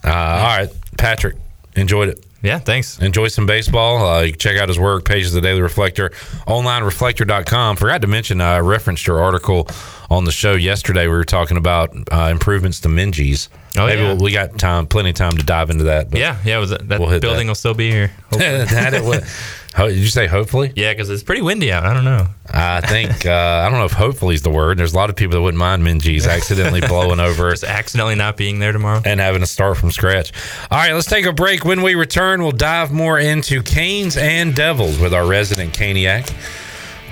[0.04, 0.68] Uh, all right,
[0.98, 1.36] Patrick,
[1.74, 2.26] enjoyed it.
[2.42, 2.98] Yeah, thanks.
[3.00, 4.06] Enjoy some baseball.
[4.06, 6.10] Uh, you can check out his work, pages of the Daily Reflector,
[6.46, 7.76] onlinereflector.com.
[7.76, 9.68] Forgot to mention, I referenced your article
[10.10, 11.06] on the show yesterday.
[11.06, 13.48] We were talking about uh, improvements to Minges.
[13.76, 14.08] Oh, Maybe yeah.
[14.14, 16.10] we'll, we got time, plenty of time to dive into that.
[16.10, 16.58] But Yeah, yeah.
[16.58, 17.50] Was that, that We'll building that.
[17.50, 18.12] will still be here.
[18.30, 19.24] that it would.
[19.77, 20.73] Ho- Did you say hopefully?
[20.74, 21.85] Yeah, because it's pretty windy out.
[21.85, 22.27] I don't know.
[22.51, 23.31] I think uh,
[23.65, 24.78] I don't know if hopefully is the word.
[24.78, 28.36] There's a lot of people that wouldn't mind Minges accidentally blowing over, Just accidentally not
[28.39, 29.03] being there tomorrow.
[29.05, 30.32] and having to start from scratch.
[30.70, 31.65] All right, let's take a break.
[31.65, 36.32] When we return, we'll dive more into Canes and Devils with our resident Caniac,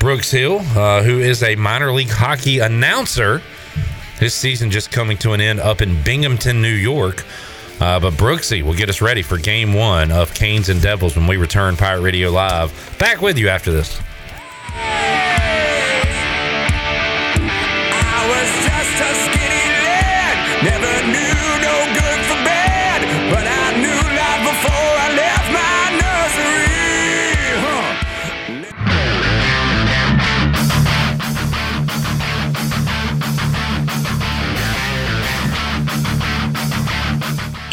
[0.01, 3.43] Brooks Hill, uh, who is a minor league hockey announcer.
[4.19, 7.25] His season just coming to an end up in Binghamton, New York.
[7.81, 11.27] Uh, but Brooksy will get us ready for game one of Canes and Devils when
[11.27, 12.73] we return Pirate Radio Live.
[12.99, 14.01] Back with you after this.
[20.63, 20.94] Never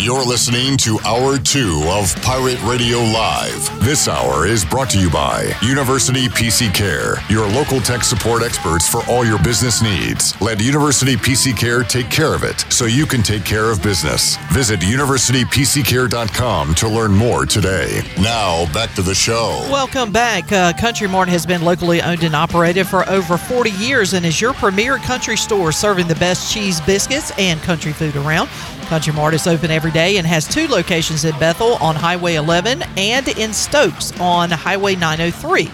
[0.01, 3.83] You're listening to Hour 2 of Pirate Radio Live.
[3.83, 8.89] This hour is brought to you by University PC Care, your local tech support experts
[8.89, 10.33] for all your business needs.
[10.41, 14.37] Let University PC Care take care of it so you can take care of business.
[14.51, 18.01] Visit universitypccare.com to learn more today.
[18.19, 19.63] Now, back to the show.
[19.69, 20.51] Welcome back.
[20.51, 24.41] Uh, Country Mart has been locally owned and operated for over 40 years and is
[24.41, 28.49] your premier country store serving the best cheese biscuits and country food around.
[28.91, 32.83] Country Mart is open every day and has two locations in Bethel on Highway 11
[32.97, 35.71] and in Stokes on Highway 903.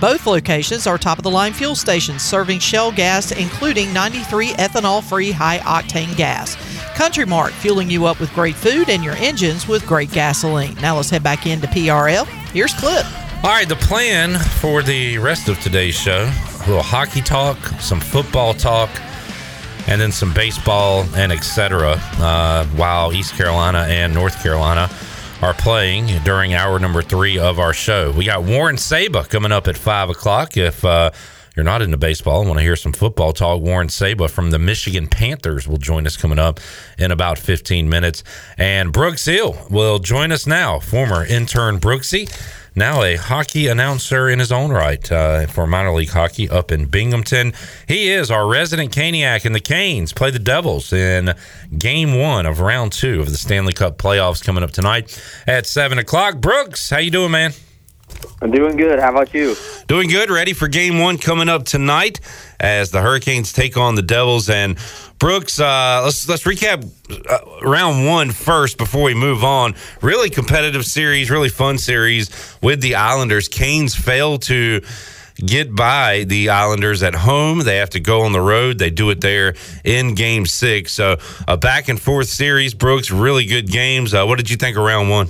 [0.00, 5.02] Both locations are top of the line fuel stations serving shell gas, including 93 ethanol
[5.02, 6.54] free high octane gas.
[6.94, 10.76] Country Mart fueling you up with great food and your engines with great gasoline.
[10.76, 12.24] Now let's head back into PRL.
[12.52, 13.04] Here's Clip.
[13.42, 17.98] All right, the plan for the rest of today's show a little hockey talk, some
[17.98, 18.88] football talk,
[19.86, 22.00] and then some baseball and etc.
[22.18, 24.90] Uh, while East Carolina and North Carolina
[25.42, 28.10] are playing during hour number three of our show.
[28.12, 30.56] We got Warren Saba coming up at five o'clock.
[30.56, 31.10] If uh,
[31.54, 34.58] you're not into baseball and want to hear some football talk, Warren Saba from the
[34.58, 36.60] Michigan Panthers will join us coming up
[36.98, 38.24] in about 15 minutes.
[38.56, 42.28] And Brooks Hill will join us now, former intern Brooksy
[42.76, 46.86] now a hockey announcer in his own right uh, for minor league hockey up in
[46.86, 47.52] Binghamton.
[47.86, 51.34] He is our resident Caniac, and the Canes play the Devils in
[51.78, 55.98] game one of round two of the Stanley Cup playoffs coming up tonight at 7
[55.98, 56.38] o'clock.
[56.38, 57.52] Brooks, how you doing, man?
[58.42, 58.98] I'm doing good.
[58.98, 59.56] How about you?
[59.86, 60.30] Doing good.
[60.30, 62.20] Ready for game one coming up tonight
[62.60, 64.50] as the Hurricanes take on the Devils.
[64.50, 64.78] And
[65.24, 66.84] Brooks, uh, let's let's recap
[67.30, 69.74] uh, round one first before we move on.
[70.02, 72.28] Really competitive series, really fun series
[72.60, 73.48] with the Islanders.
[73.48, 74.82] Canes fail to
[75.36, 77.60] get by the Islanders at home.
[77.60, 78.78] They have to go on the road.
[78.78, 80.92] They do it there in Game Six.
[80.92, 81.16] So
[81.48, 82.74] a back and forth series.
[82.74, 84.12] Brooks, really good games.
[84.12, 85.28] Uh, what did you think of round one?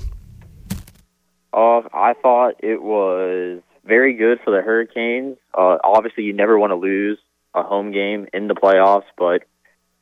[1.52, 5.36] Uh, I thought it was very good for the Hurricanes.
[5.56, 7.20] Uh, obviously, you never want to lose
[7.54, 9.44] a home game in the playoffs, but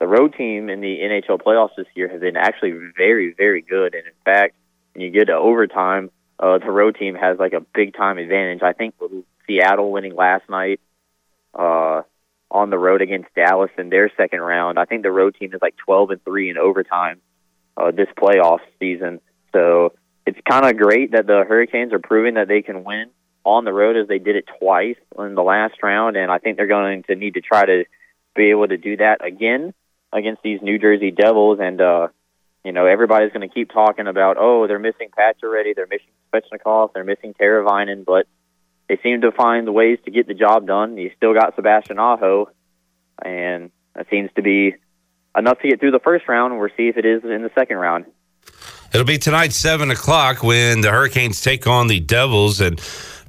[0.03, 3.95] the road team in the NHL playoffs this year has been actually very, very good.
[3.95, 4.57] And in fact,
[4.93, 6.11] when you get to overtime,
[6.41, 8.63] uh, the road team has like a big time advantage.
[8.65, 8.97] I think
[9.47, 10.81] Seattle winning last night
[11.55, 12.03] uh,
[12.51, 15.63] on the road against Dallas in their second round, I think the road team is
[15.63, 17.21] like 12 and three in overtime
[17.77, 19.21] uh, this playoff season.
[19.53, 19.93] So
[20.27, 23.11] it's kind of great that the Hurricanes are proving that they can win
[23.45, 26.57] on the road as they did it twice in the last round, and I think
[26.57, 27.85] they're going to need to try to
[28.35, 29.73] be able to do that again
[30.13, 31.59] against these New Jersey Devils.
[31.61, 32.09] And uh,
[32.65, 36.93] you know, everybody's going to keep talking about, oh, they're missing Pacioretty, they're missing Svechnikov,
[36.95, 38.27] they're missing Teravainen, but
[38.89, 40.97] they seem to find the ways to get the job done.
[40.97, 42.51] You still got Sebastian Aho,
[43.25, 44.77] and that seems to be
[45.37, 46.59] enough to get through the first round.
[46.59, 48.07] We'll see if it is in the second round.
[48.93, 52.61] It'll be tonight, seven o'clock, when the Hurricanes take on the Devils.
[52.61, 52.79] And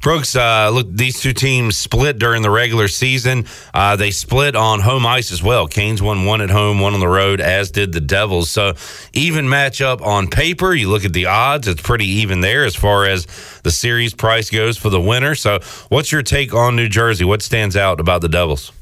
[0.04, 3.46] Brooks, uh, look, these two teams split during the regular season.
[3.74, 5.66] Uh, they split on home ice as well.
[5.66, 8.52] Canes won one at home, one on the road, as did the Devils.
[8.52, 8.74] So
[9.14, 10.74] even matchup on paper.
[10.74, 13.28] You look at the odds; it's pretty even there as far as
[13.64, 15.36] the series price goes for the winner.
[15.36, 17.24] So, what's your take on New Jersey?
[17.24, 18.74] What stands out about the Devils?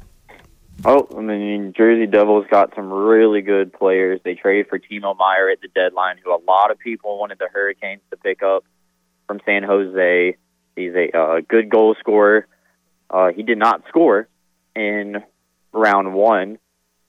[0.85, 4.19] Oh, I mean, New Jersey Devils got some really good players.
[4.23, 7.47] They traded for Timo Meier at the deadline, who a lot of people wanted the
[7.53, 8.63] Hurricanes to pick up
[9.27, 10.35] from San Jose.
[10.75, 12.47] He's a uh, good goal scorer.
[13.09, 14.27] Uh, he did not score
[14.75, 15.17] in
[15.73, 16.59] round one,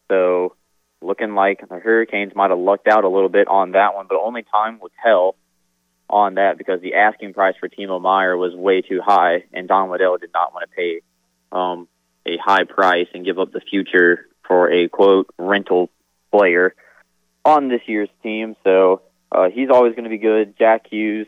[0.08, 0.56] so
[1.00, 4.18] looking like the Hurricanes might have lucked out a little bit on that one, but
[4.20, 5.36] only time will tell
[6.08, 9.88] on that because the asking price for Timo Meier was way too high, and Don
[9.88, 11.00] Waddell did not want to pay
[11.50, 11.88] um,
[12.26, 15.90] a high price and give up the future for a quote rental
[16.30, 16.74] player
[17.44, 18.56] on this year's team.
[18.64, 20.54] So uh, he's always going to be good.
[20.58, 21.26] Jack Hughes,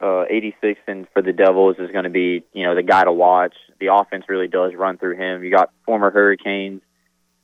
[0.00, 3.12] uh, 86, and for the Devils is going to be you know the guy to
[3.12, 3.54] watch.
[3.80, 5.42] The offense really does run through him.
[5.42, 6.82] You got former Hurricanes,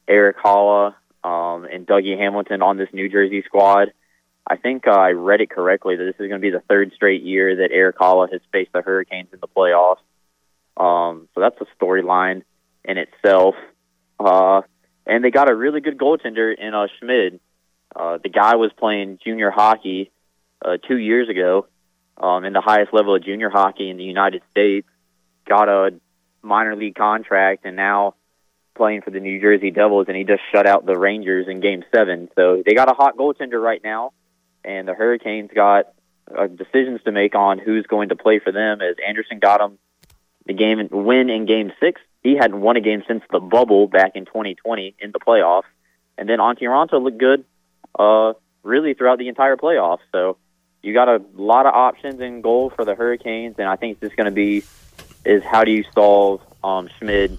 [0.07, 3.93] Erik Haula, um, and Dougie Hamilton on this New Jersey squad.
[4.47, 6.93] I think uh, I read it correctly that this is going to be the third
[6.95, 10.03] straight year that Erik Haula has faced the Hurricanes in the playoffs.
[10.77, 12.43] Um, so that's a storyline
[12.85, 13.55] in itself.
[14.19, 14.63] Uh,
[15.07, 17.41] and they got a really good goaltender in uh, Schmid.
[17.95, 20.11] Uh, the guy was playing junior hockey
[20.65, 21.67] uh, two years ago
[22.19, 24.87] um, in the highest level of junior hockey in the United States.
[25.47, 25.95] Got a
[26.43, 28.15] minor league contract and now
[28.75, 31.85] playing for the New Jersey Devils, and he just shut out the Rangers in Game
[31.95, 32.29] Seven.
[32.37, 34.13] So they got a hot goaltender right now,
[34.65, 35.93] and the Hurricanes got
[36.37, 38.81] uh, decisions to make on who's going to play for them.
[38.81, 39.79] As Andersen got them
[40.47, 44.13] the game win in Game Six, he hadn't won a game since the bubble back
[44.15, 45.71] in 2020 in the playoffs,
[46.17, 46.69] and then Antti
[47.03, 47.45] looked good,
[47.99, 48.33] uh,
[48.63, 50.01] really throughout the entire playoffs.
[50.13, 50.39] So
[50.83, 54.01] you got a lot of options in goal for the Hurricanes, and I think it's
[54.01, 54.65] just going to be
[55.25, 57.39] is how do you solve um, Schmid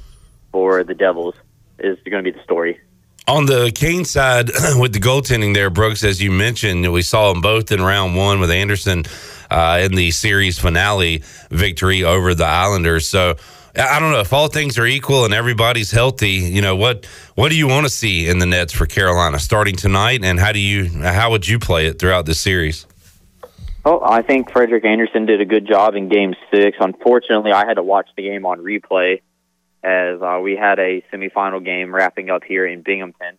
[0.51, 1.35] for the Devils
[1.79, 2.79] is going to be the story.
[3.27, 4.47] On the Kane side,
[4.77, 8.39] with the goaltending there, Brooks, as you mentioned, we saw them both in round one
[8.39, 9.03] with Andersen
[9.49, 13.07] uh, in the series finale victory over the Islanders.
[13.07, 13.35] So
[13.75, 16.31] I don't know if all things are equal and everybody's healthy.
[16.31, 17.05] You know what?
[17.35, 20.51] What do you want to see in the Nets for Carolina starting tonight, and how
[20.51, 22.85] do you how would you play it throughout the series?
[23.85, 26.77] Oh, I think Frederik Andersen did a good job in Game Six.
[26.79, 29.21] Unfortunately, I had to watch the game on replay
[29.83, 33.37] as uh, we had a semifinal game wrapping up here in Binghamton.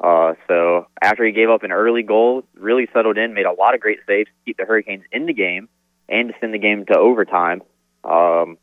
[0.00, 3.74] Uh, so after he gave up an early goal, really settled in, made a lot
[3.74, 5.68] of great saves to keep the Hurricanes in the game
[6.08, 7.62] and to send the game to overtime.
[8.02, 8.58] Um,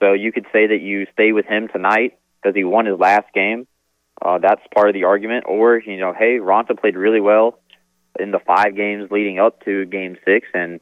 [0.00, 3.32] So you could say that you stay with him tonight because he won his last
[3.34, 3.66] game.
[4.22, 5.44] Uh, that's part of the argument.
[5.46, 7.59] Or, you know, hey, Raanta played really well
[8.18, 10.80] in the five games leading up to game six, and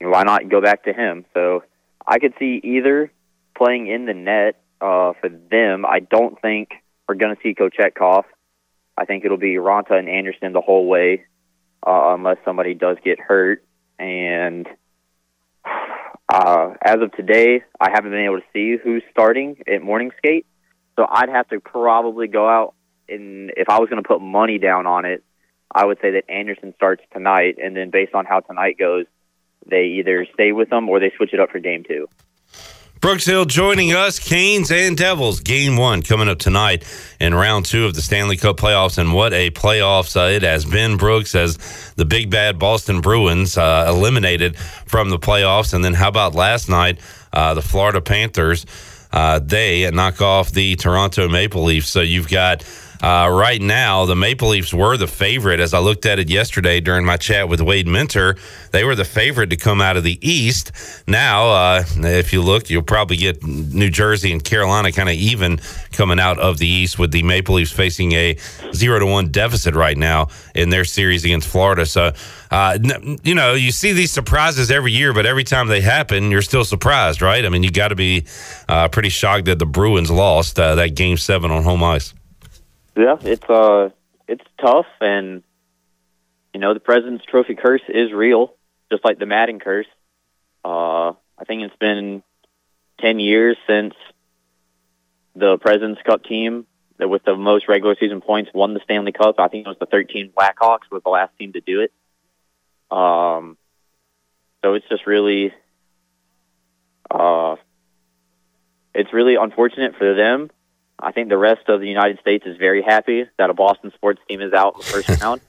[0.00, 1.24] why not go back to him?
[1.34, 1.64] So
[2.06, 3.12] I could see either
[3.56, 5.84] playing in the net uh, for them.
[5.84, 6.70] I don't think
[7.08, 8.24] we're going to see Kochetkov.
[8.96, 11.24] I think it'll be Raanta and Andersen the whole way,
[11.86, 13.64] uh, unless somebody does get hurt.
[13.98, 14.66] And
[16.28, 20.46] uh, as of today, I haven't been able to see who's starting at morning skate.
[20.96, 22.74] So I'd have to probably go out
[23.08, 25.24] and if I was going to put money down on it,
[25.72, 29.06] I would say that Andersen starts tonight, and then based on how tonight goes,
[29.66, 32.08] they either stay with them or they switch it up for game two.
[33.00, 35.38] Brooks Hill joining us, Canes and Devils.
[35.38, 36.84] Game one coming up tonight
[37.20, 38.98] in round two of the Stanley Cup playoffs.
[38.98, 43.56] And what a playoffs uh, it has been, Brooks, as the big bad Boston Bruins
[43.56, 45.74] uh, eliminated from the playoffs.
[45.74, 46.98] And then how about last night,
[47.32, 48.66] uh, the Florida Panthers?
[49.12, 51.88] Uh, they knock off the Toronto Maple Leafs.
[51.88, 52.64] So you've got
[53.00, 55.60] uh, right now, the Maple Leafs were the favorite.
[55.60, 58.36] As I looked at it yesterday during my chat with Wade Minter,
[58.72, 60.72] they were the favorite to come out of the East.
[61.06, 65.60] Now, uh, if you look, you'll probably get New Jersey and Carolina kind of even
[65.92, 68.36] coming out of the East with the Maple Leafs facing a
[68.74, 71.86] zero to one deficit right now in their series against Florida.
[71.86, 72.12] So,
[72.50, 72.78] uh,
[73.22, 76.64] you know, you see these surprises every year, but every time they happen, you're still
[76.64, 77.44] surprised, right?
[77.44, 78.24] I mean, you got to be
[78.68, 82.14] uh, pretty shocked that the Bruins lost uh, that game seven on home ice.
[82.98, 83.90] Yeah, it's uh,
[84.26, 85.44] it's tough, and
[86.52, 88.56] you know the President's Trophy curse is real,
[88.90, 89.86] just like the Madden curse.
[90.64, 92.24] Uh, I think it's been
[93.00, 93.94] ten years since
[95.36, 96.66] the President's Cup team
[96.98, 99.36] that with the most regular season points won the Stanley Cup.
[99.38, 101.92] I think it was the 13 Blackhawks was the last team to do it.
[102.90, 103.56] Um,
[104.64, 105.54] so it's just really,
[107.08, 107.54] uh,
[108.92, 110.50] it's really unfortunate for them
[110.98, 114.20] I think the rest of the United States is very happy that a Boston sports
[114.28, 115.40] team is out in the first round.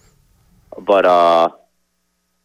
[0.78, 1.50] But uh,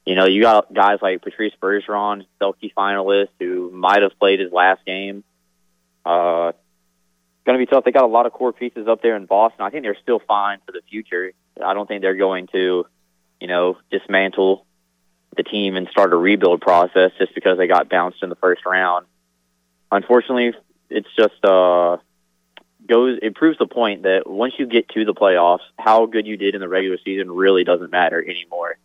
[0.07, 4.53] you know, you got guys like Patrice Bergeron, Selke finalist, who might have played his
[4.53, 5.25] last game.
[6.05, 6.53] Uh,
[7.45, 7.85] going to be tough.
[7.85, 9.65] They got a lot of core pieces up there in Boston.
[9.65, 11.33] I think they're still fine for the future.
[11.63, 12.87] I don't think they're going to,
[13.41, 14.67] you know, dismantle
[15.37, 18.65] the team and start a rebuild process just because they got bounced in the first
[18.65, 19.07] round.
[19.91, 20.53] Unfortunately,
[20.91, 21.99] it's just uh
[22.87, 26.37] goes it proves the point that once you get to the playoffs, how good you
[26.37, 28.77] did in the regular season really doesn't matter anymore.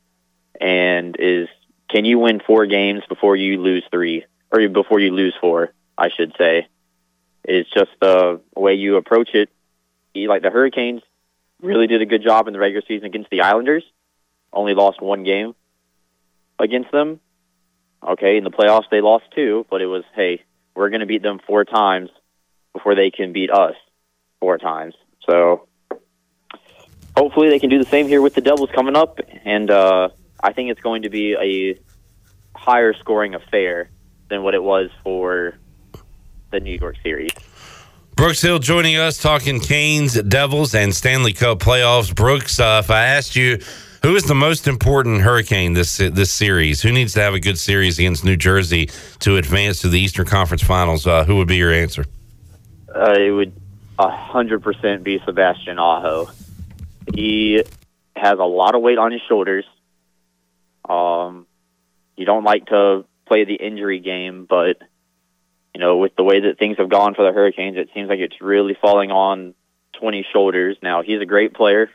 [0.60, 1.48] And is
[1.90, 5.74] can you win four games before you lose three or before you lose four?
[5.98, 6.68] I should say.
[7.44, 9.50] It's just the way you approach it.
[10.16, 11.02] Like the Hurricanes
[11.62, 13.84] really did a good job in the regular season against the Islanders.
[14.52, 15.56] Only lost one game
[16.58, 17.20] against them.
[18.02, 20.44] Okay, in the playoffs they lost two, but it was hey,
[20.76, 22.10] we're going to beat them four times
[22.74, 23.76] before they can beat us
[24.40, 24.96] four times.
[25.30, 25.68] So
[27.16, 30.10] hopefully they can do the same here with the Devils coming up, and uh,
[30.42, 31.80] I think it's going to be a
[32.58, 33.90] higher scoring affair
[34.30, 35.56] than what it was for
[36.52, 37.32] the New York series.
[38.16, 42.14] Brooks Hill joining us talking Canes, Devils, and Stanley Cup playoffs.
[42.14, 43.60] Brooks, uh, if I asked you
[44.04, 47.58] who is the most important Hurricane this this series, who needs to have a good
[47.58, 48.90] series against New Jersey
[49.20, 52.06] to advance to the Eastern Conference Finals, uh, who would be your answer?
[52.94, 53.54] Uh, it would
[54.00, 56.30] a hundred percent be Sebastian Aho.
[57.14, 57.62] He
[58.16, 59.66] has a lot of weight on his shoulders.
[60.88, 61.46] Um,
[62.16, 64.78] you don't like to play the injury game, but
[65.76, 68.20] you know, with the way that things have gone for the Hurricanes, it seems like
[68.20, 69.54] it's really falling on
[70.00, 70.78] 20 shoulders.
[70.82, 71.90] Now, he's a great player,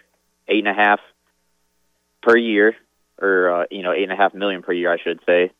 [0.47, 1.01] eight and a half
[2.23, 2.77] per year,
[3.21, 5.53] or uh, you know, eight and a half million per year, I should say,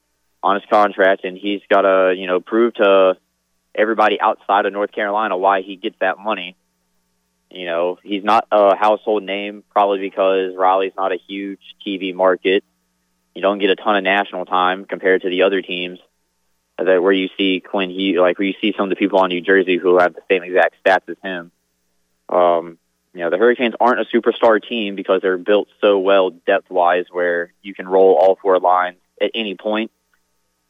[0.43, 3.17] on his contract, and he's got to you know prove to
[3.75, 6.57] everybody outside of North Carolina why he gets that money.
[7.51, 12.65] You know, he's not a household name probably because Raleigh's not a huge TV market.
[13.35, 15.99] You don't get a ton of national time compared to the other teams
[16.79, 19.29] that where you see Quinn he like where you see some of the people on
[19.29, 21.53] New Jersey who have the same exact stats as him.
[22.29, 22.79] Um,
[23.13, 27.07] you know, the Hurricanes aren't a superstar team because they're built so well depth wise
[27.13, 29.93] where you can roll all four lines at any point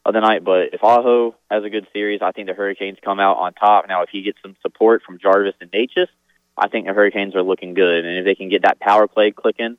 [0.05, 0.44] of the night.
[0.44, 3.86] But if Aho has a good series, I think the Hurricanes come out on top.
[3.89, 6.09] Now, if he gets some support from Jarvis and Necas,
[6.56, 8.05] I think the Hurricanes are looking good.
[8.05, 9.76] And if they can get that power play clicking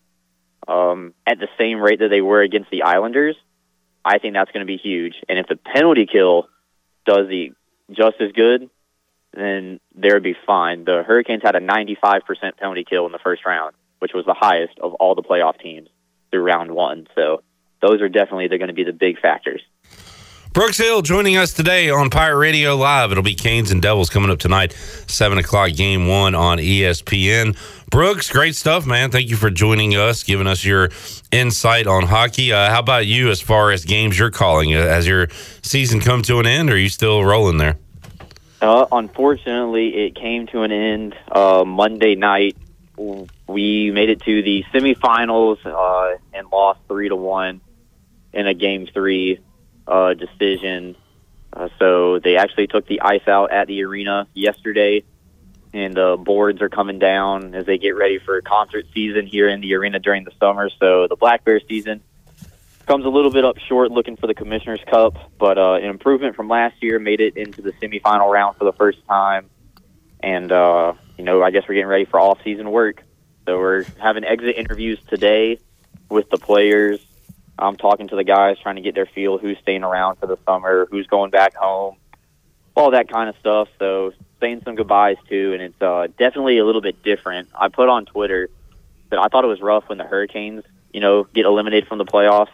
[0.68, 3.36] um, at the same rate that they were against the Islanders,
[4.04, 5.16] I think that's going to be huge.
[5.30, 6.48] And if the penalty kill
[7.06, 7.54] does the
[7.92, 8.70] just as good,
[9.34, 10.86] then they'll be fine.
[10.86, 12.22] The Hurricanes had a 95%
[12.58, 15.90] penalty kill in the first round, which was the highest of all the playoff teams
[16.32, 17.08] through round one.
[17.16, 17.44] So
[17.82, 19.62] those are definitely they're going to be the big factors.
[20.56, 23.12] Brooks Hill joining us today on Pirate Radio Live.
[23.12, 27.58] It'll be Canes and Devils coming up tonight, 7 o'clock, game one on ESPN.
[27.92, 29.12] Brooks, great stuff, man.
[29.12, 30.92] Thank you for joining us, giving us your
[31.30, 32.54] insight on hockey.
[32.54, 34.74] Uh, how about you as far as games you're calling?
[34.74, 35.28] Uh, Has your
[35.62, 37.76] season come to an end, or are you still rolling there?
[38.62, 42.56] Uh, unfortunately, it came to an end uh, Monday night.
[42.96, 47.60] We made it to the semifinals uh, and lost three to one
[48.32, 49.42] in a game three
[49.88, 50.96] uh, decision.
[51.54, 55.04] Uh, so they actually took the ice out at the arena yesterday,
[55.74, 59.62] and the boards are coming down as they get ready for concert season here in
[59.62, 60.70] the arena during the summer.
[60.80, 62.02] So the Black Bear season
[62.86, 66.36] comes a little bit up short looking for the Commissioner's Cup, but uh, an improvement
[66.36, 69.50] from last year made it into the semifinal round for the first time.
[70.22, 73.04] And, uh, you know, I guess we're getting ready for off season work.
[73.46, 75.60] So we're having exit interviews today
[76.10, 77.05] with the players.
[77.58, 80.38] I'm talking to the guys, trying to get their feel who's staying around for the
[80.46, 81.96] summer, who's going back home,
[82.76, 83.70] all that kind of stuff.
[83.80, 87.50] So saying some goodbyes too, and it's uh, definitely a little bit different.
[87.56, 88.50] I put on Twitter
[89.10, 92.06] that I thought it was rough when the Hurricanes, you know, get eliminated from the
[92.06, 92.52] playoffs.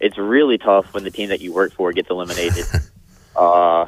[0.00, 2.64] It's really tough when the team that you work for gets eliminated.
[3.36, 3.86] uh,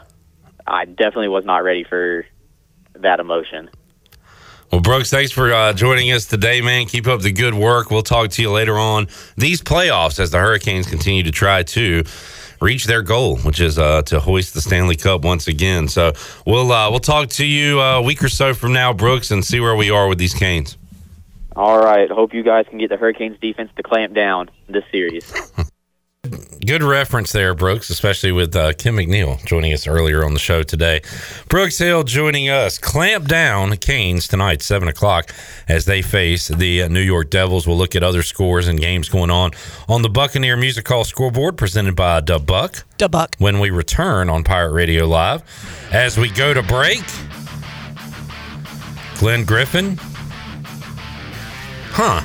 [0.66, 2.24] I definitely was not ready for
[2.94, 3.70] that emotion.
[4.74, 6.86] Well, Brooks, thanks for uh, joining us today, man.
[6.86, 7.92] Keep up the good work.
[7.92, 9.06] We'll talk to you later on
[9.36, 12.02] these playoffs as the Hurricanes continue to try to
[12.60, 15.86] reach their goal, which is uh, to hoist the Stanley Cup once again.
[15.86, 16.12] So
[16.44, 19.60] we'll uh, we'll talk to you a week or so from now, Brooks, and see
[19.60, 20.76] where we are with these Canes.
[21.54, 22.10] All right.
[22.10, 25.32] Hope you guys can get the Hurricanes defense to clamp down this series.
[26.64, 30.62] Good reference there, Brooks, especially with uh, Kim McNeill joining us earlier on the show
[30.62, 31.02] today.
[31.50, 32.78] Brooks Hill joining us.
[32.78, 35.34] Clamp down Canes tonight, 7 o'clock,
[35.68, 37.66] as they face the uh, New York Devils.
[37.66, 39.50] We'll look at other scores and games going on
[39.86, 42.84] on the Buccaneer Music Hall scoreboard presented by Dub Buck.
[42.96, 43.36] Dub Buck.
[43.36, 45.42] When we return on Pirate Radio Live.
[45.92, 47.02] As we go to break,
[49.18, 49.98] Glenn Griffin.
[51.92, 52.22] Huh.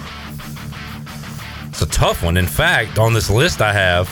[1.82, 2.36] It's a tough one.
[2.36, 4.10] In fact, on this list I have,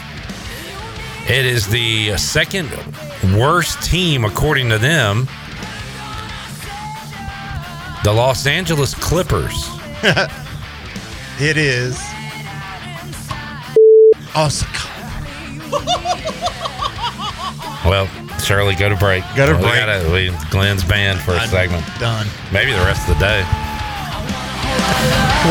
[1.29, 2.69] it is the second
[3.37, 5.27] worst team, according to them.
[8.05, 9.67] The Los Angeles Clippers.
[11.41, 11.99] it is.
[14.33, 14.47] Oh,
[17.85, 18.07] Well,
[18.39, 19.25] Shirley, go to break.
[19.35, 19.75] Go to We break.
[19.75, 21.85] gotta- we- Glenn's banned for a I'm segment.
[21.99, 22.27] done.
[22.53, 23.43] Maybe the rest of the day.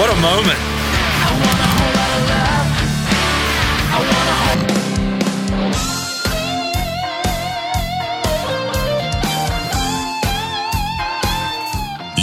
[0.00, 1.75] What a moment
[2.16, 2.55] alive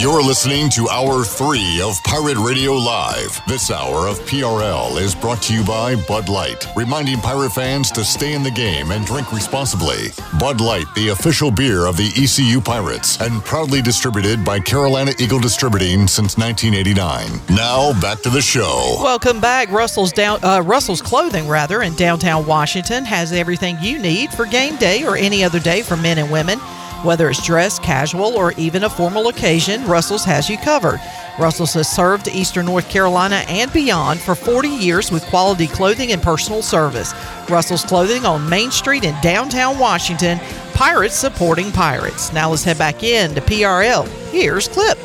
[0.04, 3.40] You're listening to Hour 3 of Pirate Radio Live.
[3.46, 8.04] This hour of PRL is brought to you by Bud Light, reminding pirate fans to
[8.04, 10.08] stay in the game and drink responsibly.
[10.38, 15.40] Bud Light, the official beer of the ECU Pirates, and proudly distributed by Carolina Eagle
[15.40, 17.40] Distributing since 1989.
[17.56, 18.98] Now, back to the show.
[19.02, 19.70] Welcome back.
[19.70, 24.76] Russell's down uh, Russell's Clothing rather in downtown Washington has everything you need for game
[24.76, 26.60] day or any other day for men and women.
[27.04, 31.00] Whether it's dress, casual, or even a formal occasion, Russell's has you covered.
[31.38, 36.22] Russell's has served Eastern North Carolina and beyond for 40 years with quality clothing and
[36.22, 37.12] personal service.
[37.50, 40.38] Russell's Clothing on Main Street in downtown Washington.
[40.72, 42.32] Pirates supporting pirates.
[42.32, 44.08] Now let's head back in to PRL.
[44.30, 44.98] Here's Cliff.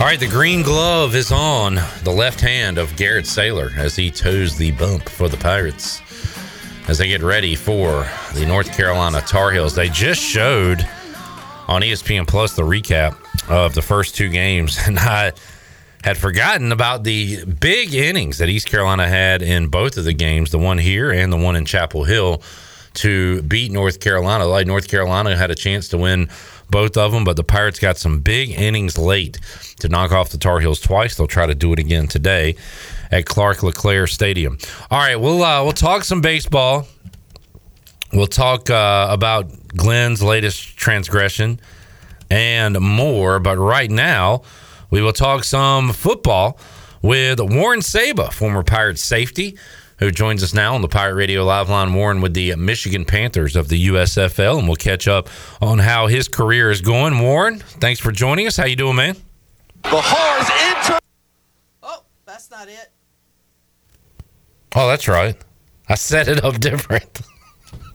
[0.00, 4.10] All right, the green glove is on the left hand of Garrett Saylor as he
[4.10, 6.02] toes the bump for the Pirates
[6.88, 9.76] as they get ready for the North Carolina Tar Heels.
[9.76, 10.84] They just showed
[11.68, 13.16] on ESPN Plus the recap
[13.48, 15.32] of the first two games, and I
[16.04, 20.50] had forgotten about the big innings that East Carolina had in both of the games,
[20.50, 22.42] the one here and the one in Chapel Hill,
[22.94, 24.44] to beat North Carolina.
[24.44, 26.28] Like North Carolina had a chance to win
[26.70, 29.38] both of them, but the Pirates got some big innings late
[29.80, 31.16] to knock off the Tar Heels twice.
[31.16, 32.56] They'll try to do it again today
[33.10, 34.58] at Clark LeClair Stadium.
[34.90, 36.86] All right, we'll uh, we'll talk some baseball.
[38.12, 39.46] We'll talk uh, about
[39.76, 41.60] Glenn's latest transgression
[42.30, 43.38] and more.
[43.38, 44.42] But right now,
[44.90, 46.58] we will talk some football
[47.02, 49.56] with Warren Saba, former Pirate safety,
[49.98, 51.94] who joins us now on the Pirate Radio Live Line.
[51.94, 55.28] Warren with the Michigan Panthers of the USFL, and we'll catch up
[55.60, 57.18] on how his career is going.
[57.20, 58.56] Warren, thanks for joining us.
[58.56, 59.16] How you doing, man?
[59.82, 60.98] The horns enter.
[61.82, 62.90] Oh, that's not it.
[64.74, 65.36] Oh, that's right.
[65.88, 67.20] I set it up different.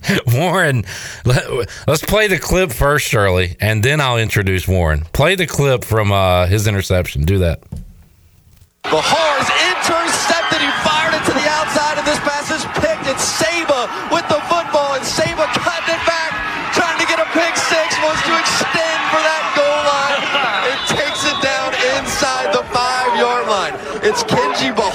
[0.33, 0.85] Warren,
[1.25, 1.45] let,
[1.87, 5.01] us play the clip first, Shirley, and then I'll introduce Warren.
[5.13, 7.23] Play the clip from uh, his interception.
[7.23, 7.61] Do that.
[8.83, 10.61] The horns intercepted.
[10.61, 13.07] He fired it to the outside, and this pass is picked.
[13.07, 16.17] It's Saba with the football, and Saba caught it back
[18.07, 20.21] wants to extend for that goal line.
[20.71, 23.75] It takes it down inside the five-yard line.
[23.99, 24.86] It's Kenji Bahar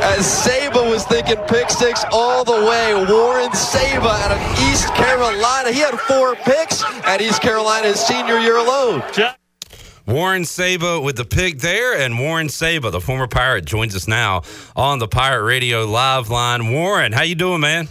[0.00, 2.94] As Saba was thinking pick six all the way.
[2.94, 5.72] Warren Saba out of East Carolina.
[5.72, 9.02] He had four picks at East Carolina's senior year alone.
[10.06, 14.42] Warren Saba with the pick there, and Warren Saba, the former Pirate, joins us now
[14.74, 16.72] on the Pirate Radio live line.
[16.72, 17.88] Warren, how you doing, man?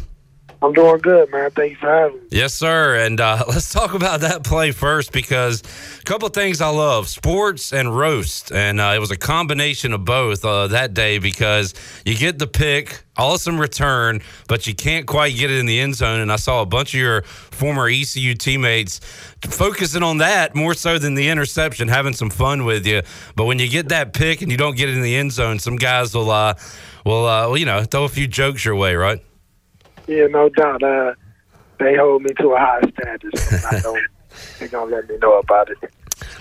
[0.61, 1.51] I'm doing good, man.
[1.51, 2.23] Thank you for having me.
[2.31, 2.95] Yes, sir.
[2.95, 5.61] And uh, let's talk about that play first because
[5.99, 8.51] a couple things I love sports and roast.
[8.51, 11.75] And uh, it was a combination of both uh, that day because
[12.05, 15.93] you get the pick, awesome return, but you can't quite get it in the end
[15.93, 16.21] zone.
[16.21, 18.99] And I saw a bunch of your former ECU teammates
[19.41, 23.03] focusing on that more so than the interception, having some fun with you.
[23.35, 25.59] But when you get that pick and you don't get it in the end zone,
[25.59, 26.55] some guys will, uh,
[27.05, 29.21] will, uh, well, you know, throw a few jokes your way, right?
[30.07, 30.83] Yeah, no doubt.
[30.83, 31.13] Uh,
[31.79, 34.03] they hold me to a high standard, so I don't,
[34.59, 35.91] they're gonna let me know about it.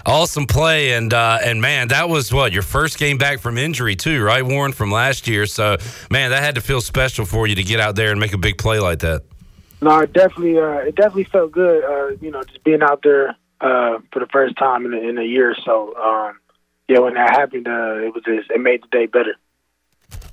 [0.06, 3.96] Awesome play, and uh, and man, that was what your first game back from injury
[3.96, 5.46] too, right, Warren, from last year.
[5.46, 5.76] So,
[6.10, 8.38] man, that had to feel special for you to get out there and make a
[8.38, 9.22] big play like that.
[9.82, 11.84] No, it definitely, uh, it definitely felt good.
[11.84, 15.18] Uh, you know, just being out there uh, for the first time in a, in
[15.18, 15.94] a year or so.
[15.96, 16.38] Um,
[16.88, 19.36] yeah, when that happened, uh, it was just, it made the day better.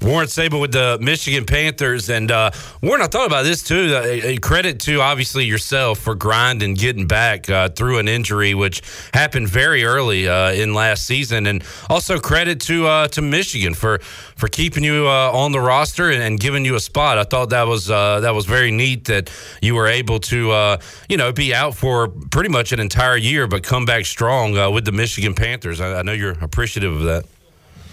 [0.04, 2.10] Warren Saba with the Michigan Panthers.
[2.10, 2.52] And uh,
[2.82, 3.96] Warren, I thought about this too.
[3.96, 8.82] Uh, credit to obviously yourself for grinding, getting back uh, through an injury, which
[9.14, 11.48] happened very early uh, in last season.
[11.48, 14.00] And also credit to uh, to Michigan for
[14.36, 17.18] for keeping you uh, on the roster and, and, giving you a spot.
[17.18, 19.32] I thought that was that was very neat that
[19.62, 23.64] you were able to you know be out for pretty much an entire year, but
[23.64, 25.80] come back strong with the Michigan Panthers.
[25.80, 27.26] I, I know you're appreciative of that.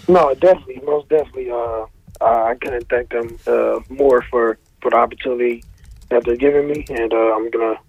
[0.07, 1.51] No, definitely, most definitely.
[1.51, 1.85] Uh,
[2.21, 5.63] I couldn't thank them uh, more for, for the opportunity
[6.09, 7.79] that they're giving me, and uh, I'm gonna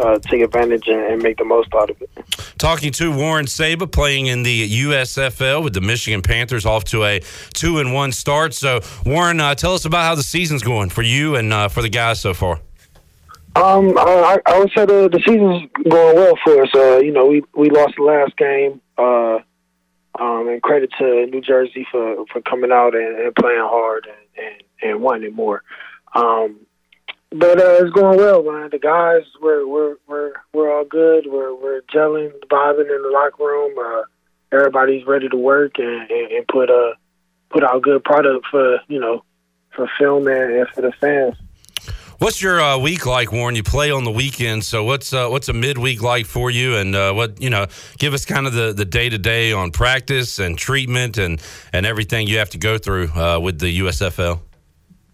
[0.00, 2.10] uh, take advantage and, and, make the most out of it.
[2.58, 7.20] Talking to Warren Saba, playing in the USFL with the Michigan Panthers, off to a
[7.52, 8.54] two and one start.
[8.54, 11.82] So, Warren, uh, tell us about how the season's going for you and uh, for
[11.82, 12.60] the guys so far.
[13.56, 16.70] Um, I, I would say the, the season's going well for us.
[16.74, 18.80] Uh, you know, we we lost the last game.
[20.18, 24.46] Um, and credit to New Jersey for, for coming out and, and playing hard and,
[24.46, 25.64] and, and wanting more.
[26.14, 26.60] Um,
[27.30, 28.68] but uh, it's going well, man.
[28.70, 31.26] The guys, we're we're we're we're all good.
[31.26, 33.76] We're we're gelling, vibing in the locker room.
[33.76, 34.02] Uh,
[34.56, 36.94] everybody's ready to work and, and, and put a uh,
[37.50, 39.24] put out good product for you know
[39.74, 41.34] for film and, and for the fans.
[42.18, 43.56] What's your uh, week like, Warren?
[43.56, 46.76] You play on the weekend, so what's uh, what's a midweek like for you?
[46.76, 47.66] And uh, what you know,
[47.98, 51.42] give us kind of the the day to day on practice and treatment and
[51.72, 54.40] and everything you have to go through uh, with the USFL.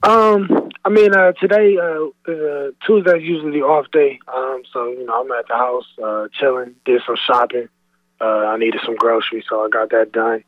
[0.03, 5.23] Um, I mean, uh, today uh, uh, Tuesday's usually off day, um, so you know
[5.23, 7.69] I'm at the house chilling, did some shopping.
[8.21, 10.45] I needed some groceries, so I got that done.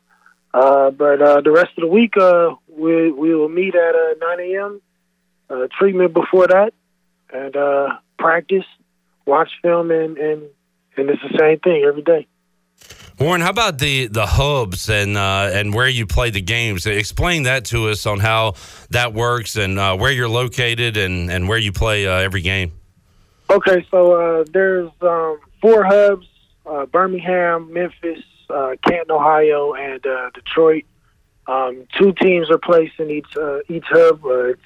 [0.51, 2.13] But the rest of the week,
[2.67, 4.81] we we will meet at uh, 9 a.m
[5.53, 6.73] uh, treatment before that,
[7.31, 8.65] and uh, practice,
[9.25, 10.43] watch film, and, and
[10.97, 12.27] and it's the same thing every day.
[13.19, 16.85] Warren, how about the the hubs and uh, and where you play the games?
[16.85, 18.55] Explain that to us on how
[18.89, 22.71] that works and uh, where you're located and, and where you play uh, every game.
[23.49, 26.27] Okay, so uh, there's um, four hubs:
[26.65, 30.01] uh, Birmingham, Memphis, uh, Canton, Ohio, and
[30.33, 30.85] Detroit.
[31.45, 33.37] Um, two teams are placed in each
[33.69, 34.21] each hub.
[34.23, 34.61] it's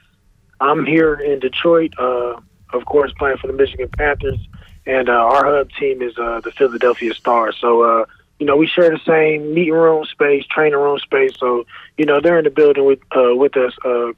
[0.60, 2.40] I'm here in Detroit, uh,
[2.74, 4.40] of course, playing for the Michigan Panthers,
[4.86, 7.56] and uh, our hub team is uh, the Philadelphia Stars.
[7.60, 8.06] So, uh,
[8.40, 11.34] you know, we share the same meeting room space, training room space.
[11.40, 11.66] So,
[11.98, 14.12] you know, they're in the building with uh, with us uh,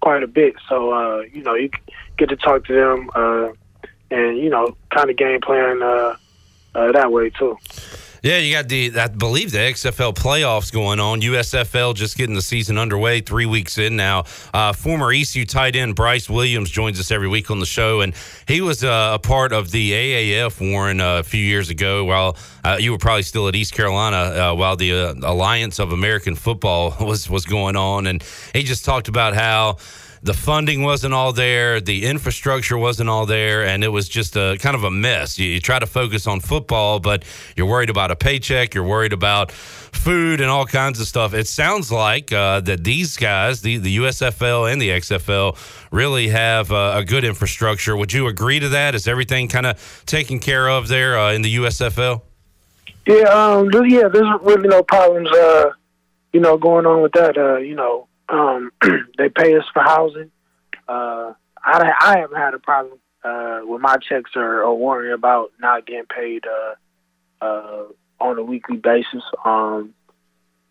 [0.00, 0.54] quite a bit.
[0.68, 1.70] So, uh, you know, you
[2.16, 3.52] get to talk to them, uh,
[4.10, 6.16] and you know, kind of game plan uh,
[6.74, 7.56] uh, that way too.
[8.22, 11.22] Yeah, you got the I believe the XFL playoffs going on.
[11.22, 14.26] USFL just getting the season underway, three weeks in now.
[14.54, 18.14] Uh, former ECU tight end Bryce Williams joins us every week on the show, and
[18.46, 22.04] he was uh, a part of the AAF Warren uh, a few years ago.
[22.04, 25.90] While uh, you were probably still at East Carolina, uh, while the uh, Alliance of
[25.90, 28.22] American Football was was going on, and
[28.52, 29.78] he just talked about how
[30.22, 34.56] the funding wasn't all there, the infrastructure wasn't all there, and it was just a
[34.60, 35.36] kind of a mess.
[35.36, 37.24] You, you try to focus on football, but
[37.56, 41.34] you're worried about a paycheck, you're worried about food and all kinds of stuff.
[41.34, 45.56] It sounds like uh, that these guys, the, the USFL and the XFL,
[45.90, 47.96] really have uh, a good infrastructure.
[47.96, 48.94] Would you agree to that?
[48.94, 52.22] Is everything kind of taken care of there uh, in the USFL?
[53.06, 54.06] Yeah, um, yeah.
[54.06, 55.70] There's really no problems, uh,
[56.32, 57.36] you know, going on with that.
[57.36, 58.70] Uh, you know, um,
[59.18, 60.30] they pay us for housing.
[60.88, 61.32] Uh,
[61.64, 65.86] I, I haven't had a problem uh, with my checks are, are worrying about not
[65.86, 67.84] getting paid uh, uh,
[68.20, 69.22] on a weekly basis.
[69.44, 69.94] Um,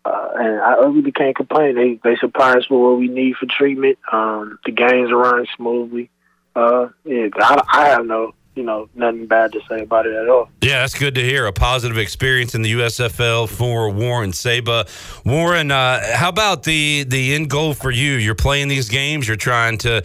[0.04, 1.76] uh, and I really can't complain.
[1.76, 3.98] They they supply us with what we need for treatment.
[4.10, 6.10] Um, the games are running smoothly.
[6.56, 10.28] Uh, yeah, I, I have no you know nothing bad to say about it at
[10.28, 10.48] all.
[10.60, 11.46] Yeah, that's good to hear.
[11.46, 14.86] A positive experience in the USFL for Warren Saba.
[15.24, 18.12] Warren, uh, how about the the end goal for you?
[18.12, 19.26] You're playing these games.
[19.26, 20.02] You're trying to.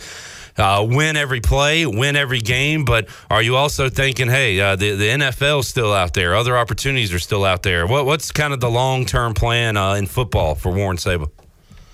[0.59, 4.95] Uh, win every play, win every game, but are you also thinking, hey, uh, the
[4.95, 7.85] the NFL's still out there, other opportunities are still out there?
[7.85, 11.27] What what's kind of the long term plan uh, in football for Warren Saba?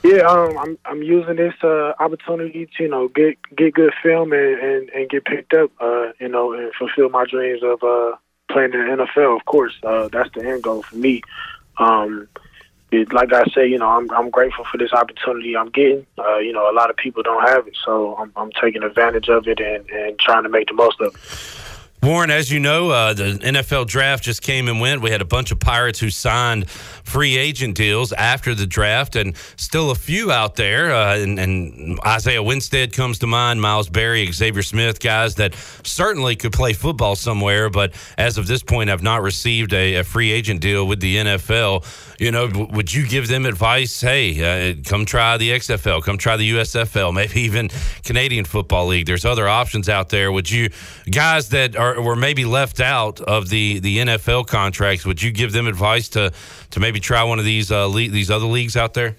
[0.03, 4.33] Yeah, um, I'm I'm using this uh, opportunity to you know get get good film
[4.33, 8.17] and, and, and get picked up, uh, you know, and fulfill my dreams of uh,
[8.51, 9.37] playing in the NFL.
[9.37, 11.21] Of course, uh, that's the end goal for me.
[11.77, 12.27] Um,
[12.91, 16.05] it, like I say, you know, I'm I'm grateful for this opportunity I'm getting.
[16.17, 19.29] Uh, you know, a lot of people don't have it, so I'm I'm taking advantage
[19.29, 21.21] of it and, and trying to make the most of it.
[22.03, 25.01] Warren, as you know, uh, the NFL draft just came and went.
[25.01, 29.37] We had a bunch of Pirates who signed free agent deals after the draft, and
[29.55, 30.93] still a few out there.
[30.93, 36.35] Uh, and, and, Isaiah Winstead comes to mind, Miles Berry, Xavier Smith, guys that certainly
[36.35, 40.31] could play football somewhere, but as of this point, have not received a, a free
[40.31, 41.85] agent deal with the NFL.
[42.19, 44.01] You know, w- would you give them advice?
[44.01, 47.69] Hey, uh, come try the XFL, come try the USFL, maybe even
[48.03, 49.05] Canadian Football League.
[49.05, 50.31] There's other options out there.
[50.31, 50.69] Would you,
[51.09, 55.51] guys that are were maybe left out of the the NFL contracts, would you give
[55.51, 56.31] them advice to
[56.71, 59.15] to maybe try one of these uh, le- these other leagues out there?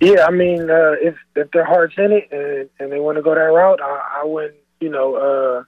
[0.00, 3.22] Yeah, I mean, uh, if if their heart's in it and, and they want to
[3.22, 5.64] go that route, I, I would, you know, uh,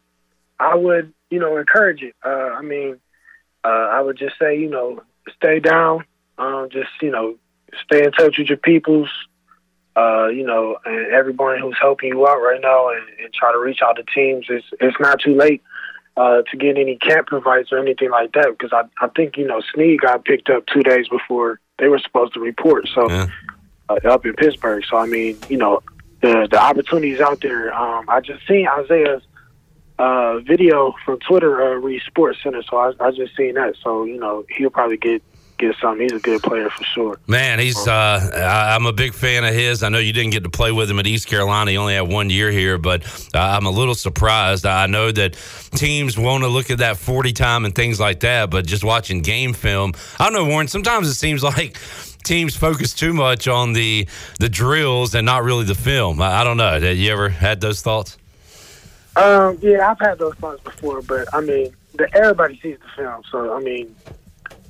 [0.62, 2.14] I would, you know, encourage it.
[2.24, 3.00] Uh, I mean,
[3.64, 5.02] uh, I would just say, you know,
[5.36, 6.04] stay down,
[6.36, 7.36] um, just you know,
[7.84, 9.08] stay in touch with your peoples,
[9.96, 13.58] uh, you know, and everyone who's helping you out right now, and, and try to
[13.58, 14.44] reach out to teams.
[14.50, 15.62] It's it's not too late
[16.18, 19.46] uh, to get any camp invites or anything like that because I I think you
[19.46, 22.88] know Snead got picked up two days before they were supposed to report.
[22.92, 23.06] So
[23.88, 24.84] uh, up in Pittsburgh.
[24.88, 25.80] So I mean, you know,
[26.20, 27.72] the the opportunities out there.
[27.72, 29.22] Um, I just seen Isaiah's
[29.98, 32.62] uh, video from Twitter, uh, Reed Sports Center.
[32.68, 33.74] So I, I just seen that.
[33.82, 35.22] So you know, he'll probably get
[35.58, 36.02] get something.
[36.02, 37.18] He's a good player for sure.
[37.26, 37.86] Man, he's.
[37.86, 39.82] Uh, I- I'm a big fan of his.
[39.82, 41.70] I know you didn't get to play with him at East Carolina.
[41.70, 43.04] He only had one year here, but
[43.34, 44.66] uh, I'm a little surprised.
[44.66, 45.34] I know that
[45.72, 49.20] teams want to look at that 40 time and things like that, but just watching
[49.20, 50.68] game film, I don't know, Warren.
[50.68, 51.76] Sometimes it seems like
[52.24, 54.06] teams focus too much on the
[54.38, 56.20] the drills and not really the film.
[56.20, 56.80] I, I don't know.
[56.80, 58.16] Have you ever had those thoughts?
[59.16, 63.22] Um, yeah, I've had those thoughts before, but I mean, the, everybody sees the film,
[63.32, 63.94] so I mean,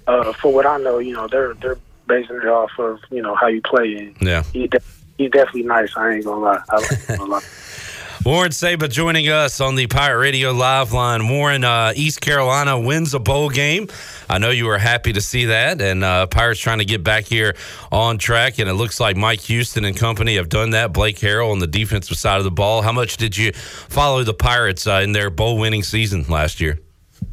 [0.08, 1.78] uh, for what I know, you know, they're they're
[2.08, 4.42] basing it off of you know how you play, and Yeah.
[4.52, 4.80] he de-
[5.18, 5.96] he's definitely nice.
[5.96, 6.60] I ain't gonna lie.
[6.70, 7.48] I like him a lot.
[8.24, 11.28] Warren Saba joining us on the Pirate Radio Live line.
[11.28, 13.88] Warren, uh, East Carolina wins a bowl game.
[14.28, 17.24] I know you were happy to see that, and uh, Pirates trying to get back
[17.26, 17.54] here
[17.92, 18.58] on track.
[18.58, 20.92] And it looks like Mike Houston and company have done that.
[20.92, 22.82] Blake Harrell on the defensive side of the ball.
[22.82, 26.80] How much did you follow the Pirates uh, in their bowl winning season last year?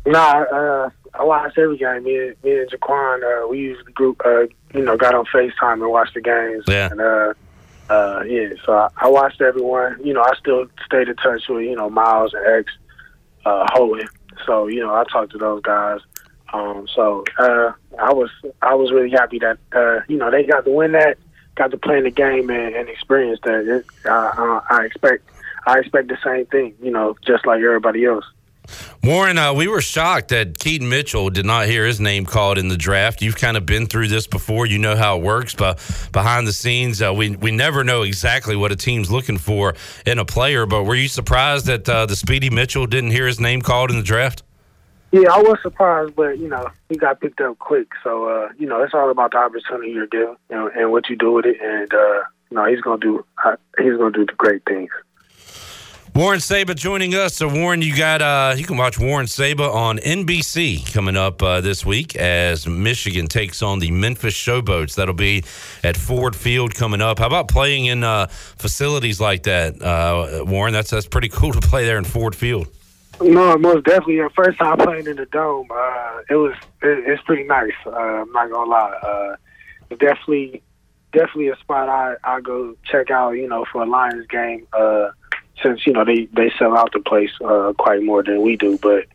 [0.06, 0.89] Nah, uh,
[1.19, 2.03] I watched every game.
[2.03, 4.41] Me, and- me and Jaquan, uh, we usually group, uh,
[4.73, 6.63] you know, got on Facetime and watched the games.
[6.67, 6.89] Yeah.
[6.91, 7.33] And uh,
[7.89, 9.99] uh, yeah, so I, I watched everyone.
[10.03, 12.71] You know, I still stayed in touch with you know Miles and X,
[13.45, 14.07] uh, Hogan.
[14.45, 15.99] So you know, I talked to those guys.
[16.53, 18.29] Um, so uh, I was
[18.61, 21.17] I was really happy that uh, you know they got to win that,
[21.55, 23.67] got to play in the game and, and experience that.
[23.67, 25.29] It, uh, I expect
[25.67, 26.75] I expect the same thing.
[26.81, 28.25] You know, just like everybody else.
[29.03, 32.67] Warren, uh, we were shocked that Keaton Mitchell did not hear his name called in
[32.67, 33.21] the draft.
[33.21, 34.65] You've kind of been through this before.
[34.65, 35.77] You know how it works, but
[36.11, 39.75] behind the scenes, uh, we we never know exactly what a team's looking for
[40.05, 40.65] in a player.
[40.65, 43.97] But were you surprised that uh, the Speedy Mitchell didn't hear his name called in
[43.97, 44.43] the draft?
[45.11, 47.87] Yeah, I was surprised, but you know, he got picked up quick.
[48.03, 51.15] So uh, you know, it's all about the opportunity you're given, know, and what you
[51.15, 51.57] do with it.
[51.61, 54.89] And uh, you know, he's gonna do uh, he's gonna do the great things.
[56.15, 57.35] Warren Saba joining us.
[57.35, 61.59] So Warren, you got uh, you can watch Warren Saba on NBC coming up uh,
[61.59, 64.95] this week as Michigan takes on the Memphis Showboats.
[64.95, 65.43] That'll be
[65.83, 67.19] at Ford Field coming up.
[67.19, 70.71] How about playing in uh, facilities like that, uh, Warren?
[70.71, 72.69] That's that's pretty cool to play there in Ford Field.
[73.19, 74.21] No, most definitely.
[74.21, 77.73] The first time playing in the dome, uh, it was it, it's pretty nice.
[77.85, 79.35] Uh, I'm not gonna lie.
[79.89, 80.61] Definitely
[81.11, 83.31] definitely a spot I I go check out.
[83.31, 84.65] You know, for a Lions game.
[85.64, 88.77] Since you know they they sell out the place uh, quite more than we do,
[88.77, 89.06] but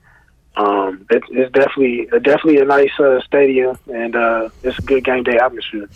[0.57, 5.23] um, it, it's definitely definitely a nice uh, stadium and uh, it's a good game
[5.23, 5.89] day atmosphere.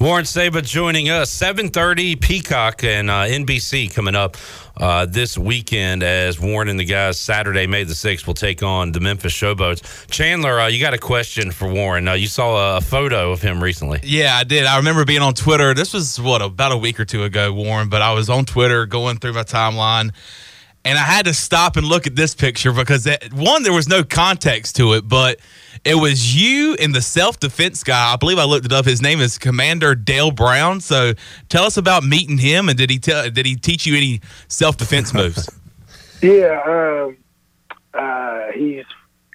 [0.00, 1.30] Warren Saba joining us.
[1.30, 4.36] 7:30 Peacock and uh, NBC coming up
[4.80, 8.92] uh, this weekend as Warren and the guys Saturday, May the 6th, will take on
[8.92, 10.10] the Memphis Showboats.
[10.10, 12.08] Chandler, uh, you got a question for Warren.
[12.08, 14.00] Uh, you saw a photo of him recently.
[14.02, 14.64] Yeah, I did.
[14.64, 15.74] I remember being on Twitter.
[15.74, 17.88] This was what about a week or two ago, Warren.
[17.90, 20.12] But I was on Twitter going through my timeline,
[20.84, 23.88] and I had to stop and look at this picture because it, one, there was
[23.88, 25.38] no context to it, but
[25.84, 28.12] it was you and the self defense guy.
[28.12, 28.86] I believe I looked it up.
[28.86, 30.80] His name is Commander Dale Brown.
[30.80, 31.12] So
[31.48, 33.28] tell us about meeting him, and did he tell?
[33.30, 35.48] Did he teach you any self defense moves?
[36.22, 37.16] Yeah, um,
[37.94, 38.84] uh, he's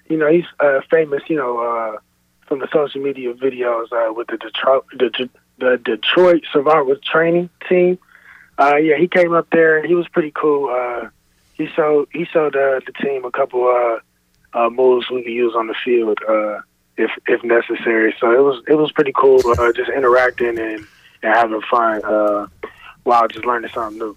[0.08, 1.20] you know he's uh, famous.
[1.26, 1.98] You know uh,
[2.46, 5.28] from the social media videos uh, with the Detroit the,
[5.58, 7.98] the Detroit Survivor Training Team.
[8.56, 10.70] Uh, yeah, he came up there and he was pretty cool.
[11.56, 15.54] He showed he showed uh, the team a couple uh, uh, moves we could use
[15.56, 16.60] on the field uh,
[16.96, 18.14] if if necessary.
[18.20, 20.86] So it was it was pretty cool, uh, just interacting and,
[21.22, 22.46] and having fun uh,
[23.04, 24.16] while just learning something new.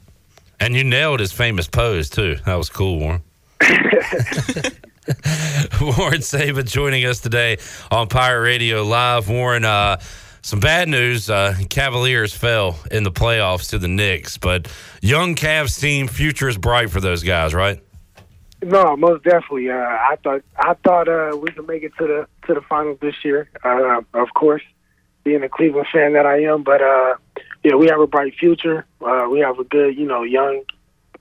[0.60, 2.36] And you nailed his famous pose, too.
[2.46, 3.24] That was cool, Warren.
[5.82, 7.58] Warren Saba joining us today
[7.90, 9.30] on Pirate Radio Live.
[9.30, 10.00] Warren, uh,
[10.42, 11.30] some bad news.
[11.30, 14.72] Uh, Cavaliers fell in the playoffs to the Knicks, but
[15.02, 17.82] young Cavs team, future is bright for those guys, right?
[18.62, 19.70] No, most definitely.
[19.70, 22.98] Uh, I thought I thought uh, we could make it to the to the finals
[23.02, 23.50] this year.
[23.64, 24.64] Uh, of course,
[25.24, 27.16] being a Cleveland fan that I am, but uh,
[27.64, 28.86] yeah, we have a bright future.
[29.02, 30.64] Uh, we have a good, you know, young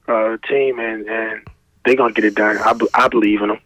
[0.08, 1.42] uh, team, and and
[1.84, 2.58] they're gonna get it done.
[2.58, 3.60] I, b- I believe in them.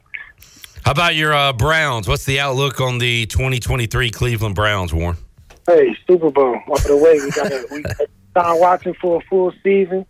[0.85, 2.07] How about your uh, Browns?
[2.07, 5.17] What's the outlook on the 2023 Cleveland Browns, Warren?
[5.65, 7.19] Hey, Super Bowl on the way.
[7.21, 7.83] We got we
[8.31, 10.05] started watching for a full season.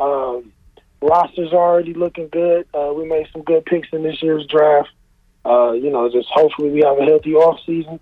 [0.00, 0.52] Um,
[1.00, 2.66] roster's already looking good.
[2.74, 4.90] Uh, we made some good picks in this year's draft.
[5.44, 8.00] Uh, you know, just hopefully we have a healthy off season,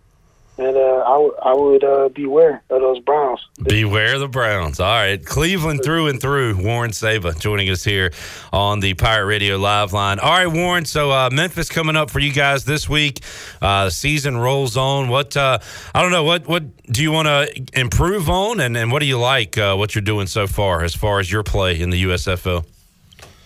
[0.59, 3.41] and uh, I, w- I would uh, beware of those Browns.
[3.63, 4.81] Beware of the Browns.
[4.81, 5.23] All right.
[5.25, 6.57] Cleveland through and through.
[6.63, 8.13] Warren Saba joining us here
[8.53, 10.19] on the Pirate Radio Live line.
[10.19, 10.85] All right, Warren.
[10.87, 13.21] So uh, Memphis coming up for you guys this week.
[13.61, 15.09] Uh, season rolls on.
[15.09, 15.59] What uh,
[15.95, 16.25] I don't know.
[16.25, 19.59] What what do you want to improve on, and, and what do you like?
[19.59, 22.65] Uh, what you're doing so far as far as your play in the USFL?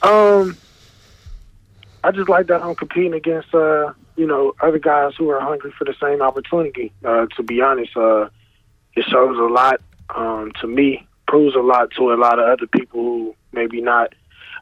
[0.02, 0.56] Um,
[2.02, 5.72] I just like that I'm competing against, uh, you know, other guys who are hungry
[5.78, 6.92] for the same opportunity.
[7.02, 8.28] Uh, to be honest, uh,
[8.94, 9.80] it shows a lot
[10.14, 14.14] um, to me, proves a lot to a lot of other people who maybe not,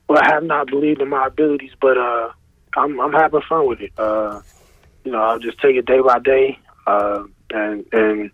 [0.08, 2.30] well, have not believed in my abilities, but uh,
[2.76, 3.90] I'm, I'm having fun with it.
[3.98, 4.42] Uh,
[5.02, 6.56] you know, I'll just take it day by day,
[6.86, 8.30] uh, and and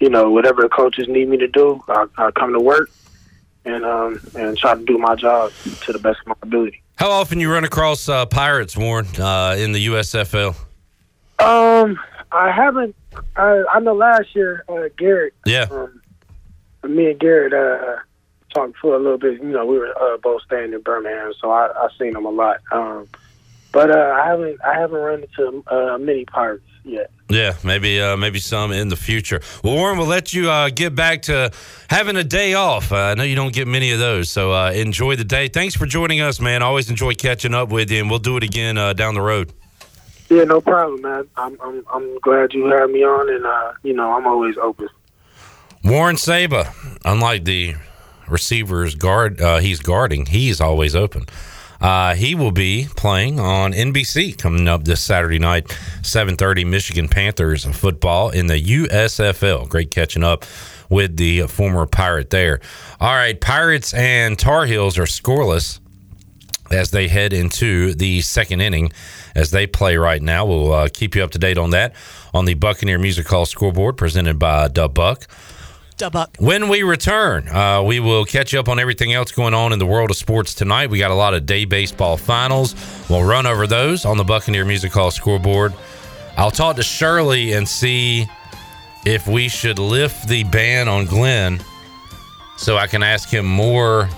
[0.00, 2.90] you know, whatever the coaches need me to do, I, I come to work
[3.64, 5.52] and um, and try to do my job
[5.82, 6.82] to the best of my ability.
[6.96, 10.56] How often you run across uh, pirates, Warren, uh, in the USFL?
[11.44, 11.98] Um,
[12.32, 12.94] I haven't.
[13.36, 15.34] I, I know last year, uh, Garrett.
[15.46, 15.66] Yeah.
[15.70, 16.00] Um,
[16.88, 18.00] me and Garrett uh,
[18.52, 19.40] talked for a little bit.
[19.40, 22.30] You know, we were uh, both staying in Birmingham, so I I seen him a
[22.30, 22.60] lot.
[22.72, 23.08] Um,
[23.72, 27.10] but uh, I haven't I haven't run into uh, many pirates yet.
[27.28, 29.40] Yeah, maybe uh, maybe some in the future.
[29.62, 31.50] Well, Warren, we'll let you uh, get back to
[31.88, 32.92] having a day off.
[32.92, 35.48] Uh, I know you don't get many of those, so uh, enjoy the day.
[35.48, 36.62] Thanks for joining us, man.
[36.62, 39.52] Always enjoy catching up with you, and we'll do it again uh, down the road.
[40.28, 41.28] Yeah, no problem, man.
[41.36, 44.88] I'm I'm I'm glad you had me on, and uh, you know I'm always open.
[45.84, 46.72] Warren Saba,
[47.04, 47.74] unlike the
[48.28, 51.26] receivers guard uh, he's guarding, he's always open.
[51.80, 55.66] Uh, he will be playing on NBC coming up this Saturday night,
[56.00, 56.64] 7:30.
[56.66, 59.68] Michigan Panthers football in the USFL.
[59.68, 60.46] Great catching up
[60.88, 62.60] with the former Pirate there.
[63.00, 65.80] All right, Pirates and Tar Heels are scoreless
[66.74, 68.92] as they head into the second inning
[69.34, 70.44] as they play right now.
[70.44, 71.94] We'll uh, keep you up to date on that
[72.34, 75.26] on the Buccaneer Music Hall scoreboard presented by Dub Buck.
[75.96, 76.40] Dubuck.
[76.40, 79.78] When we return, uh, we will catch you up on everything else going on in
[79.78, 80.90] the world of sports tonight.
[80.90, 82.74] We got a lot of day baseball finals.
[83.08, 85.72] We'll run over those on the Buccaneer Music Hall scoreboard.
[86.36, 88.26] I'll talk to Shirley and see
[89.06, 91.60] if we should lift the ban on Glenn
[92.56, 94.08] so I can ask him more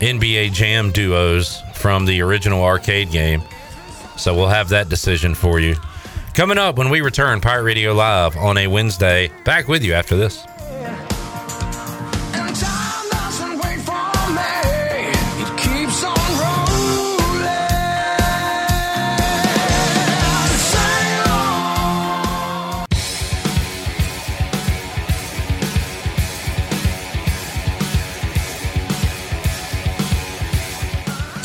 [0.00, 3.42] NBA Jam duos from the original arcade game.
[4.16, 5.76] So we'll have that decision for you.
[6.34, 9.30] Coming up when we return, Pirate Radio Live on a Wednesday.
[9.44, 10.44] Back with you after this.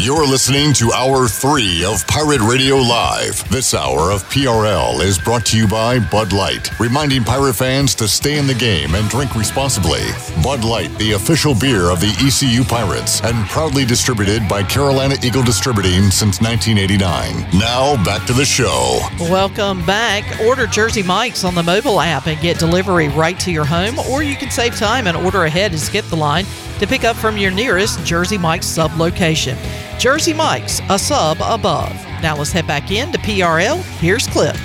[0.03, 3.49] You're listening to Hour 3 of Pirate Radio Live.
[3.49, 8.09] This hour of PRL is brought to you by Bud Light, reminding pirate fans to
[8.09, 10.01] stay in the game and drink responsibly.
[10.43, 15.41] Bud Light, the official beer of the ECU Pirates, and proudly distributed by Carolina Eagle
[15.41, 17.57] Distributing since 1989.
[17.57, 18.99] Now, back to the show.
[19.21, 20.41] Welcome back.
[20.41, 24.21] Order Jersey Mike's on the mobile app and get delivery right to your home, or
[24.21, 26.43] you can save time and order ahead and skip the line
[26.79, 29.57] to pick up from your nearest Jersey Mike's sub location.
[29.99, 31.93] Jersey Mike's, a sub above.
[32.21, 33.81] Now let's head back in to PRL.
[33.99, 34.55] Here's Cliff.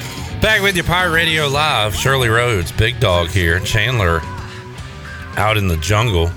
[0.40, 1.94] Back with you, Pirate Radio Live.
[1.94, 3.58] Shirley Rhodes, Big Dog here.
[3.60, 4.20] Chandler
[5.36, 6.30] out in the jungle.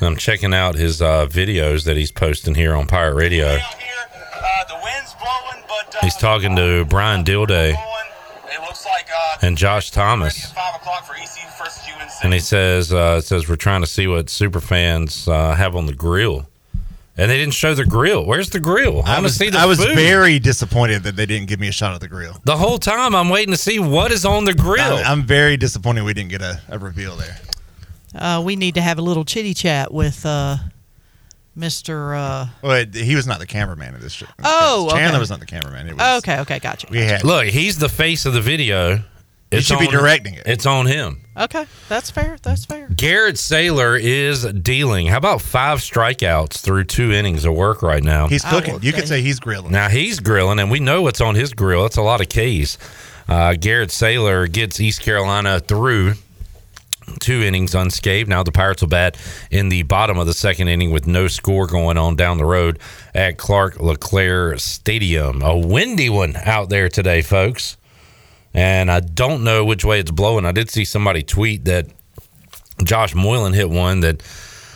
[0.00, 3.58] I'm checking out his uh, videos that he's posting here on Pirate Radio.
[6.02, 7.74] He's talking to Brian Dilday
[9.42, 10.52] and Josh Thomas.
[12.22, 15.74] And he says, uh, it says we're trying to see what super fans uh, have
[15.76, 16.46] on the grill.
[17.18, 18.26] And they didn't show the grill.
[18.26, 19.02] Where's the grill?
[19.02, 19.94] I, I want to was, see the I was food.
[19.94, 22.36] very disappointed that they didn't give me a shot at the grill.
[22.44, 24.96] The whole time I'm waiting to see what is on the grill.
[24.96, 27.38] I'm, I'm very disappointed we didn't get a, a reveal there.
[28.14, 30.56] Uh, we need to have a little chitty chat with uh,
[31.56, 32.16] Mr.
[32.18, 34.26] Uh, Well, he was not the cameraman of this show.
[34.44, 35.18] Oh, Chandler okay.
[35.18, 35.88] was not the cameraman.
[35.88, 36.86] It was, okay, okay, gotcha.
[36.90, 39.02] We had Look, he's the face of the video.
[39.50, 40.42] He should be on- directing it.
[40.46, 41.20] It's on him.
[41.36, 42.36] Okay, that's fair.
[42.42, 42.88] That's fair.
[42.88, 45.06] Garrett Saylor is dealing.
[45.06, 48.26] How about five strikeouts through two innings of work right now?
[48.26, 48.78] He's cooking.
[48.82, 49.70] You could say he's grilling.
[49.70, 51.84] Now he's grilling, and we know what's on his grill.
[51.86, 52.78] It's a lot of K's.
[53.28, 56.14] Uh, Garrett Saylor gets East Carolina through
[57.20, 58.28] two innings unscathed.
[58.28, 59.16] Now the Pirates will bat
[59.50, 62.78] in the bottom of the second inning with no score going on down the road
[63.14, 65.42] at Clark LeClair Stadium.
[65.42, 67.76] A windy one out there today, folks.
[68.56, 70.46] And I don't know which way it's blowing.
[70.46, 71.86] I did see somebody tweet that
[72.82, 74.22] Josh Moylan hit one that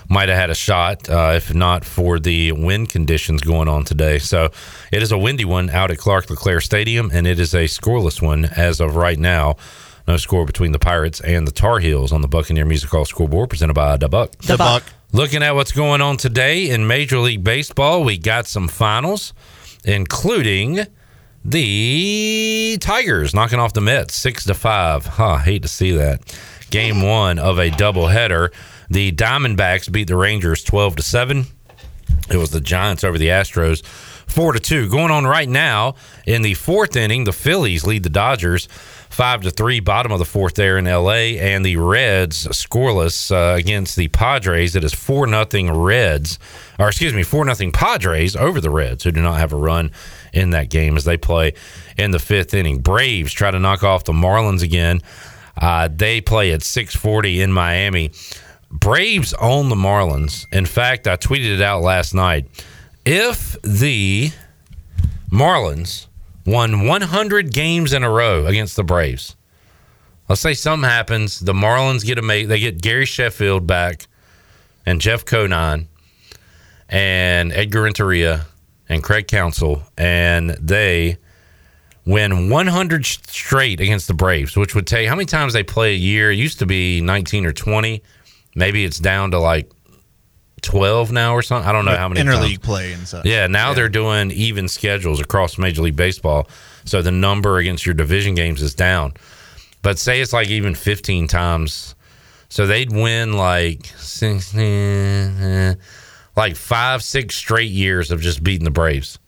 [0.07, 4.19] might have had a shot uh, if not for the wind conditions going on today.
[4.19, 4.51] So
[4.93, 8.21] it is a windy one out at Clark LeClair Stadium, and it is a scoreless
[8.21, 9.57] one as of right now.
[10.07, 13.49] No score between the Pirates and the Tar Heels on the Buccaneer Music Hall scoreboard
[13.49, 14.37] presented by the Buck.
[14.39, 14.83] The Buck.
[15.13, 19.33] Looking at what's going on today in Major League Baseball, we got some finals,
[19.85, 20.87] including
[21.45, 25.07] the Tigers knocking off the Mets six to five.
[25.07, 26.21] Huh, hate to see that.
[26.71, 28.53] Game one of a doubleheader.
[28.89, 31.47] The Diamondbacks beat the Rangers twelve to seven.
[32.29, 33.85] It was the Giants over the Astros
[34.31, 34.89] four to two.
[34.89, 35.95] Going on right now
[36.27, 38.69] in the fourth inning, the Phillies lead the Dodgers
[39.11, 39.81] five to three.
[39.81, 41.39] Bottom of the fourth there in L.A.
[41.39, 44.75] and the Reds scoreless uh, against the Padres.
[44.75, 46.39] It is four nothing Reds,
[46.79, 49.91] or excuse me, four nothing Padres over the Reds, who do not have a run
[50.33, 51.53] in that game as they play
[51.99, 52.79] in the fifth inning.
[52.79, 55.03] Braves try to knock off the Marlins again.
[55.57, 58.13] Uh, they play at 6:40 in Miami.
[58.71, 60.47] Braves own the Marlins.
[60.53, 62.47] In fact, I tweeted it out last night.
[63.05, 64.31] If the
[65.31, 66.07] Marlins
[66.47, 69.37] won 100 games in a row against the Braves,
[70.29, 74.07] let's say something happens, the Marlins get a mate, they get Gary Sheffield back
[74.87, 75.89] and Jeff Conine
[76.89, 78.47] and Edgar Renteria
[78.89, 81.19] and Craig Counsell, and they
[82.07, 85.97] win 100 straight against the Braves, which would take how many times they play a
[85.97, 86.33] year?
[86.33, 88.03] It used to be 19 or 20.
[88.57, 89.71] Maybe it's down to like
[90.63, 91.69] 12 now or something.
[91.69, 92.59] I don't know how many interleague times.
[92.59, 93.25] play and such.
[93.27, 96.49] Yeah, now they're doing even schedules across Major League Baseball.
[96.85, 99.15] So the number against your division games is down.
[99.83, 101.95] But say it's like even 15 times.
[102.49, 105.75] So they'd win like 16, eh, eh,
[106.37, 109.19] like five, six straight years of just beating the Braves.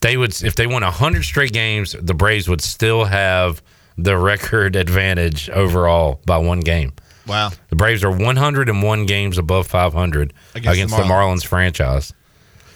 [0.00, 3.62] They would, if they won 100 straight games, the Braves would still have
[3.96, 6.92] the record advantage overall by one game.
[7.26, 7.50] Wow.
[7.68, 11.46] The Braves are 101 games above 500 Against against, the the, Marlins.
[11.46, 12.12] franchise.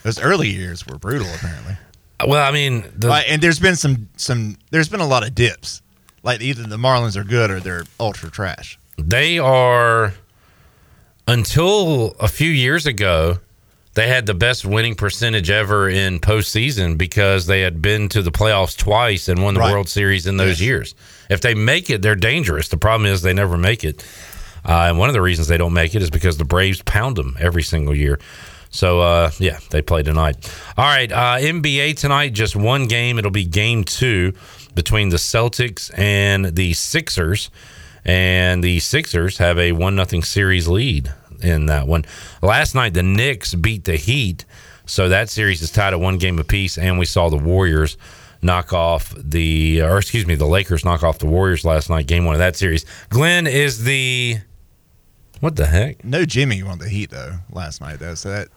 [0.03, 1.73] Those early years were brutal, apparently.
[2.19, 4.57] Uh, well, I mean, the, and there's been some some.
[4.71, 5.81] There's been a lot of dips.
[6.23, 8.79] Like either the Marlins are good or they're ultra trash.
[8.97, 10.13] they are
[11.27, 13.37] until a few years ago
[13.93, 18.31] they had the best winning percentage ever in postseason because they had been to the
[18.31, 19.71] playoffs twice and won the Right.
[19.71, 20.93] World Series in those years.
[21.31, 22.67] If they make it, they're dangerous.
[22.67, 24.05] The problem is they never make it,
[24.67, 27.15] uh, and one of the reasons they don't make it is because the Braves pound
[27.15, 28.19] them every single year.
[28.69, 30.53] So uh, yeah, they play tonight.
[30.77, 33.17] All right, uh, NBA tonight, just one game.
[33.17, 34.33] It'll be game two
[34.75, 37.49] between the Celtics and the Sixers,
[38.05, 41.11] and the Sixers have a one nothing series lead
[41.41, 42.05] in that one.
[42.41, 44.45] Last night, the Knicks beat the Heat,
[44.85, 46.77] so that series is tied at one game apiece.
[46.77, 47.97] And we saw the Warriors
[48.41, 52.25] knock off the, or excuse me, the Lakers knock off the Warriors last night, game
[52.25, 52.85] one of that series.
[53.09, 54.37] Glenn is the,
[55.39, 56.03] what the heck?
[56.03, 58.15] No Jimmy on the Heat though last night though.
[58.15, 58.47] So that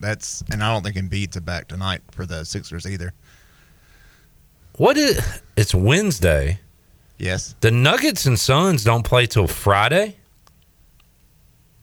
[0.00, 3.12] That's and I don't think Embiid's back tonight for the Sixers either.
[4.76, 5.40] What is?
[5.56, 6.60] It's Wednesday.
[7.18, 7.54] Yes.
[7.60, 10.16] The Nuggets and Suns don't play till Friday.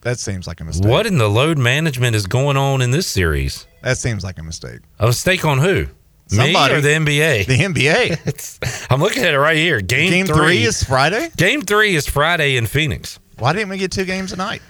[0.02, 0.90] That seems like a mistake.
[0.90, 3.66] What in the load management is going on in this series?
[3.82, 4.82] That seems like a mistake.
[5.00, 5.88] A mistake on who?
[6.28, 6.74] Somebody.
[6.74, 7.48] Me or the NBA?
[7.48, 8.88] The NBA.
[8.92, 9.82] I'm looking at it right here.
[9.82, 11.30] Game, Game three is Friday.
[11.38, 13.20] Game three is Friday in Phoenix.
[13.38, 14.62] Why didn't we get two games a tonight?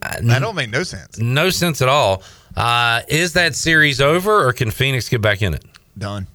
[0.00, 1.18] that don't make no sense.
[1.18, 2.22] No sense at all.
[2.56, 5.64] Uh, is that series over, or can Phoenix get back in it?
[5.98, 6.26] Done.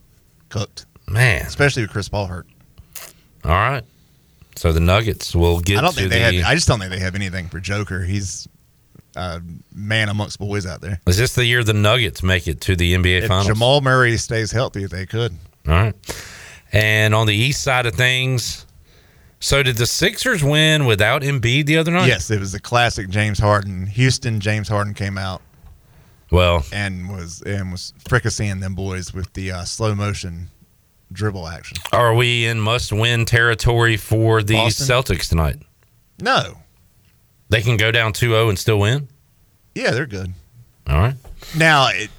[0.50, 0.86] Cooked.
[1.08, 2.48] Man, especially with Chris Paul hurt.
[3.44, 3.84] All right.
[4.56, 6.20] So the Nuggets will get I don't to think the.
[6.20, 6.46] they have.
[6.46, 8.04] I just don't think they have anything for Joker.
[8.04, 8.48] He's
[9.16, 9.42] a
[9.74, 11.00] man amongst boys out there.
[11.08, 13.48] is this the year the Nuggets make it to the NBA If Finals?
[13.48, 15.34] Jamal Murray stays healthy, they could.
[15.68, 15.94] All right.
[16.72, 18.66] And on the east side of things,
[19.46, 22.08] so did the Sixers win without Embiid the other night?
[22.08, 23.86] Yes, it was the classic James Harden.
[23.86, 25.40] Houston James Harden came out
[26.32, 30.50] Well, and was and was fricasseeing them boys with the uh, slow motion
[31.12, 31.78] dribble action.
[31.94, 34.88] are we in must-win territory for the Boston?
[34.88, 35.58] Celtics tonight?
[36.20, 36.58] No.
[37.50, 39.08] They can go down 2-0 and still win.
[39.76, 40.34] Yeah, they're good.
[40.88, 41.16] All right.
[41.56, 42.10] Now, it,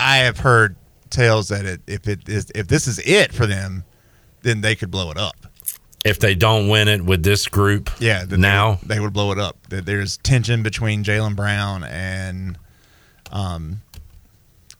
[0.00, 0.74] I have heard
[1.10, 3.84] tales that it, if it is if this is it for them,
[4.42, 5.36] then they could blow it up.
[6.04, 9.32] If they don't win it with this group, Yeah, now they would, they would blow
[9.32, 9.56] it up.
[9.70, 12.58] That there's tension between Jaylen Brown and
[13.32, 13.80] um,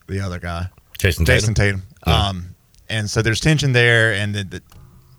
[0.07, 0.69] the other guy,
[0.99, 1.27] Jayson Tatum.
[1.27, 1.83] Jayson Tatum.
[2.05, 2.21] Tatum.
[2.21, 2.55] Um,
[2.91, 4.63] and so there's tension there, and it,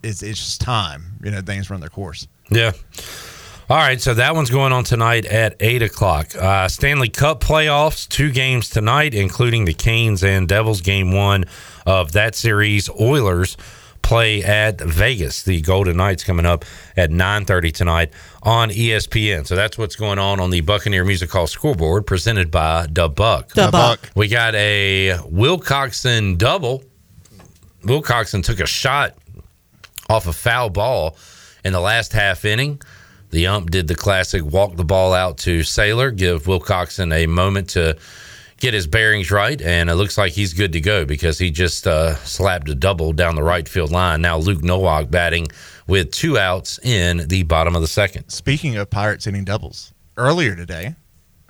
[0.03, 1.17] it's it's just time.
[1.23, 2.27] You know, things run their course.
[2.51, 2.73] Yeah.
[3.67, 6.35] All right, so that one's going on tonight at eight o'clock.
[6.35, 10.81] Uh, Stanley Cup playoffs, two games tonight, including the Canes and Devils.
[10.81, 11.45] Game one
[11.87, 13.57] of that series, Oilers
[14.05, 15.41] play at Vegas.
[15.41, 16.63] The Golden Knights coming up
[16.95, 18.13] at nine thirty tonight
[18.43, 19.47] on ESPN.
[19.47, 23.53] So that's what's going on on the Buccaneer Music Hall scoreboard, presented by Da Buck.
[23.53, 24.11] Da Buck.
[24.15, 26.83] We got a Wilcoxon double.
[27.81, 29.15] Wilcoxon took a shot
[30.07, 31.17] off a foul ball
[31.63, 32.79] in the last half inning.
[33.31, 37.69] The ump did the classic walk the ball out to Sailor, give Wilcoxon a moment
[37.71, 37.97] to
[38.57, 41.85] get his bearings right, and it looks like he's good to go because he just
[41.87, 44.21] uh, slapped a double down the right field line.
[44.21, 45.47] Now Luke Nowak batting
[45.87, 48.29] with two outs in the bottom of the second.
[48.29, 50.95] Speaking of Pirates hitting doubles, earlier today,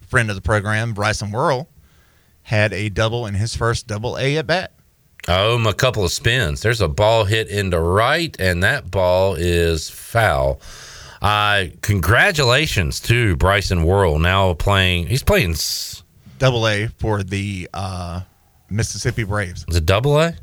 [0.07, 1.69] friend of the program, Bryson Worrell,
[2.44, 4.72] had a double in his first double A at bat.
[5.27, 6.61] Oh, a couple of spins.
[6.61, 10.61] There's a ball hit into right, and that ball is foul.
[11.22, 15.07] Uh, congratulations to Bryson Worrell now playing.
[15.07, 15.52] He's playing.
[15.53, 16.03] s-
[16.38, 18.22] Double A for the uh,
[18.70, 19.66] Mississippi Braves.
[19.68, 20.34] Is it double A?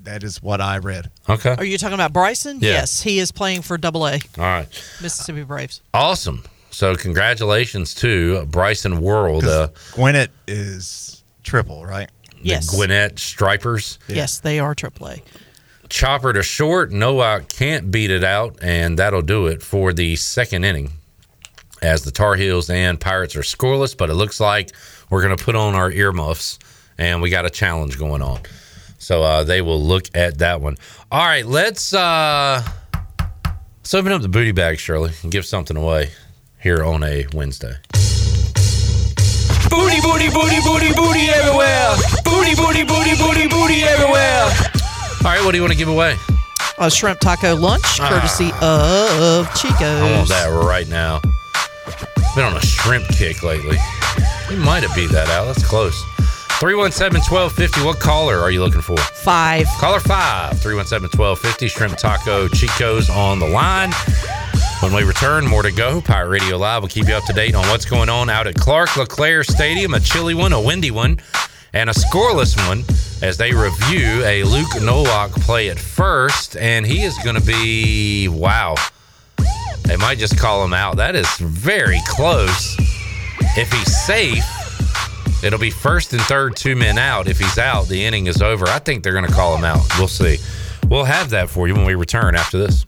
[0.00, 1.10] That is what I read.
[1.28, 1.54] Okay.
[1.58, 2.58] Are you talking about Bryson?
[2.60, 2.70] Yeah.
[2.70, 4.68] Yes, he is playing for Double A, All right.
[5.02, 5.82] Mississippi Braves.
[5.92, 6.44] Awesome.
[6.70, 9.40] So congratulations to Bryson Worrell.
[9.40, 12.10] the, Gwinnett is triple, right?
[12.30, 12.74] the Yes.
[12.74, 13.98] Gwinnett Stripers.
[14.08, 15.22] Yes, they are Triple A.
[15.88, 16.92] Chopper to short.
[16.92, 20.92] Noah can't beat it out, and that'll do it for the second inning.
[21.82, 24.70] As the Tar Heels and Pirates are scoreless, but it looks like
[25.10, 26.58] we're going to put on our earmuffs,
[26.98, 28.40] and we got a challenge going on.
[28.98, 30.76] So uh, they will look at that one.
[31.10, 32.62] All right, let's uh,
[33.78, 36.10] let's open up the booty bag, Shirley, and give something away
[36.60, 37.74] here on a Wednesday.
[39.70, 41.94] Booty, booty, booty, booty, booty everywhere.
[42.24, 44.44] Booty, booty, booty, booty, booty everywhere.
[45.24, 46.16] All right, what do you want to give away?
[46.78, 48.08] A shrimp taco lunch, Ah.
[48.08, 49.82] courtesy of Chico's.
[49.82, 51.20] I want that right now.
[52.34, 53.76] Been on a shrimp kick lately.
[54.50, 55.46] You might have beat that out.
[55.46, 56.00] That's close.
[56.60, 57.84] 317 1250.
[57.84, 58.96] What caller are you looking for?
[58.96, 59.66] Five.
[59.78, 60.58] Caller five.
[60.60, 61.68] 317 1250.
[61.68, 63.92] Shrimp Taco Chico's on the line.
[64.80, 66.00] When we return, more to go.
[66.00, 68.54] Pirate Radio Live will keep you up to date on what's going on out at
[68.54, 71.18] Clark LeClair Stadium, a chilly one, a windy one,
[71.72, 72.84] and a scoreless one
[73.22, 76.56] as they review a Luke Nowak play at first.
[76.56, 78.76] And he is going to be, wow.
[79.82, 80.96] They might just call him out.
[80.96, 82.76] That is very close.
[83.58, 84.44] If he's safe,
[85.42, 87.26] it'll be first and third, two men out.
[87.26, 88.66] If he's out, the inning is over.
[88.66, 89.80] I think they're going to call him out.
[89.96, 90.36] We'll see.
[90.88, 92.84] We'll have that for you when we return after this.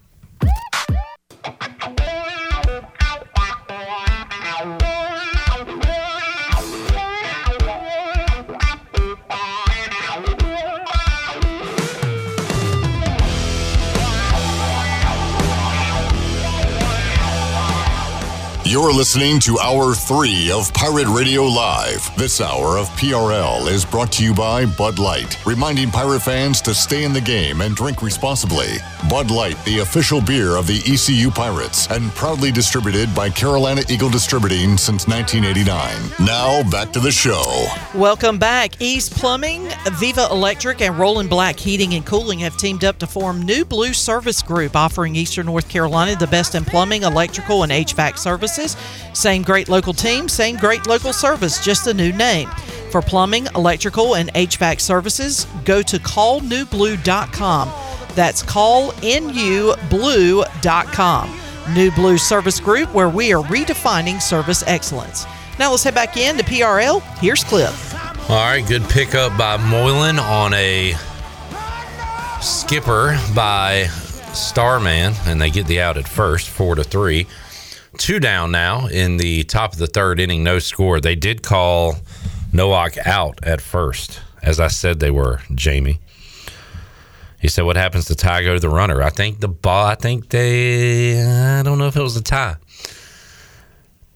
[18.70, 22.14] You're listening to Hour 3 of Pirate Radio Live.
[22.18, 26.74] This hour of PRL is brought to you by Bud Light, reminding pirate fans to
[26.74, 28.66] stay in the game and drink responsibly.
[29.08, 34.10] Bud Light, the official beer of the ECU Pirates, and proudly distributed by Carolina Eagle
[34.10, 36.26] Distributing since 1989.
[36.26, 37.68] Now, back to the show.
[37.94, 38.82] Welcome back.
[38.82, 43.40] East Plumbing, Viva Electric, and Roland Black Heating and Cooling have teamed up to form
[43.40, 48.18] New Blue Service Group, offering Eastern North Carolina the best in plumbing, electrical, and HVAC
[48.18, 48.58] services.
[49.12, 52.48] Same great local team, same great local service, just a new name.
[52.90, 57.68] For plumbing, electrical, and HVAC services, go to callnewblue.com.
[58.14, 61.40] That's callnublue.com.
[61.74, 65.26] New Blue Service Group, where we are redefining service excellence.
[65.58, 67.02] Now let's head back in to PRL.
[67.18, 67.94] Here's Cliff.
[68.30, 70.94] All right, good pickup by Moylan on a
[72.40, 73.88] skipper by
[74.32, 77.26] Starman, and they get the out at first, four to three.
[77.98, 81.00] Two down now in the top of the third inning, no score.
[81.00, 81.96] They did call
[82.52, 86.00] Nowak out at first, as I said they were, Jamie.
[87.40, 89.86] He said, "What happens to tie go to the runner?" I think the ball.
[89.86, 91.20] I think they.
[91.22, 92.56] I don't know if it was a tie.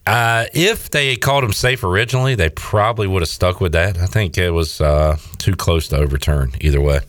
[0.06, 3.98] Uh, if they had called him safe originally, they probably would have stuck with that.
[3.98, 7.00] I think it was uh, too close to overturn either way.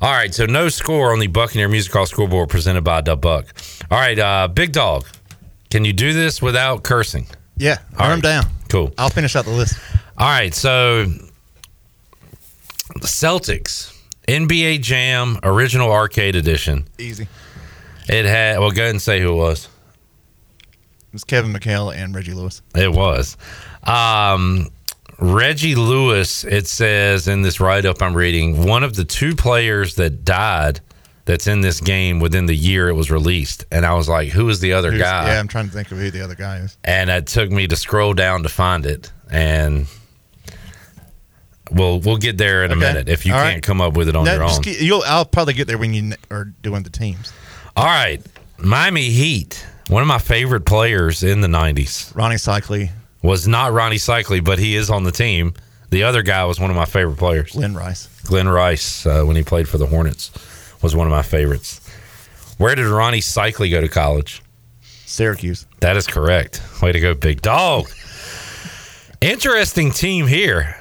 [0.00, 3.46] All right, so no score on the Buccaneer Music Hall scoreboard presented by Dub Buck.
[3.90, 5.06] All right, uh, Big Dog,
[5.72, 7.26] can you do this without cursing?
[7.56, 8.42] Yeah, All run them right.
[8.42, 8.52] down.
[8.68, 8.92] Cool.
[8.98, 9.80] I'll finish out the list.
[10.18, 16.86] All right, so the Celtics NBA Jam Original Arcade Edition.
[16.98, 17.26] Easy.
[18.06, 18.58] It had.
[18.58, 19.64] Well, go ahead and say who it was.
[21.06, 22.60] It was Kevin McHale and Reggie Lewis.
[22.76, 23.38] It was.
[23.82, 24.68] Um,
[25.18, 29.94] Reggie Lewis, it says in this write up I'm reading, one of the two players
[29.94, 30.82] that died
[31.32, 33.64] that's in this game within the year it was released.
[33.72, 35.28] And I was like, who is the other Who's- guy?
[35.32, 36.76] Yeah, I'm trying to think of who the other guy is.
[36.84, 39.10] and it took me to scroll down to find it.
[39.30, 39.86] And
[41.70, 42.80] we'll we'll get there in a Okay.
[42.80, 43.62] minute if you All can't right.
[43.62, 44.62] come up with it on No, your own.
[44.62, 47.32] keep- you'll, I'll probably get there when you are doing the teams.
[47.76, 48.20] All right,
[48.58, 49.64] Miami Heat.
[49.88, 52.90] One of my favorite players in the '90s, Rony Seikaly,
[53.22, 55.54] was not Rony Seikaly, but he is on the team.
[55.90, 57.52] The other guy was one of my favorite players.
[57.52, 58.08] Glen Rice.
[58.24, 60.30] Glen Rice, uh, when he played for the Hornets,
[60.82, 61.80] was one of my favorites.
[62.58, 64.42] Where did Rony Seikaly go to college?
[64.82, 65.66] Syracuse.
[65.80, 66.62] That is correct.
[66.80, 67.88] Way to go, big dog.
[69.20, 70.76] Interesting team here.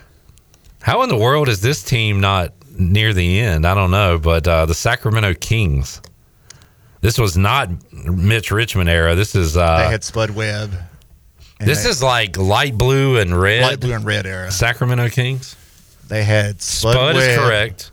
[0.81, 3.67] How in the world is this team not near the end?
[3.67, 6.01] I don't know, but uh, the Sacramento Kings.
[7.01, 9.15] This was not Mitch Richmond era.
[9.15, 10.71] This is uh, they had Spud Webb.
[11.59, 13.61] this they- is like light blue and red.
[13.63, 14.51] light blue and red era.
[14.51, 15.55] Sacramento Kings.
[16.07, 17.91] They had Spud, Spud is correct.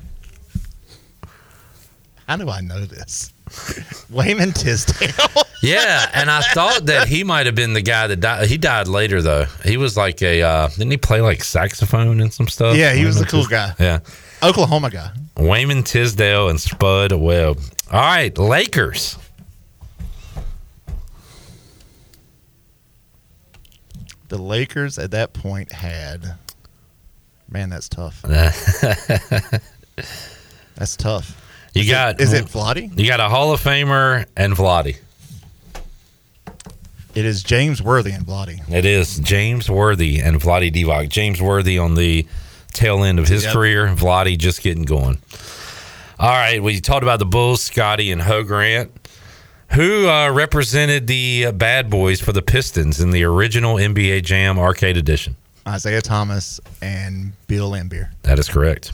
[2.28, 3.32] How do I know this?
[4.10, 5.08] Wayman Tisdale.
[5.60, 8.48] Yeah, and I thought that he might have been the guy that died.
[8.48, 9.46] He died later though.
[9.64, 12.76] He was like a uh, didn't he play like saxophone and some stuff?
[12.76, 13.74] yeah, he was the Wayman cool guy.
[13.80, 13.98] Yeah,
[14.40, 15.10] Oklahoma guy.
[15.36, 17.58] Wayman Tisdale and Spud Webb.
[17.90, 19.18] All right, Lakers.
[24.28, 26.36] The Lakers at that point had.
[27.50, 28.22] Man, that's tough.
[30.76, 31.47] That's tough.
[31.78, 32.98] You Is got is it Vlade?
[32.98, 34.96] You got a Hall of Famer and Vlade.
[37.14, 38.60] It is James Worthy and Vlade.
[38.72, 41.08] It is James Worthy and Vlade Divac.
[41.08, 42.26] James Worthy on the
[42.72, 43.52] tail end of his Yep.
[43.52, 43.86] career.
[43.88, 45.18] Vlade just getting going.
[46.18, 48.90] All right, we talked about the Bulls, Scottie and Ho Grant.
[49.72, 54.58] Who uh, represented the uh, Bad Boys for the Pistons in the original NBA Jam
[54.58, 55.36] Arcade Edition?
[55.72, 58.08] Isiah Thomas and Bill Laimbeer.
[58.22, 58.92] That is correct.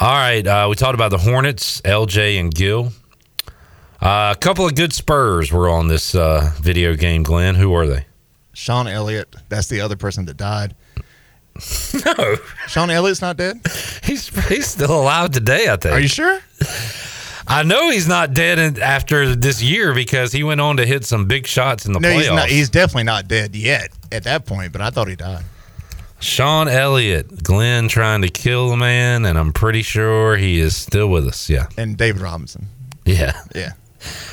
[0.00, 2.92] All right, uh, we talked about the Hornets, LJ and Gill.
[4.02, 7.54] Uh, a couple of good Spurs were on this uh, video game, Glenn.
[7.54, 8.06] Who are they?
[8.52, 9.34] Sean Elliott.
[9.48, 10.74] That's the other person that died.
[12.04, 13.60] No, Sean Elliott's not dead.
[14.02, 15.68] He's he's still alive today.
[15.68, 15.94] I think.
[15.94, 16.40] Are you sure?
[17.46, 21.04] I know he's not dead in, after this year because he went on to hit
[21.04, 22.18] some big shots in the no, playoffs.
[22.18, 22.48] he's not.
[22.48, 24.72] He's definitely not dead yet at that point.
[24.72, 25.44] But I thought he died.
[26.24, 31.08] Sean Elliott, Glenn trying to kill the man, and I'm pretty sure he is still
[31.08, 31.48] with us.
[31.50, 32.66] Yeah, And David Robinson.
[33.04, 33.40] yeah.
[33.54, 33.72] Yeah.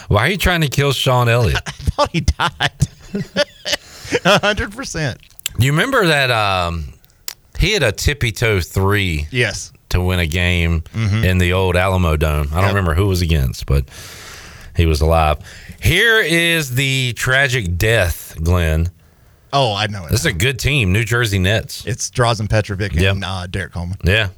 [0.08, 1.62] Why are you trying to kill Sean Elliott?
[1.68, 2.88] I thought he died.
[4.26, 5.20] A hundred percent.
[5.58, 6.94] you remember that um,
[7.60, 9.72] he had a tippy toe three Yes.
[9.90, 11.24] to win a game Mhm.
[11.26, 12.48] in the old Alamo Dome.
[12.52, 12.68] I don't Yep.
[12.70, 13.86] remember who was against, but
[14.76, 15.38] he was alive.
[15.82, 18.90] Here is the tragic death, Glenn.
[19.54, 20.12] Oh, I know it.
[20.12, 21.86] This is a good team, New Jersey Nets.
[21.86, 23.16] It's Drazen Petrovic Yep.
[23.16, 23.98] and uh, Derrick Coleman.
[24.04, 24.30] Yeah.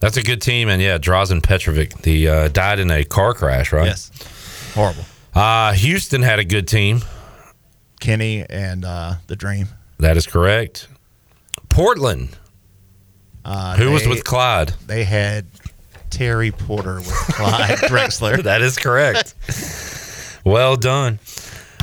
[0.00, 0.68] That's a good team.
[0.68, 3.86] And yeah, Drazen Petrovic, the uh, died in a car crash, right?
[3.86, 4.10] Yes.
[4.74, 5.04] Horrible.
[5.34, 7.00] Uh, Houston had a good team.
[8.00, 9.68] Kenny and uh, the Dream.
[9.98, 10.88] That is correct.
[11.68, 12.36] Portland.
[13.44, 14.70] Uh, Who was with Clyde?
[14.86, 15.46] They had
[16.10, 18.42] Terry Porter with Clyde Drexler.
[18.44, 19.34] that is correct.
[20.44, 21.18] well done.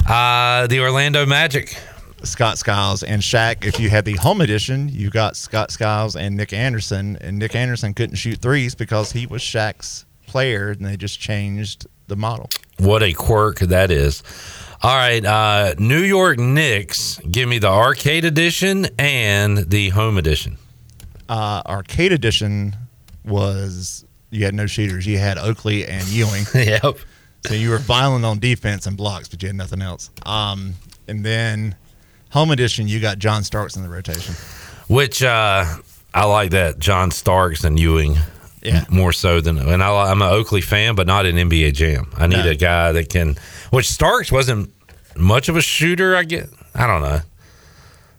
[0.07, 1.77] Uh, the Orlando Magic.
[2.23, 3.65] Scott Skiles and Shaq.
[3.65, 7.55] If you had the home edition, you got Scott Skiles and Nick Anderson, and Nick
[7.55, 12.49] Anderson couldn't shoot threes because he was Shaq's player, and they just changed the model.
[12.77, 14.23] What a quirk that is.
[14.81, 17.19] All right, uh, New York Knicks.
[17.29, 20.57] Give me the arcade edition and the home edition.
[21.27, 22.75] Uh, arcade edition
[23.25, 25.05] was you had no shooters.
[25.05, 26.45] You had Oakley and Ewing.
[26.53, 26.97] yep.
[27.45, 30.09] So you were violent on defense and blocks, but you had nothing else.
[30.25, 30.73] Um,
[31.07, 31.75] and then
[32.29, 34.35] home edition, you got John Starks in the rotation.
[34.87, 35.65] Which uh,
[36.13, 38.15] I like that John Starks and Ewing.
[38.61, 38.83] Yeah.
[38.89, 42.11] more so than and I, I'm an Oakley fan, but not an NBA Jam.
[42.17, 42.49] I need No.
[42.49, 43.37] a guy that can.
[43.69, 44.73] Which Starks wasn't
[45.15, 46.13] much of a shooter.
[46.13, 46.49] I get.
[46.75, 47.19] I don't know.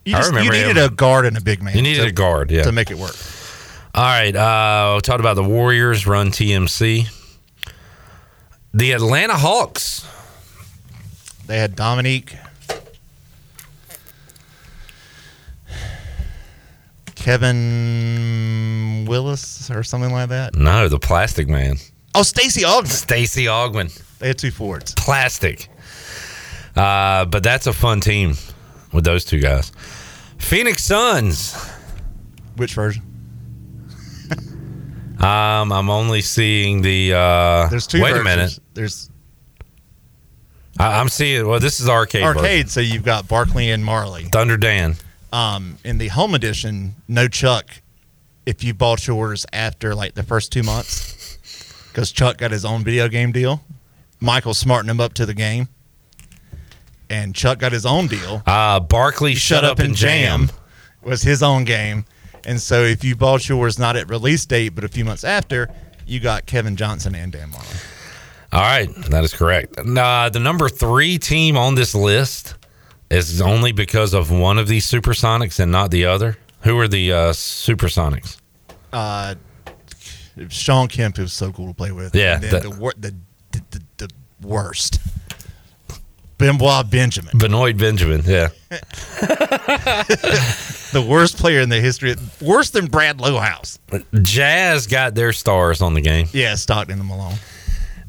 [0.06, 0.84] You, I just, you needed him.
[0.84, 1.76] a guard and a big man.
[1.76, 3.14] You needed to- a guard, yeah, to make it work.
[3.94, 4.34] All right.
[4.34, 7.06] Uh, we talked about the Warriors run TMC.
[8.72, 10.06] The Atlanta Hawks.
[11.46, 12.34] They had Dominique,
[17.20, 20.56] Kevin Willis, or something like that.
[20.56, 21.76] No, the Plastic Man.
[22.14, 22.88] Oh, Stacey Augmon.
[22.88, 23.92] Stacey Augmon.
[24.18, 24.94] They had two forwards.
[24.96, 25.68] Plastic.
[26.74, 28.34] Uh, but that's a fun team
[28.92, 29.70] with those two guys.
[30.38, 31.54] Phoenix Suns.
[32.56, 33.02] Which version?
[35.20, 37.12] Um, I'm only seeing the.
[37.12, 38.00] Uh, There's two.
[38.00, 38.58] Wait a minute.
[38.72, 39.10] There's
[40.78, 41.46] I, I'm seeing.
[41.46, 42.22] Well, this is arcade.
[42.22, 44.32] arcade, so you've got Barkley and Majerle.
[44.32, 44.96] Thunder Dan.
[45.32, 47.82] Um, in the home edition, no Chuck.
[48.46, 51.38] If you bought yours after like the first two months,
[51.88, 53.62] because Chuck got his own video game deal,
[54.18, 55.68] Michael smartened him up to the game,
[57.08, 58.42] and Chuck got his own deal.
[58.46, 60.50] Uh, Barkley shut, up, and jam.
[61.02, 62.06] was his own game,
[62.44, 65.68] and so if you bought yours not at release date but a few months after,
[66.06, 67.86] you got Kevin Johnson and Dan Majerle.
[68.52, 69.78] All right, that is correct.
[69.78, 72.56] Uh, the number three team on this list
[73.10, 76.38] is only because of one of these Supersonics and not the other.
[76.62, 78.38] Who are the uh, Supersonics?
[78.92, 79.34] Uh,
[80.48, 82.14] Shawn Kemp was so cool to play with.
[82.14, 83.14] Yeah, and then that- the, wor- the,
[83.52, 84.08] the, the the
[84.46, 84.98] worst.
[86.38, 88.22] Benoit Benjamin, Benoit Benjamin.
[88.24, 88.48] Yeah.
[90.92, 93.78] the worst player in the history, worse than Brad Lohaus.
[94.22, 96.28] Jazz got their stars on the game.
[96.32, 97.34] Yeah, Stockton and Malone.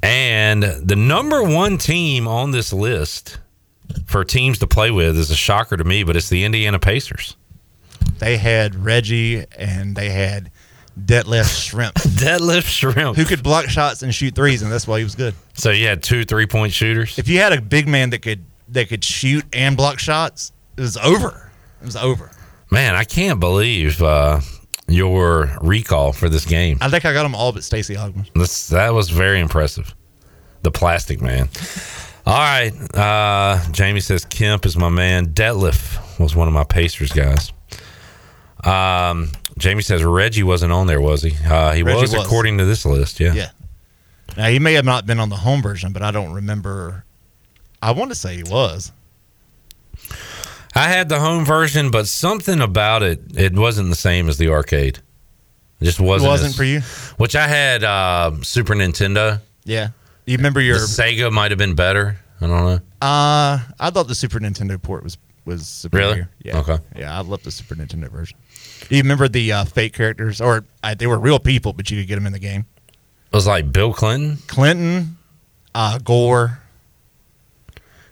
[0.02, 3.38] And the number one team on this list
[4.08, 7.36] for teams to play with is a shocker to me, but it's the Indiana Pacers.
[8.20, 10.52] They had Reggie and they had
[11.00, 13.16] Detlef Schrempf, Deadlift Shrimp.
[13.16, 15.34] who could block shots and shoot threes, and that's why he was good.
[15.54, 17.18] So you had two three point shooters.
[17.18, 20.82] If you had a big man that could that could shoot and block shots, it
[20.82, 21.52] was over.
[21.82, 22.32] It was over.
[22.70, 24.42] Man, I can't believe uh,
[24.88, 26.78] your recall for this game.
[26.82, 28.28] I think I got them all but Stacey Augmon.
[28.70, 29.94] That was very impressive.
[30.64, 31.50] The plastic man.
[32.26, 32.72] All right.
[32.96, 35.28] Uh, Jamie says Kemp is my man.
[35.28, 37.52] Detlef was one of my Pacers guys.
[38.64, 41.34] Um, Jamie says Reggie wasn't on there, was he?
[41.46, 42.14] Uh, he was, was.
[42.14, 43.20] according to this list.
[43.20, 43.34] Yeah.
[43.34, 43.50] Yeah.
[44.38, 47.06] Now he may have not been on the home version, but I don't remember.
[47.82, 48.92] I want to say he was.
[50.74, 54.50] I had the home version, but something about it, it wasn't the same as the
[54.50, 55.00] arcade.
[55.82, 56.30] It just wasn't.
[56.30, 56.82] wasn't as- for you?
[57.18, 59.42] Which I had uh, Super Nintendo.
[59.66, 59.90] Yeah.
[60.26, 60.76] You remember your?
[60.80, 62.18] The Sega might have been better.
[62.40, 62.80] I don't know.
[63.02, 66.08] Uh, I thought the Super Nintendo port was was superior.
[66.10, 66.26] Really?
[66.44, 66.60] Yeah.
[66.60, 66.78] Okay.
[66.96, 68.38] Yeah, I love the Super Nintendo version.
[68.90, 72.08] You remember the uh, fake characters, or uh, they were real people, but you could
[72.08, 72.66] get them in the game.
[72.88, 74.38] It was like Bill Clinton.
[74.48, 75.18] Clinton,
[75.74, 76.60] uh, Gore.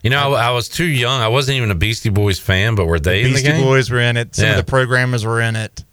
[0.02, 1.22] You know, I, I was too young.
[1.22, 3.64] I wasn't even a Beastie Boys fan, but were they in the Beastie game?
[3.64, 4.34] Boys were in it.
[4.36, 4.52] Some Yeah.
[4.52, 5.84] of the programmers were in it.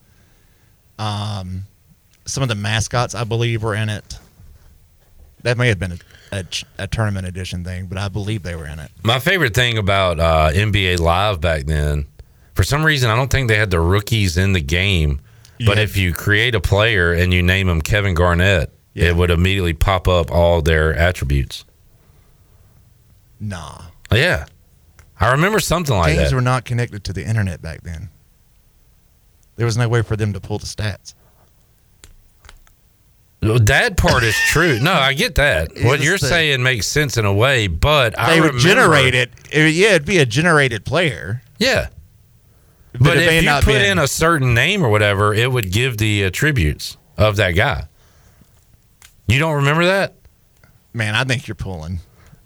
[0.98, 1.64] Um,
[2.24, 4.18] some of the mascots, I believe, were in it.
[5.46, 5.98] That may have been a,
[6.32, 6.44] a,
[6.76, 8.90] a tournament edition thing, but I believe they were in it.
[9.04, 12.08] My favorite thing about uh, NBA Live back then,
[12.54, 15.20] for some reason, I don't think they had the rookies in the game.
[15.64, 15.84] But Yeah.
[15.84, 20.08] if you create a player and you name him Kevin Garnett, it would immediately pop
[20.08, 21.64] up all their attributes.
[23.38, 23.82] Nah.
[24.12, 24.46] Yeah.
[25.20, 26.22] I remember something like Games that.
[26.24, 28.08] Games were not connected to the internet back then.
[29.54, 31.14] There was no way for them to pull the stats.
[33.58, 34.78] That part is true.
[34.80, 35.72] No, I get that.
[35.82, 39.14] What you're the- saying makes sense in a way, but I they would remember- generate
[39.14, 39.30] it.
[39.50, 41.42] it- Yeah, it'd be a generated player.
[41.58, 41.88] Yeah.
[42.92, 43.90] But But, if you put been.
[43.92, 47.88] in a certain name or whatever, it would give the attributes of that guy.
[49.28, 50.14] You don't remember that?
[50.94, 52.00] Man, I think you're pulling.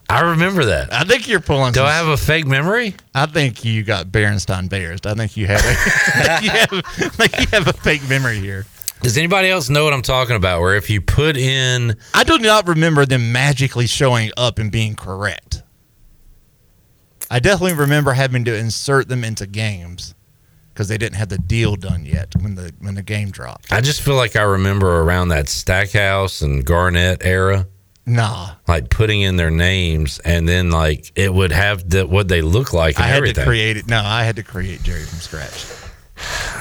[0.09, 0.93] I remember that.
[0.93, 1.73] I think you're pulling.
[1.73, 2.97] Do some- I have a fake memory?
[3.15, 4.99] I think you got Berenstain Bears.
[5.05, 5.61] I think you have.
[5.65, 5.69] A,
[6.33, 8.67] I you have, I think you have a fake memory here.
[9.03, 10.61] Does anybody else know what I'm talking about?
[10.61, 14.95] Where if you put in, I do not remember them magically showing up and being
[14.95, 15.63] correct.
[17.31, 20.15] I definitely remember having to insert them into games
[20.69, 23.73] because they didn't have the deal done yet when the when the game dropped.
[23.73, 27.67] I just feel like I remember around that Stackhouse and Garnett era.
[28.05, 32.43] Nah, like putting in their names and then like it would have the, what they
[32.43, 33.45] look like and I had everything.
[33.45, 33.87] to create it.
[33.87, 35.67] No, I had to create Jerry from scratch.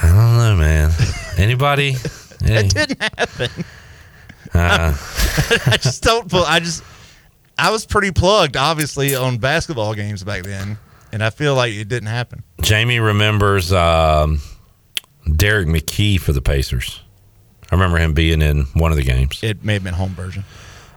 [0.04, 0.92] I don't know, man.
[1.38, 1.96] Anybody?
[2.44, 3.50] Any- It didn't happen.
[4.52, 4.96] Uh,
[5.68, 6.34] I just don't.
[6.34, 6.82] I just.
[7.58, 10.80] I was pretty plugged, obviously, on basketball games back then,
[11.12, 12.44] and I feel like it didn't happen.
[12.62, 14.42] Jamie remembers um,
[15.36, 17.00] Derrick McKey for the Pacers.
[17.70, 19.40] I remember him being in one of the games.
[19.44, 20.44] It may have been home version.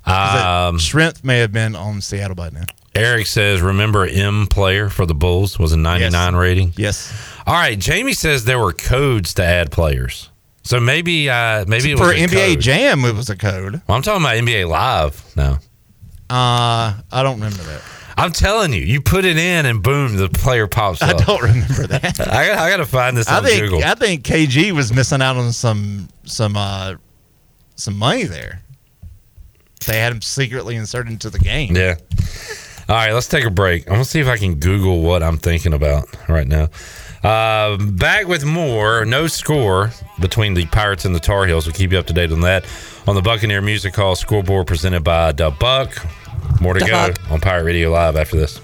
[0.06, 2.64] Um, Strength may have been on Seattle by now.
[2.94, 6.72] Eric says, remember M player for the Bulls was a 99 rating?
[6.76, 7.12] Yes.
[7.46, 7.78] All right.
[7.78, 10.30] Jamie says there were codes to add players.
[10.62, 12.60] So maybe uh, maybe it For NBA code.
[12.60, 13.82] Jam, it was a code.
[13.86, 15.54] Well, I'm talking about NBA Live now.
[16.30, 17.82] Uh, I don't remember that.
[18.16, 21.20] I'm telling you, you put it in and boom, the player pops up.
[21.20, 22.20] I don't remember that.
[22.20, 23.82] I, got- I got to find this I on think Google.
[23.84, 26.94] I think KG was missing out on some some uh
[27.76, 28.60] some money there.
[29.86, 31.74] They had him secretly inserted into the game.
[31.74, 31.96] Yeah.
[32.88, 33.86] All right, let's take a break.
[33.86, 36.68] I'm gonna see if I can Google what I'm thinking about right now.
[37.22, 39.04] Uh, back with more.
[39.04, 39.90] No score
[40.20, 41.66] between the Pirates and the Tar Heels.
[41.66, 42.64] We'll keep you up to date on that
[43.06, 46.04] on the Buccaneer Music Hall scoreboard presented by the Buck.
[46.60, 47.30] More to Da go Buck.
[47.30, 48.60] on Pirate Radio Live after this.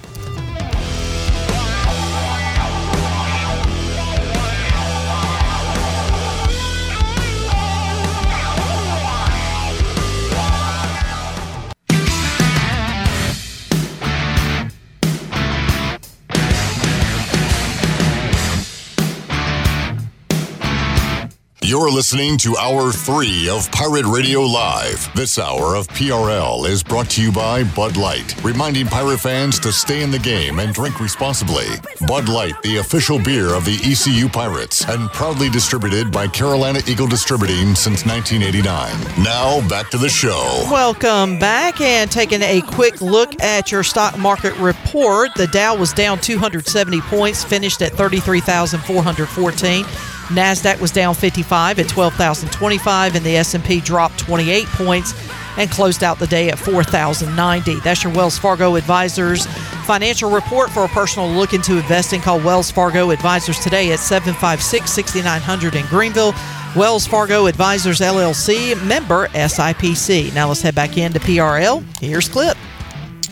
[21.79, 25.15] You're listening to Hour 3 of Pirate Radio Live.
[25.15, 29.73] This hour of PRL is brought to you by Bud Light, reminding pirate fans to
[29.73, 31.67] stay in the game and drink responsibly.
[32.09, 37.07] Bud Light, the official beer of the ECU Pirates, and proudly distributed by Carolina Eagle
[37.07, 39.23] Distributing since 1989.
[39.23, 40.67] Now, back to the show.
[40.69, 45.31] Welcome back and taking a quick look at your stock market report.
[45.37, 49.87] The Dow was down 270 points, finished at 33,414.
[50.29, 55.15] Nasdaq was down 55 at 12,025 and the S&P dropped 28 points
[55.57, 57.81] and closed out the day at 4,090.
[57.81, 59.47] That's your Wells Fargo Advisors
[59.89, 62.21] financial report for a personal look into investing.
[62.21, 66.35] Call Wells Fargo Advisors today at 756-6900 in Greenville.
[66.77, 70.35] Wells Fargo Advisors LLC, member SIPC.
[70.35, 71.83] Now let's head back into PRL.
[72.01, 72.55] Here's Cliff.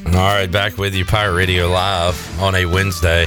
[0.07, 3.27] All right, back with you, Pirate Radio Live on a Wednesday.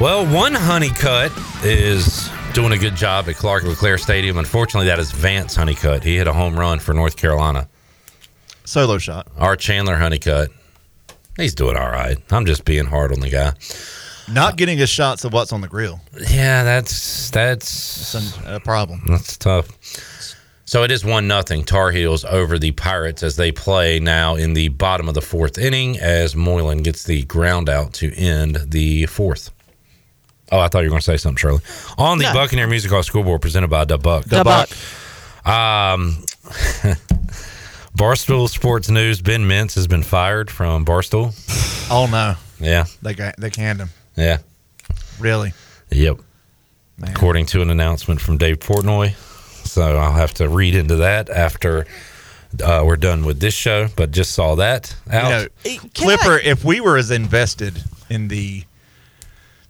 [0.00, 1.30] Well, one Honeycutt
[1.64, 4.38] is doing a good job at Clark LeClair Stadium.
[4.38, 6.02] Unfortunately, that is Vance Honeycutt.
[6.02, 7.68] He hit a home run for North Carolina.
[8.64, 9.28] Solo shot.
[9.36, 10.48] Our Chandler Honeycutt,
[11.36, 12.16] he's doing all right.
[12.32, 13.52] I'm just being hard on the guy.
[14.32, 16.00] Not getting his shots of what's on the grill.
[16.30, 18.14] Yeah, that's that's
[18.46, 19.02] a problem.
[19.06, 19.68] That's tough.
[20.64, 24.54] So it is one nothing Tar Heels over the Pirates as they play now in
[24.54, 29.04] the bottom of the fourth inning as Moylan gets the ground out to end the
[29.04, 29.50] fourth.
[30.52, 31.60] Oh, I thought you were going to say something, Shirley.
[31.98, 32.32] On the No.
[32.34, 34.24] Buccaneer Music Hall School Board, presented by Da Buck.
[34.26, 34.68] Da Buck.
[35.44, 36.24] Um,
[37.96, 39.20] Barstool Sports News.
[39.22, 41.34] Ben Mintz has been fired from Barstool.
[41.90, 43.90] Oh no, Yeah, they got they canned him.
[44.16, 44.38] yeah,
[45.18, 45.52] Really?
[45.90, 46.18] yep.
[47.02, 49.14] According to an announcement from Dave Portnoy.
[49.66, 51.86] So I'll have to read into that after
[52.64, 53.88] uh, we're done with this show.
[53.96, 55.50] But just saw that out.
[55.64, 58.64] You know, Clipper, if we were as invested in the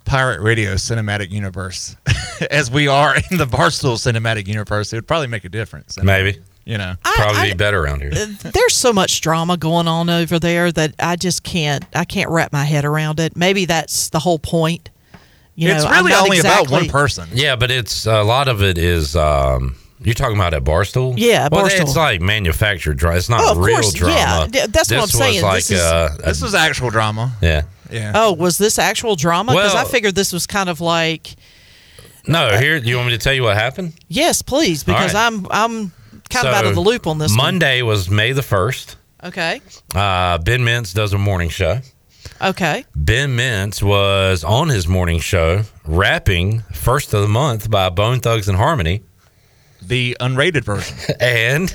[0.07, 1.97] pirate radio cinematic universe
[2.51, 5.99] as we are in the Barstool cinematic universe, it would probably make a difference.
[6.03, 6.39] Maybe.
[6.65, 8.11] You know, Probably be better around here.
[8.11, 12.53] There's so much drama going on over there that I just can't I can't wrap
[12.53, 13.37] my head around it.
[13.37, 14.91] Maybe that's the whole point.
[15.55, 16.89] You know, I'm not exactly-
[17.33, 19.15] Yeah, but it's a lot of it is.
[19.15, 21.15] Um, you're talking about at Barstool.
[21.17, 21.81] Yeah, well, Barstool.
[21.83, 23.17] it's like manufactured drama.
[23.17, 24.15] It's not Oh, of real course, drama.
[24.15, 24.47] yeah.
[24.67, 25.43] D- that's what I'm was saying.
[25.43, 27.33] Like This is- uh, a- this was actual drama.
[27.41, 27.63] yeah.
[27.91, 28.13] Yeah.
[28.15, 29.53] Oh, was this actual drama?
[29.53, 31.37] Because I figured this was kind of like
[32.27, 32.81] No, here.
[32.81, 33.95] Do you want me to tell you what happened?
[34.09, 35.27] yes, please, because right.
[35.27, 35.93] I'm I'm
[36.31, 37.31] kind of out of the loop on this.
[37.31, 37.37] one.
[37.37, 38.97] Monday was May the first.
[39.23, 39.61] Okay.
[39.95, 41.81] Uh, ben Mintz does a morning show.
[42.43, 42.85] Okay.
[42.95, 49.03] Ben Mintz was on his morning show rapping first of the month by Bone Thugs-n-Harmony.
[49.81, 50.97] The unrated version.
[51.21, 51.71] and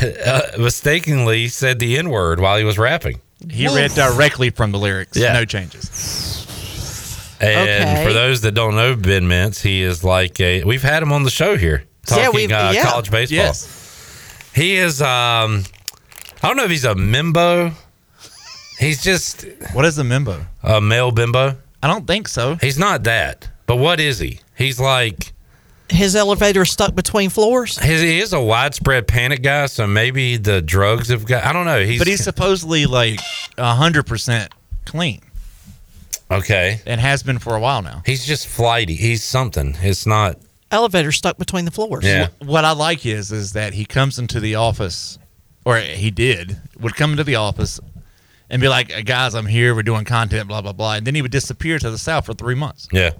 [0.26, 3.20] uh, mistakenly said the N word while he was rapping.
[3.50, 3.76] He Woof.
[3.76, 5.16] read directly from the lyrics.
[5.16, 5.32] Yeah.
[5.32, 7.36] No changes.
[7.40, 8.04] And Okay.
[8.06, 10.64] for those that don't know Ben Mintz, he is like a.
[10.64, 12.84] We've had him on the show here talking Yeah, we've- uh, yeah.
[12.84, 13.36] college baseball.
[13.36, 14.50] Yes.
[14.54, 15.02] He is.
[15.02, 15.64] um
[16.42, 17.72] I don't know if he's a mimbo.
[18.78, 19.44] He's just.
[19.72, 20.46] What is a mimbo?
[20.62, 21.56] A male bimbo.
[21.82, 22.56] I don't think so.
[22.60, 23.48] He's not that.
[23.66, 24.40] But what is he?
[24.56, 25.32] He's like.
[25.90, 27.78] His elevator is stuck between floors.
[27.78, 31.44] His, he is a widespread panic guy, so maybe the drugs have got.
[31.44, 31.84] I don't know.
[31.84, 33.20] He's but he's supposedly like
[33.58, 34.52] hundred percent
[34.86, 35.20] clean
[36.30, 38.02] okay, and has been for a while now.
[38.06, 38.94] He's just flighty.
[38.94, 39.76] He's something.
[39.80, 40.38] It's not.
[40.70, 42.04] Elevator stuck between the floors.
[42.42, 45.18] Wh- What I like is is that he comes into the office,
[45.64, 47.78] or he did, would come into the office
[48.50, 49.74] and be like, "Guys, I'm here.
[49.74, 52.34] We're doing content, blah blah blah," and then he would disappear to the south for
[52.34, 52.88] three months.
[52.90, 53.10] Yeah.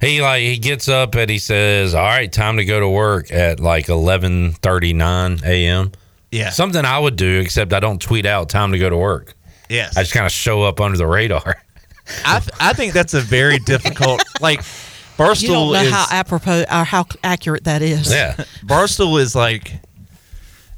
[0.00, 3.32] He like he gets up and he says, "All right, time to go to work
[3.32, 5.92] at like eleven thirty nine a.m."
[6.30, 6.50] Yeah.
[6.50, 9.34] something I would do, except I don't tweet out time to go to work.
[9.68, 11.56] Yes, I just kind of show up under the radar.
[12.24, 14.60] I th- I think that's a very difficult like.
[15.18, 18.08] Barstool You don't know is how apropos or how accurate that is.
[18.08, 19.80] Yeah, Barstool is like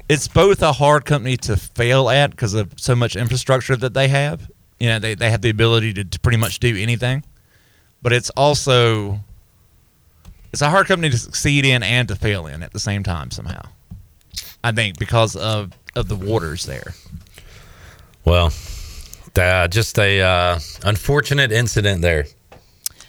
[0.09, 4.07] it's both a hard company to fail at because of so much infrastructure that they
[4.07, 4.49] have.
[4.79, 7.23] You know, they, they have the ability to, to pretty much do anything.
[8.01, 9.19] But it's also
[10.53, 13.31] it's a hard company to succeed in and to fail in at the same time
[13.31, 13.61] somehow.
[14.63, 16.93] I think because of of the waters there.
[18.25, 18.51] Well,
[19.35, 22.25] uh, just a uh, unfortunate incident there.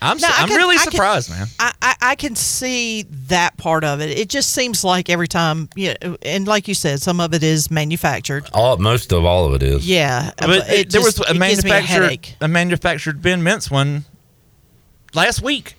[0.00, 1.46] I'm No, I I'm can- really I can- surprised, man.
[1.60, 4.18] I, I, I can see that part of it.
[4.18, 7.70] It just seems like every time, yeah, and like you said, some of it is
[7.70, 8.48] manufactured.
[8.52, 9.86] All most of all of it is.
[9.86, 12.34] Yeah, But it there was just- a it a manufactured headache.
[12.40, 14.04] a manufactured Ben Mintz one
[15.14, 15.74] last week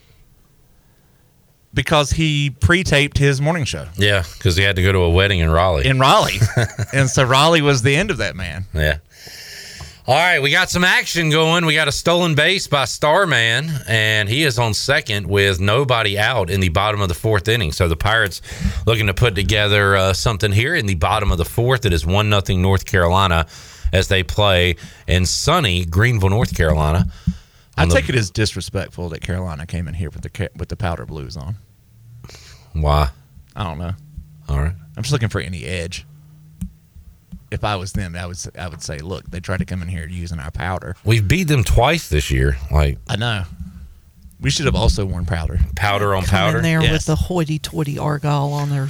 [1.73, 5.39] because he pre-taped his morning show Yeah, because he had to go to a wedding
[5.39, 5.87] in Raleigh.
[5.87, 6.39] in Raleigh,
[6.93, 8.65] and so Raleigh was the end of that man.
[8.73, 8.97] Yeah.
[10.05, 11.65] All right, we got some action going.
[11.65, 16.49] We got a stolen base by Starman, and he is on second with nobody out
[16.49, 17.71] in the bottom of the fourth inning.
[17.71, 18.41] So the Pirates
[18.85, 21.85] looking to put together uh, something here in the bottom of the fourth.
[21.85, 23.47] It is one nothing North Carolina
[23.93, 24.75] as they play
[25.07, 27.05] in sunny Greenville, North Carolina.
[27.77, 30.75] I the- take it as disrespectful that Carolina came in here with the with the
[30.75, 31.55] powder blues on.
[32.73, 33.09] Why?
[33.55, 33.93] I don't know.
[34.49, 34.73] All right.
[34.95, 36.05] I'm just looking for any edge.
[37.51, 39.81] If I was them, I would s- I would say, look, they tried to come
[39.83, 40.95] in here using our powder.
[41.03, 42.57] We've beat them twice this year.
[42.71, 43.43] Like I know.
[44.39, 45.59] We should have also worn powder.
[45.75, 46.57] powder on Come powder.
[46.57, 46.91] in there Yes.
[46.91, 48.89] with the hoity-toity argyle on their.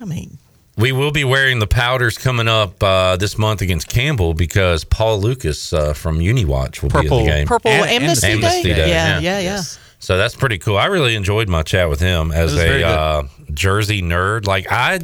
[0.00, 0.38] I mean,
[0.76, 5.20] We will be wearing the powders coming up uh, this month against Campbell because Paul
[5.20, 7.46] Lukas uh, from Uni Watch will be in the game.
[7.46, 8.74] Purple And- Amnesty Amnesty Day?
[8.74, 8.88] Day.
[8.88, 9.60] Yeah, yeah, yeah.
[9.98, 10.78] So that's pretty cool.
[10.78, 14.46] I really enjoyed my chat with him as It was very a uh, Jersey nerd.
[14.46, 15.00] Like I,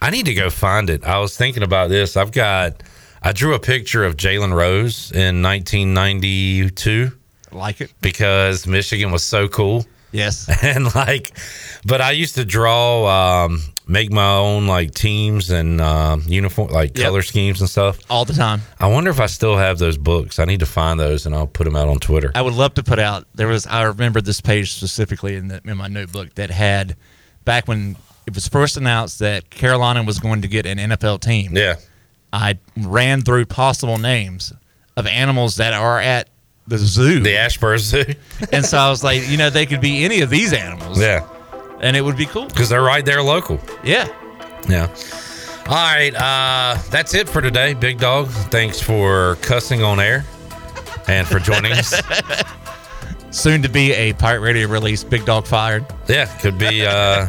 [0.00, 1.04] I need to go find it.
[1.04, 2.16] I was thinking about this.
[2.16, 2.82] I've got.
[3.24, 7.12] I drew a picture of Jalen Rose in 1992
[7.52, 7.92] Like it.
[8.00, 9.84] because Michigan was so cool.
[10.12, 10.48] Yes.
[10.62, 11.36] And like,
[11.84, 16.96] but I used to draw, um, make my own like teams and um, uniform, like
[16.96, 17.06] Yep.
[17.06, 18.62] color schemes and stuff all the time.
[18.78, 20.38] I wonder if I still have those books.
[20.38, 22.30] I need to find those and I'll put them out on Twitter.
[22.34, 23.26] I would love to put out.
[23.34, 26.96] There was I remember this page specifically in the, in my notebook that had
[27.44, 31.56] back when it was first announced that Carolina was going to get an NFL team.
[31.56, 31.74] Yeah.
[32.32, 34.52] I ran through possible names
[34.96, 36.28] of animals that are at
[36.66, 38.04] the zoo, the Asheboro Zoo,
[38.52, 41.00] and so I was like, you know, they could be any of these animals.
[41.00, 41.26] Yeah.
[41.80, 42.46] and it would be cool.
[42.46, 43.60] Because they're right there local.
[43.84, 44.06] Yeah.
[44.68, 44.86] Yeah.
[45.66, 46.14] All right.
[46.14, 48.28] Uh, that's it for today, Big Dog.
[48.28, 50.24] Thanks for cussing on air
[51.08, 52.00] and for joining us.
[53.30, 55.02] Soon to be a pirate radio release.
[55.04, 55.86] Big dog fired.
[56.06, 57.26] Yeah, could be uh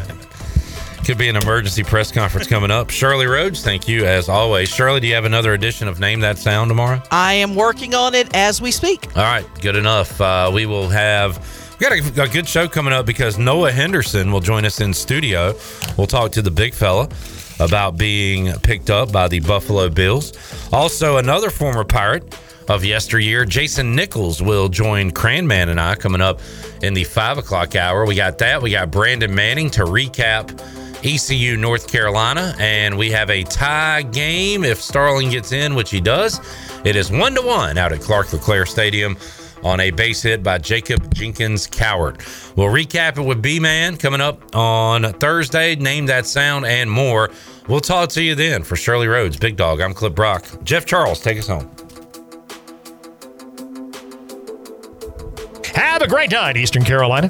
[1.03, 2.89] could be an emergency press conference coming up.
[2.89, 4.69] Shirley Rhodes, thank you as always.
[4.69, 7.01] Shirley, do you have another edition of Name That Sound tomorrow?
[7.11, 9.15] I am working on it as we speak.
[9.17, 10.19] All right, good enough.
[10.21, 11.37] Uh, we will have
[11.79, 14.93] we got a, a good show coming up because Noah Henderson will join us in
[14.93, 15.53] studio.
[15.97, 17.09] We'll talk to the big fella
[17.59, 20.31] about being picked up by the Buffalo Bills.
[20.71, 26.39] Also, another former Pirate of yesteryear, Jason Nichols, will join Cranman and I coming up
[26.81, 28.05] in the five o'clock hour.
[28.05, 28.61] We got that.
[28.61, 30.57] We got Brandon Manning to recap
[31.03, 35.99] ECU North Carolina, and we have a tie game if Starling gets in, which he
[35.99, 36.39] does.
[36.85, 39.17] It is one to one out at Clark LeClair Stadium
[39.63, 42.55] on a base hit by Jacob Jenkins-Cowart.
[42.55, 45.75] We'll recap it with B Man coming up on Thursday.
[45.75, 47.29] Name that sound and more.
[47.67, 48.63] We'll talk to you then.
[48.63, 50.45] For Shirley Rhodes, Big Dog, I'm Cliff Brock.
[50.63, 51.69] Jeff Charles, take us home.
[55.73, 57.29] Have a great night, Eastern Carolina.